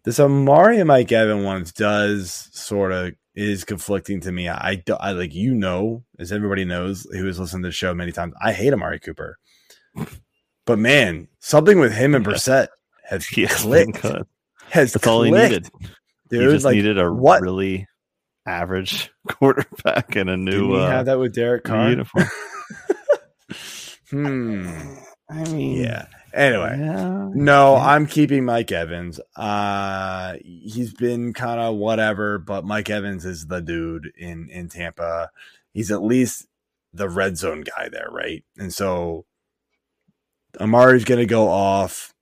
[0.04, 4.50] This Amari Mike Evan ones does sort of is conflicting to me.
[4.50, 7.94] I, I, I like you know, as everybody knows who has listened to the show
[7.94, 9.38] many times, I hate Amari Cooper.
[10.66, 12.70] But man, something with him and Brissett
[13.06, 14.02] has clicked.
[14.02, 15.08] Has That's clicked.
[15.08, 15.70] all he needed.
[16.30, 17.42] Dude, he just like, needed a what?
[17.42, 17.88] really
[18.48, 21.90] average quarterback and a Didn't new he uh, have that with Derek Carr?
[21.92, 22.26] uniform.
[24.10, 24.96] hmm.
[25.30, 26.08] I mean, Yeah.
[26.38, 27.30] Anyway, yeah.
[27.34, 27.76] no.
[27.76, 29.20] I'm keeping Mike Evans.
[29.36, 35.32] Uh, he's been kind of whatever, but Mike Evans is the dude in in Tampa.
[35.74, 36.46] He's at least
[36.94, 38.44] the red zone guy there, right?
[38.58, 39.26] And so
[40.60, 42.14] Amari's going to go off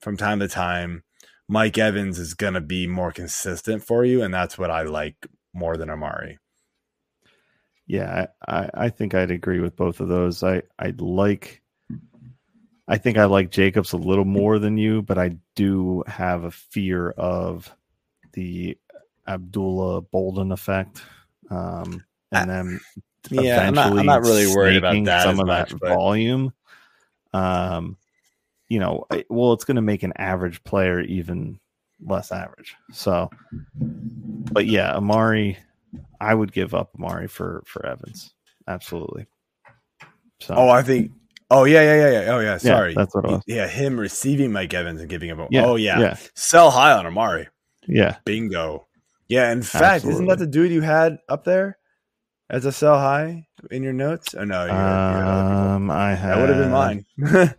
[0.00, 1.02] from time to time.
[1.48, 5.16] Mike Evans is going to be more consistent for you, and that's what I like
[5.52, 6.38] more than Amari.
[7.86, 10.42] Yeah, I, I I think I'd agree with both of those.
[10.42, 11.62] I I like
[12.90, 16.50] I think I like Jacobs a little more than you, but I do have a
[16.50, 17.72] fear of
[18.32, 18.76] the
[19.28, 21.02] Abdullah Bolden effect.
[21.50, 22.80] Um and then
[23.30, 26.52] Yeah, I'm not, I'm not really worried about that some of much, that but volume.
[27.32, 27.96] Um
[28.68, 31.60] you know, I- well it's going to make an average player even
[32.04, 32.74] less average.
[32.92, 33.30] So
[34.52, 35.58] but yeah, Amari
[36.20, 38.34] I would give up Amari for for Evans.
[38.66, 39.26] Absolutely.
[40.40, 41.12] So oh, I think.
[41.50, 42.34] Oh yeah, yeah, yeah, yeah.
[42.34, 42.52] Oh yeah.
[42.52, 43.42] Yeah, Sorry, that's what it was.
[43.46, 45.40] Yeah, him receiving Mike Evans and giving him.
[45.40, 45.98] A, yeah, oh yeah.
[45.98, 47.48] yeah, sell high on Amari.
[47.86, 48.16] yeah.
[48.24, 48.86] Bingo.
[49.28, 51.78] Yeah, in fact, isn't that the dude you had up there
[52.50, 54.34] as a sell high in your notes?
[54.34, 55.74] Oh no, you had, you had.
[55.74, 57.04] Um, I had that would have been mine.
[57.18, 57.56] that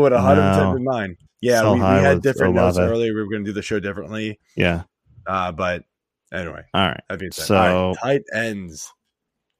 [0.00, 1.16] would have hundred percent been mine.
[1.40, 2.90] Yeah, we, we had different notes Olave.
[2.92, 3.12] earlier.
[3.14, 4.84] We were going to do the show differently, Yeah.
[5.26, 5.84] uh, but
[6.32, 7.00] anyway, All right.
[7.10, 8.90] that being said, So- right, tight ends.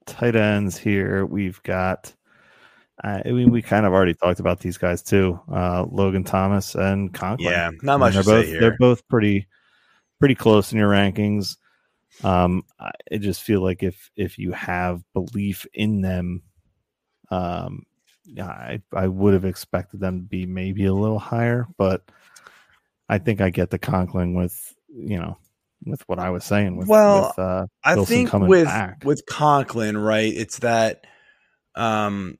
[0.06, 1.26] Tight ends here.
[1.26, 2.14] We've got.
[3.04, 5.38] I mean, we kind of already talked about these guys too.
[5.52, 7.50] Uh, Logan Thomas and Conklin.
[7.50, 9.46] Yeah, not much they're both they're both pretty
[10.18, 11.58] pretty close in your rankings.
[12.22, 16.42] Um, I I just feel like if if you have belief in them,
[17.30, 17.84] um,
[18.24, 22.10] yeah, I I would have expected them to be maybe a little higher, but
[23.08, 25.36] I think I get the Conklin with you know
[25.84, 29.04] with what I was saying with Well, with, uh, I think with back.
[29.04, 30.32] with Conklin, right?
[30.32, 31.06] It's that,
[31.74, 32.38] um,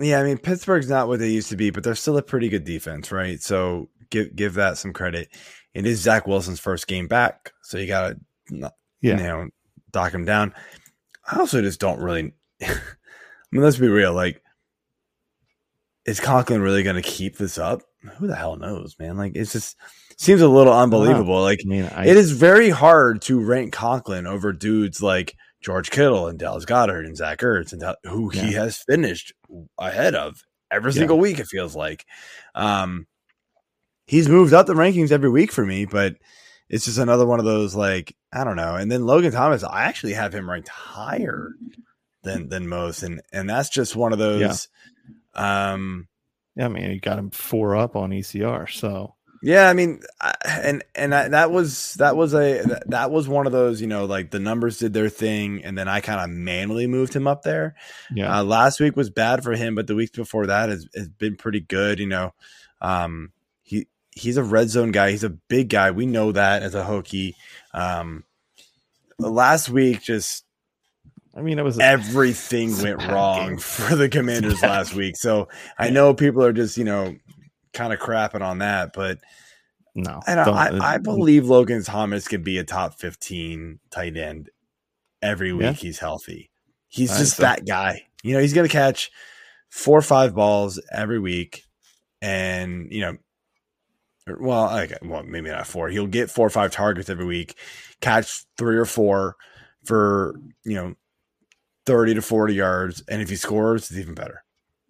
[0.00, 0.20] yeah.
[0.20, 2.64] I mean, Pittsburgh's not what they used to be, but they're still a pretty good
[2.64, 3.40] defense, right?
[3.40, 5.28] So give give that some credit.
[5.74, 8.18] It is Zach Wilson's first game back, so you gotta,
[8.50, 8.68] Yeah.
[9.00, 9.48] you know,
[9.90, 10.54] dock him down.
[11.30, 12.32] I also just don't really.
[12.62, 12.74] I
[13.50, 14.12] mean, let's be real.
[14.14, 14.42] Like,
[16.06, 17.82] is Conklin really going to keep this up?
[18.16, 19.16] Who the hell knows, man?
[19.16, 19.76] Like, it just
[20.16, 21.40] seems a little unbelievable.
[21.42, 25.90] Like, I mean, I, it is very hard to rank Conklin over dudes like George
[25.90, 29.32] Kittle and Dallas Goedert and Zach Ertz and who he has finished
[29.78, 30.98] ahead of every Yeah.
[30.98, 31.38] single week.
[31.38, 32.04] It feels like,
[32.54, 33.06] um,
[34.06, 36.16] he's moved up the rankings every week for me, but
[36.68, 38.74] it's just another one of those like I don't know.
[38.76, 41.52] And then Logan Thomas, I actually have him ranked higher
[42.22, 44.68] than than most, and and that's just one of those.
[45.34, 46.08] Um,
[46.56, 50.34] yeah, I mean, you got him four up on ECR, so Yeah, I mean, I-
[50.44, 54.04] and and I, that was that was a that, was one of those you know
[54.04, 57.42] like the numbers did their thing, and then I kind of manually moved him up
[57.42, 57.74] there.
[58.14, 61.08] yeah, Uh, last week was bad for him, but the weeks before that has, has
[61.08, 61.98] been pretty good.
[61.98, 62.34] You know,
[62.80, 63.32] um,
[63.64, 65.10] he he's a red zone guy.
[65.10, 65.90] He's a big guy.
[65.90, 67.34] We know that as a Hokie.
[67.74, 68.22] Um,
[69.18, 70.44] last week just
[71.34, 73.58] I mean, it was everything went wrong game.
[73.58, 75.16] for the Commanders last week.
[75.16, 75.48] So
[75.78, 77.16] I know people are just you know
[77.72, 79.18] kind of crapping on that, but
[79.94, 80.20] no.
[80.26, 84.50] I I, I uh, believe Logan Thomas could be a top fifteen tight end
[85.20, 85.62] every week.
[85.62, 85.72] Yeah.
[85.72, 86.50] He's healthy.
[86.88, 88.06] He's I just that guy.
[88.22, 89.10] You know, he's gonna catch
[89.70, 91.64] four or five balls every week,
[92.20, 93.16] and you know.
[94.28, 95.88] or- Well, okay, well, maybe not four.
[95.88, 97.56] He'll get four or five targets every week,
[98.00, 99.36] catch three or four
[99.84, 100.94] for you know
[101.86, 103.02] 30 to 40 yards.
[103.08, 104.41] And if he scores, it's even better.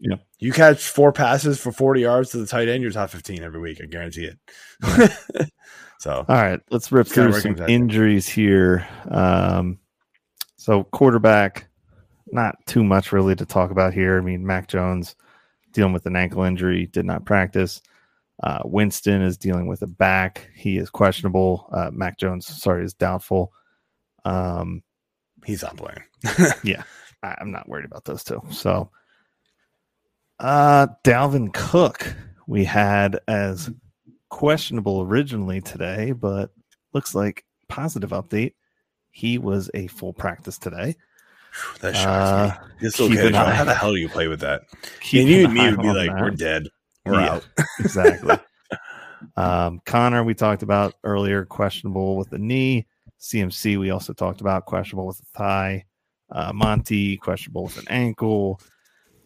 [0.02, 0.16] Yeah.
[0.40, 3.60] You catch four passes for 40 yards to the tight end, you're top 15 every
[3.60, 3.80] week.
[3.80, 5.52] I guarantee it.
[6.00, 8.86] so, All right, let's rip through some injuries here.
[9.08, 9.78] Um,
[10.56, 11.68] so quarterback,
[12.32, 14.18] not too much really to talk about here.
[14.18, 15.14] I mean, Mac Jones
[15.72, 17.80] dealing with an ankle injury, did not practice.
[18.42, 20.50] Uh, Winston is dealing with a back.
[20.54, 21.68] He is questionable.
[21.72, 23.52] Uh, Mac Jones, sorry, is doubtful.
[24.24, 24.82] Um,
[25.44, 26.02] he's not playing.
[27.22, 28.42] I, I'm not worried about those two.
[28.50, 28.90] So,
[30.43, 32.14] uh, Dalvin Cook,
[32.47, 33.70] we had as
[34.28, 36.51] questionable originally today, but
[36.93, 38.55] looks like positive update.
[39.10, 40.97] He was a full practice today.
[41.81, 42.90] that shocks Uh, me.
[42.90, 43.32] Keep okay.
[43.32, 44.62] How the hell do you play with that?
[45.01, 46.20] Keep and you and me would be like, that.
[46.23, 46.69] we're dead.
[47.05, 47.32] We're Yeah.
[47.35, 47.47] out.
[47.78, 48.36] exactly.
[49.36, 52.86] um, Conner, we talked about earlier, questionable with the knee.
[53.20, 55.85] CMC, we also talked about questionable with the thigh.
[56.31, 58.59] Uh, Monty, questionable with an ankle.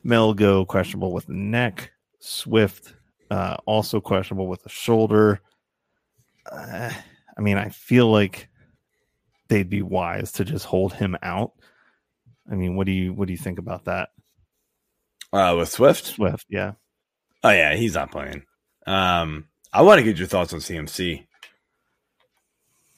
[0.06, 1.90] Melgo, questionable with neck.
[2.18, 2.94] Swift,
[3.30, 5.40] uh, also questionable with the shoulder.
[6.50, 6.90] Uh,
[7.36, 8.48] I mean, I feel like
[9.48, 11.52] they'd be wise to just hold him out.
[12.50, 14.10] I mean, what do you what do you think about that,
[15.32, 16.04] Uh, with Swift?
[16.06, 16.46] Swift?
[16.48, 16.72] Yeah,
[17.42, 18.44] Oh, yeah, he's not playing.
[18.86, 21.26] Um, I want to get your thoughts on CMC.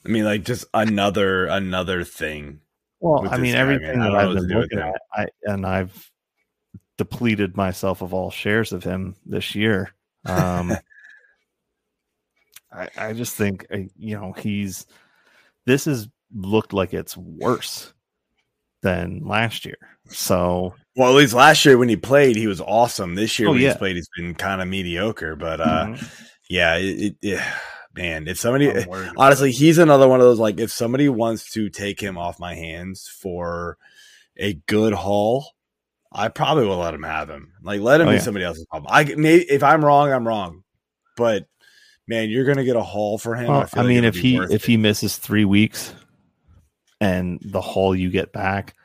[0.05, 2.61] I mean, like just another another thing.
[2.99, 3.99] Well, I mean, everything.
[3.99, 6.11] I that I've been looking at, I and I've
[6.99, 9.91] depleted myself of all shares of him this year.
[10.25, 10.71] Um,
[12.71, 14.85] I, I just think uh, you know he's
[15.65, 17.93] this has looked like it's worse
[18.83, 19.77] than last year.
[20.09, 23.15] So Well, at least last year when he played, he was awesome.
[23.15, 23.69] This year Oh, when yeah.
[23.69, 25.35] he's played, he's been kind of mediocre.
[25.35, 27.53] But uh, mhm, yeah, it, it, yeah,
[27.95, 31.09] man, if somebody I'm worried about honestly, he's another one of those like if somebody
[31.09, 33.77] wants to take him off my hands for
[34.37, 35.49] a good haul,
[36.11, 37.53] I probably will let him have him.
[37.61, 38.21] Like let him Oh, be yeah.
[38.21, 38.91] somebody else's problem.
[38.93, 40.63] I may, if I'm wrong, I'm wrong.
[41.15, 41.45] But
[42.07, 43.47] man, you're gonna get a haul for him.
[43.47, 44.63] Well, feel I mean, it'll if he if it.
[44.63, 45.93] he misses three weeks,
[47.01, 48.75] and the haul you get back,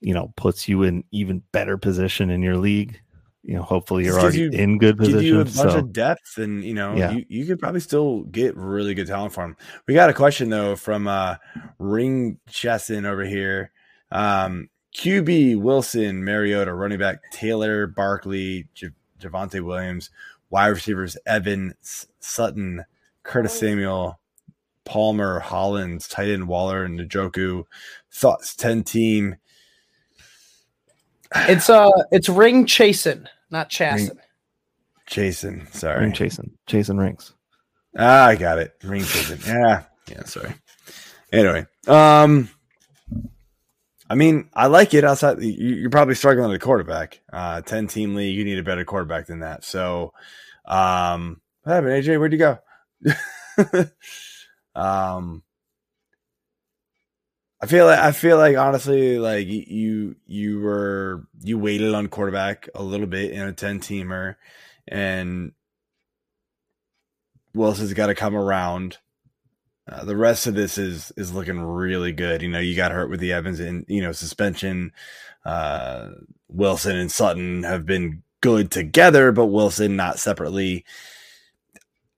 [0.00, 3.00] you know, puts you in even better position in your league.
[3.42, 5.20] You know, hopefully you're already you- in good position.
[5.20, 7.12] give you a bunch So of depth and you know Yeah.
[7.12, 10.50] you, you could probably still get really good talent for him we got a question
[10.50, 11.36] though from uh
[11.78, 13.70] ring chesson over here
[14.10, 14.68] um
[14.98, 18.88] qb wilson mariota running back taylor barkley J-
[19.20, 20.10] javonte williams
[20.50, 22.84] wide receivers evan S- sutton
[23.22, 24.18] curtis samuel
[24.84, 27.64] palmer hollins tight end waller and Njoku.
[28.10, 29.36] thoughts 10 team
[31.36, 34.18] It's uh, it's ring chasing, not chasing.
[35.06, 37.34] jason sorry ring chasing, chasing rings.
[37.98, 38.74] Ah, I got it.
[38.82, 39.38] Ring season.
[39.46, 39.82] Yeah.
[40.10, 40.54] Yeah, sorry.
[41.32, 42.48] Anyway, um
[44.10, 47.20] I mean, I like it outside you- you're probably struggling at a quarterback.
[47.32, 49.64] Uh 10 team league, you need a better quarterback than that.
[49.64, 50.12] So
[50.66, 52.18] um what happened, AJ?
[52.18, 52.58] Where'd you go?
[54.74, 55.42] um
[57.60, 62.68] I feel like I feel like honestly, like you you were you waited on quarterback
[62.74, 64.36] a little bit in a ten teamer,
[64.86, 65.52] and
[67.54, 68.98] Wilson's got to come around.
[69.88, 72.42] Uh, the rest of this is is looking really good.
[72.42, 74.92] You know, you got hurt with the Evans and you know suspension.
[75.44, 76.10] Uh,
[76.48, 80.84] Wilson and Sutton have been good together, but Wilson not separately.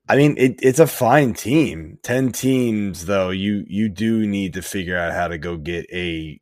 [0.08, 1.98] I mean, it, it's a fine team.
[2.02, 6.40] Ten teams, though, you you do need to figure out how to go get a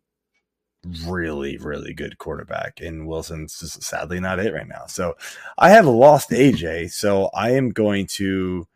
[1.07, 4.87] really really good quarterback, and Wilson's just sadly not it right now.
[4.87, 5.17] So
[5.59, 8.67] I have lost AJ, so I am going to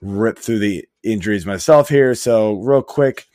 [0.00, 2.14] rip through the injuries myself here.
[2.14, 3.26] So real quick,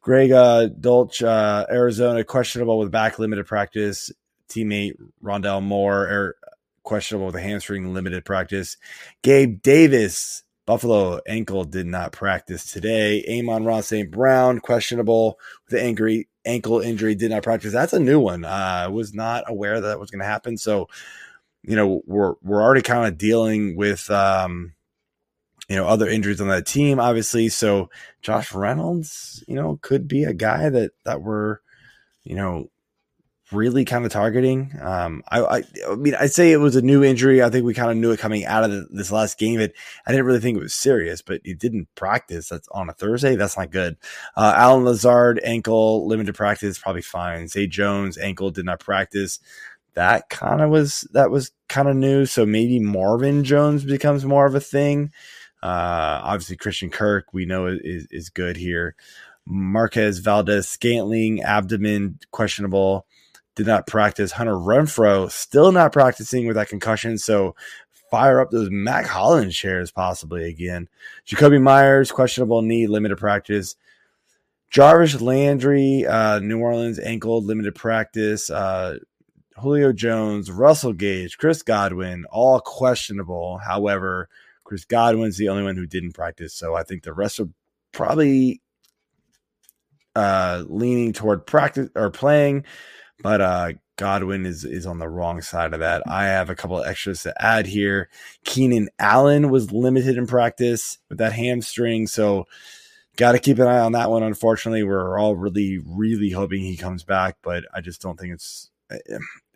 [0.00, 4.10] Greg uh, Dortch, uh, Arizona, questionable with back limited practice.
[4.48, 6.36] Teammate Rondale Moore, er,
[6.82, 8.76] questionable with a hamstring limited practice.
[9.22, 13.24] Gabe Davis, Buffalo ankle did not practice today.
[13.28, 14.10] Amon-Ra St.
[14.10, 17.72] Brown, questionable with the ankle ankle injury, did not practice.
[17.72, 18.44] That's a new one.
[18.44, 20.56] Uh, I was not aware that, that was going to happen.
[20.56, 20.88] So,
[21.62, 24.72] you know, we're we're already kind of dealing with um,
[25.70, 27.48] you know, other injuries on that team, obviously.
[27.48, 27.90] So
[28.22, 31.58] Josh Reynolds, you know, could be a guy that that we're,
[32.24, 32.70] you know,
[33.52, 34.72] really kind of targeting.
[34.80, 37.40] Um, I, I, I mean, I'd say it was a new injury.
[37.40, 39.60] I think we kind of knew it coming out of the, this last game.
[39.60, 39.72] It,
[40.04, 42.48] I didn't really think it was serious, but he didn't practice.
[42.48, 43.36] That's on a Thursday.
[43.36, 43.96] That's not good.
[44.36, 47.46] Uh, Allen Lazard ankle limited practice, probably fine.
[47.46, 49.38] Zay Jones ankle did not practice.
[49.94, 52.26] That kind of was that was kind of new.
[52.26, 55.12] So maybe Marvin Jones becomes more of a thing.
[55.62, 58.94] Uh, obviously, Christian Kirk, we know is, is good here.
[59.46, 63.06] Marquez Valdes-Scantling, abdomen questionable,
[63.56, 64.32] did not practice.
[64.32, 67.18] Hunter Renfrow still not practicing with that concussion.
[67.18, 67.54] So
[68.10, 70.88] fire up those Mack Hollins shares possibly again.
[71.26, 73.76] Jakobi Meyers, questionable knee, limited practice.
[74.70, 78.50] Jarvis Landry, uh, New Orleans ankle, limited practice.
[78.50, 78.98] Uh,
[79.56, 83.58] Julio Jones, Russell Gage, Chris Godwin, all questionable.
[83.58, 84.28] However,
[84.70, 86.54] Chris Godwin's the only one who didn't practice.
[86.54, 87.48] So I think the rest are
[87.90, 88.62] probably
[90.14, 92.64] uh, leaning toward practice or playing,
[93.20, 96.04] but uh, Godwin is is on the wrong side of that.
[96.06, 98.10] I have a couple extras to add here.
[98.44, 102.46] Keenan Allen was limited in practice with that hamstring, so
[103.16, 104.22] got to keep an eye on that one.
[104.22, 108.70] Unfortunately, we're all really, really hoping he comes back, but I just don't think it's.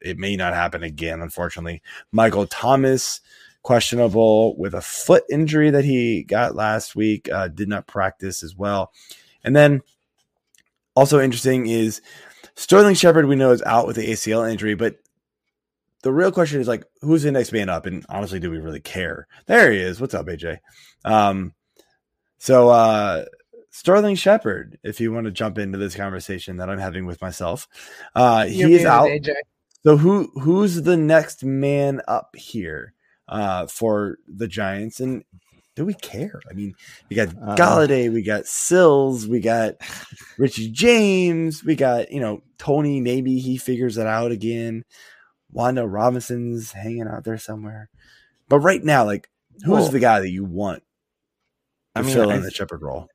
[0.03, 1.82] It may not happen again, unfortunately.
[2.11, 3.20] Michael Thomas
[3.65, 8.55] questionable with a foot injury that he got last week, uh, did not practice as
[8.55, 8.93] well.
[9.43, 9.82] And then
[10.95, 12.01] also interesting is
[12.55, 14.99] Sterling Shepard, we know, is out with the ACL injury, but
[16.03, 17.86] the real question is like, who's the next man up?
[17.86, 19.27] And honestly, do we really care?
[19.47, 20.01] There he is.
[20.01, 20.59] What's up, AJ?
[21.05, 21.55] Um,
[22.39, 23.24] so, uh,
[23.70, 27.66] Sterling Shepard, if you want to jump into this conversation that I'm having with myself,
[28.15, 29.09] uh, he is out.
[29.09, 29.32] AJ.
[29.82, 32.95] So who who's the next man up here?
[33.27, 35.01] Uh, for the Giants.
[35.01, 35.25] And
[35.77, 36.41] do we care?
[36.51, 36.75] I mean,
[37.09, 39.75] we got uh, Golladay, we got Sills, we got
[40.39, 44.85] Richie James, we got, you know, Toney, maybe he figures it out again.
[45.55, 47.89] Wan'Dale Robinson's hanging out there somewhere.
[48.49, 49.29] But right now, like,
[49.65, 50.83] who's well, the guy that you want
[51.95, 53.09] to I mean, fill in the Shepard role?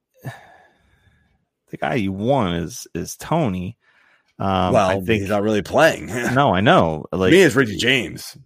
[1.70, 3.78] The guy you want is is Toney.
[4.40, 6.08] Um, well, I think he's not really playing.
[6.34, 7.06] no, I know.
[7.12, 8.38] Like me, is Richie James.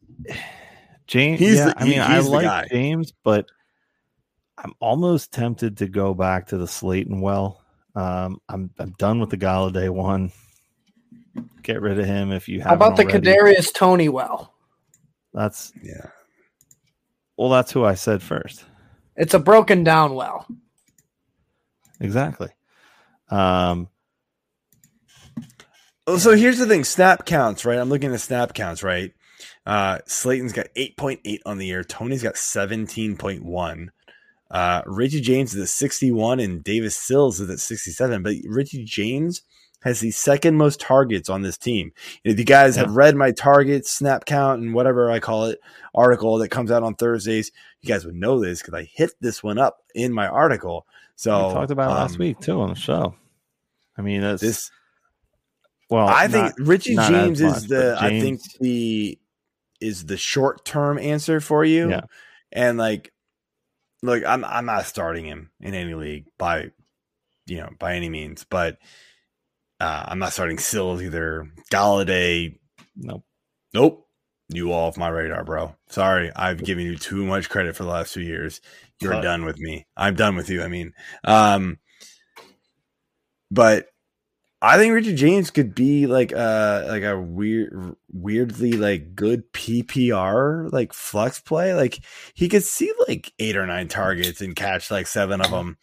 [1.14, 3.46] James, he's yeah, the, I mean, I like James, but
[4.58, 7.64] I'm almost tempted to go back to the Slayton well.
[7.94, 10.32] Um, I'm I'm done with the Golladay one.
[11.62, 12.70] Get rid of him if you have.
[12.70, 14.56] How about the Kadarius Toney well?
[15.36, 16.08] That's yeah.
[17.38, 18.66] Well, that's who I said first.
[19.16, 20.48] It's a broken down well.
[22.00, 22.50] Exactly.
[23.30, 23.88] Um.
[26.18, 27.78] So here's the thing: snap counts, right?
[27.78, 29.14] I'm looking at snap counts, right?
[29.66, 31.84] Uh, Slayton's got 8.8 on the year.
[31.84, 33.88] Toney's got 17.1.
[34.52, 38.24] Uh, Richie James is at 61 and David Sills is at 67.
[38.24, 39.42] But Richie James
[39.84, 41.92] has the second most targets on this team.
[42.24, 42.84] If you guys yeah.
[42.84, 45.60] have read my target snap count and whatever I call it
[45.94, 47.52] article that comes out on Thursdays,
[47.82, 50.86] you guys would know this because I hit this one up in my article.
[51.16, 53.16] So we talked about um, last week too on the show.
[53.98, 54.72] I mean, that's this.
[55.90, 57.98] Well, I not, think Richie James much, is the.
[58.00, 59.20] James, I think the
[59.84, 61.90] is the short term answer for you.
[61.90, 62.02] Yeah.
[62.52, 63.12] And like,
[64.02, 66.72] look, I'm I'm not starting him in any league by,
[67.46, 68.78] you know, by any means, but
[69.80, 71.48] uh, I'm not starting Sills either.
[71.72, 72.58] Golladay,
[72.96, 73.26] nope,
[73.74, 74.08] nope.
[74.50, 75.76] You off my radar, bro.
[75.90, 78.62] Sorry, I've given you too much credit for the last few years.
[79.02, 79.88] You're done with me.
[79.98, 80.62] I'm done with you.
[80.64, 80.94] I mean,
[81.24, 81.80] um,
[83.50, 83.88] but
[84.66, 90.72] I think Richard James could be like a like a weird, weirdly like good PPR
[90.72, 91.74] like flex play.
[91.74, 92.00] Like
[92.34, 95.78] he could see like eight or nine targets and catch like seven of them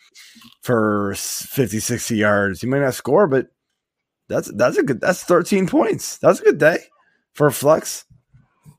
[0.62, 2.62] for 50, 60 yards.
[2.62, 3.48] He might not score, but
[4.28, 6.16] that's that's a good that's 13 points.
[6.16, 6.78] That's a good day
[7.35, 8.07] for a flex.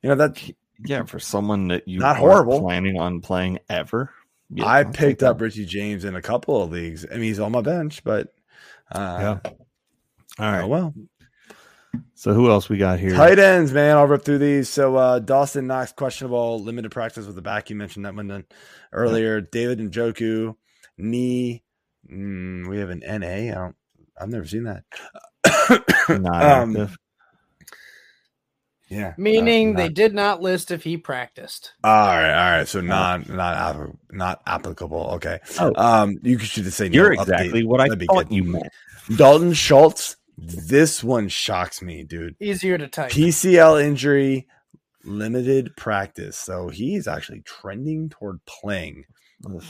[0.02, 0.42] You know that
[0.84, 4.12] yeah, for someone that you not horrible planning on playing ever.
[4.50, 7.06] Yeah, I picked up Richie James in a couple of leagues.
[7.06, 8.30] I mean, he's on my bench, but
[8.92, 9.52] uh, yeah
[10.40, 10.64] all right.
[10.64, 10.94] Oh, well.
[12.14, 13.16] So who else we got here?
[13.16, 13.98] Tight ends, man.
[13.98, 14.70] I'll rip through these.
[14.70, 17.70] So uh, Dawson Knox, questionable, limited practice with the back.
[17.70, 18.46] You mentioned that one then
[18.94, 19.40] earlier.
[19.40, 19.46] Yeah.
[19.52, 20.56] David Njoku,
[20.98, 21.64] knee.
[22.10, 23.52] Mm, we have an NA.
[23.52, 23.76] I don't.
[24.20, 24.84] I've never seen that.
[26.10, 26.98] not um, active.
[28.92, 29.14] Yeah.
[29.18, 31.72] Meaning uh, they did not list if he practiced.
[31.82, 32.68] All right, all right.
[32.68, 35.12] So not not not applicable.
[35.14, 35.40] Okay.
[35.60, 35.72] Oh.
[35.76, 37.68] Um, you should just say you're no exactly update.
[37.68, 38.68] what I That'd thought you meant.
[39.16, 42.36] Dalton Schultz this one shocks me, dude.
[42.40, 43.12] Easier to type.
[43.12, 44.48] PCL injury,
[45.04, 46.38] limited practice.
[46.38, 49.06] So he's actually trending toward playing.
[49.46, 49.64] Ugh.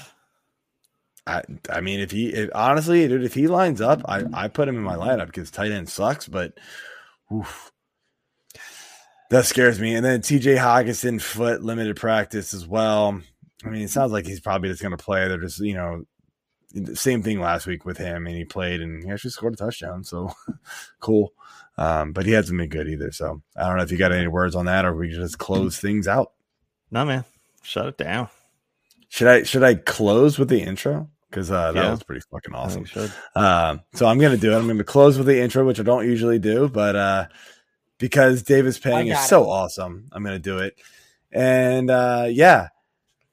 [1.27, 4.67] I, I mean, if he if, honestly, dude, if he lines up, I, I put
[4.67, 6.53] him in my lineup because tight end sucks, but
[7.31, 7.71] oof,
[9.29, 9.93] that scares me.
[9.93, 13.21] And then TJ Hockenson foot limited practice as well.
[13.63, 15.27] I mean, it sounds like he's probably just going to play.
[15.27, 16.05] They're just you know
[16.93, 20.03] same thing last week with him, and he played and he actually scored a touchdown.
[20.03, 20.31] So
[20.99, 21.33] cool.
[21.77, 23.11] Um, but he hasn't been good either.
[23.11, 25.77] So I don't know if you got any words on that, or we just close
[25.79, 26.31] things out.
[26.91, 27.23] No man,
[27.63, 28.27] shut it down.
[29.09, 31.09] Should I should I close with the intro?
[31.29, 31.91] Because uh, that Yeah.
[31.91, 32.83] was pretty fucking awesome.
[32.85, 33.41] think you should.
[33.41, 34.57] Um, so I'm gonna do it.
[34.57, 37.27] I'm gonna close with the intro, which I don't usually do, but uh,
[37.97, 40.75] because Davis Paying is got so awesome, I'm gonna do it.
[41.31, 42.67] And uh, yeah,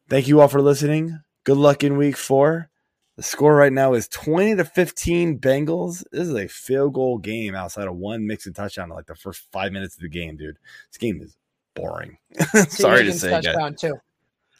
[0.08, 1.18] thank you all for listening.
[1.44, 2.70] Good luck in week four.
[3.18, 6.04] The score right now is 20 to 15 Bengals.
[6.12, 9.42] This is a field goal game outside of one mixed touchdown in like the first
[9.50, 10.56] five minutes of the game, dude.
[10.88, 11.36] This game is
[11.74, 12.16] boring.
[12.68, 13.80] Sorry to Higgins say, guys.
[13.80, 13.94] too.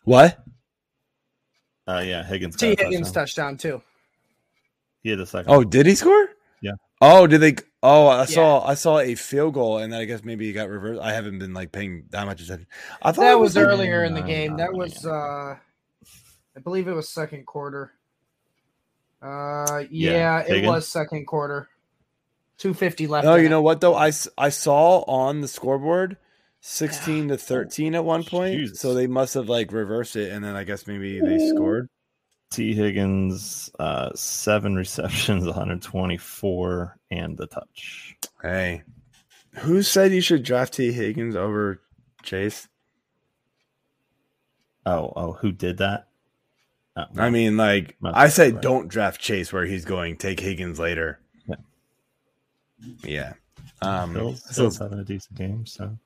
[0.03, 0.45] What?
[1.87, 2.57] Uh, yeah, Higgins.
[2.57, 3.53] T Higgins touchdown.
[3.53, 3.83] touchdown too.
[5.05, 5.53] He had the second.
[5.53, 6.29] Oh, did he score?
[6.61, 6.73] Yeah.
[7.01, 7.55] Oh, did they?
[7.85, 10.69] Oh, I saw I saw a field goal, and then I guess maybe he got
[10.69, 11.01] reversed.
[11.01, 12.67] I haven't been like paying that much attention.
[13.03, 14.57] I thought That it was earlier in the game.
[14.57, 15.55] no, That was uh
[16.57, 17.93] I believe it was second quarter.
[19.21, 21.69] Uh Yeah, yeah, it was second quarter.
[22.59, 23.25] 250 left.
[23.25, 23.51] No, in you it.
[23.51, 23.95] know what though?
[23.95, 26.17] I, I saw on the scoreboard
[26.61, 28.81] sixteen to thirteen at one point, Jesus.
[28.81, 31.89] so they must have like reversed it, and then I guess maybe they scored.
[32.51, 32.75] T.
[32.75, 38.17] Higgins, uh, seven receptions, 124, and the touch.
[38.43, 38.83] Hey,
[39.53, 41.83] who said you should draft T Higgins over
[42.23, 42.67] Chase?
[44.87, 46.08] Oh, oh, who did that?
[46.99, 48.63] Oh, I mean, like I said, right.
[48.63, 50.17] don't draft Chase where he's going.
[50.17, 51.21] Take Higgins later.
[51.47, 51.57] Yeah.
[53.05, 53.33] Yeah.
[53.81, 55.97] Um, Bills, so- Bills having a decent game, so.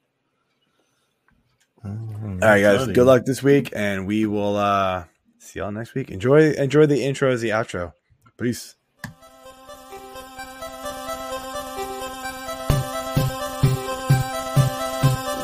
[1.84, 1.90] All
[2.40, 2.86] right, guys.
[2.86, 5.04] Good luck this week, and we will uh
[5.38, 6.10] see y'all next week.
[6.10, 7.92] Enjoy enjoy the intro as the outro.
[8.38, 8.76] Peace.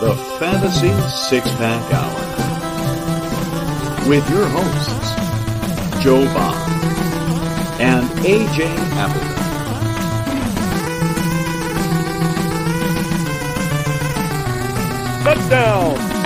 [0.01, 2.25] The Fantasy Six Pack Hour.
[4.09, 5.18] With your hosts,
[6.01, 6.73] Joe Bond
[7.81, 9.39] and AJ Applegarth.
[15.25, 16.18] Touchdown.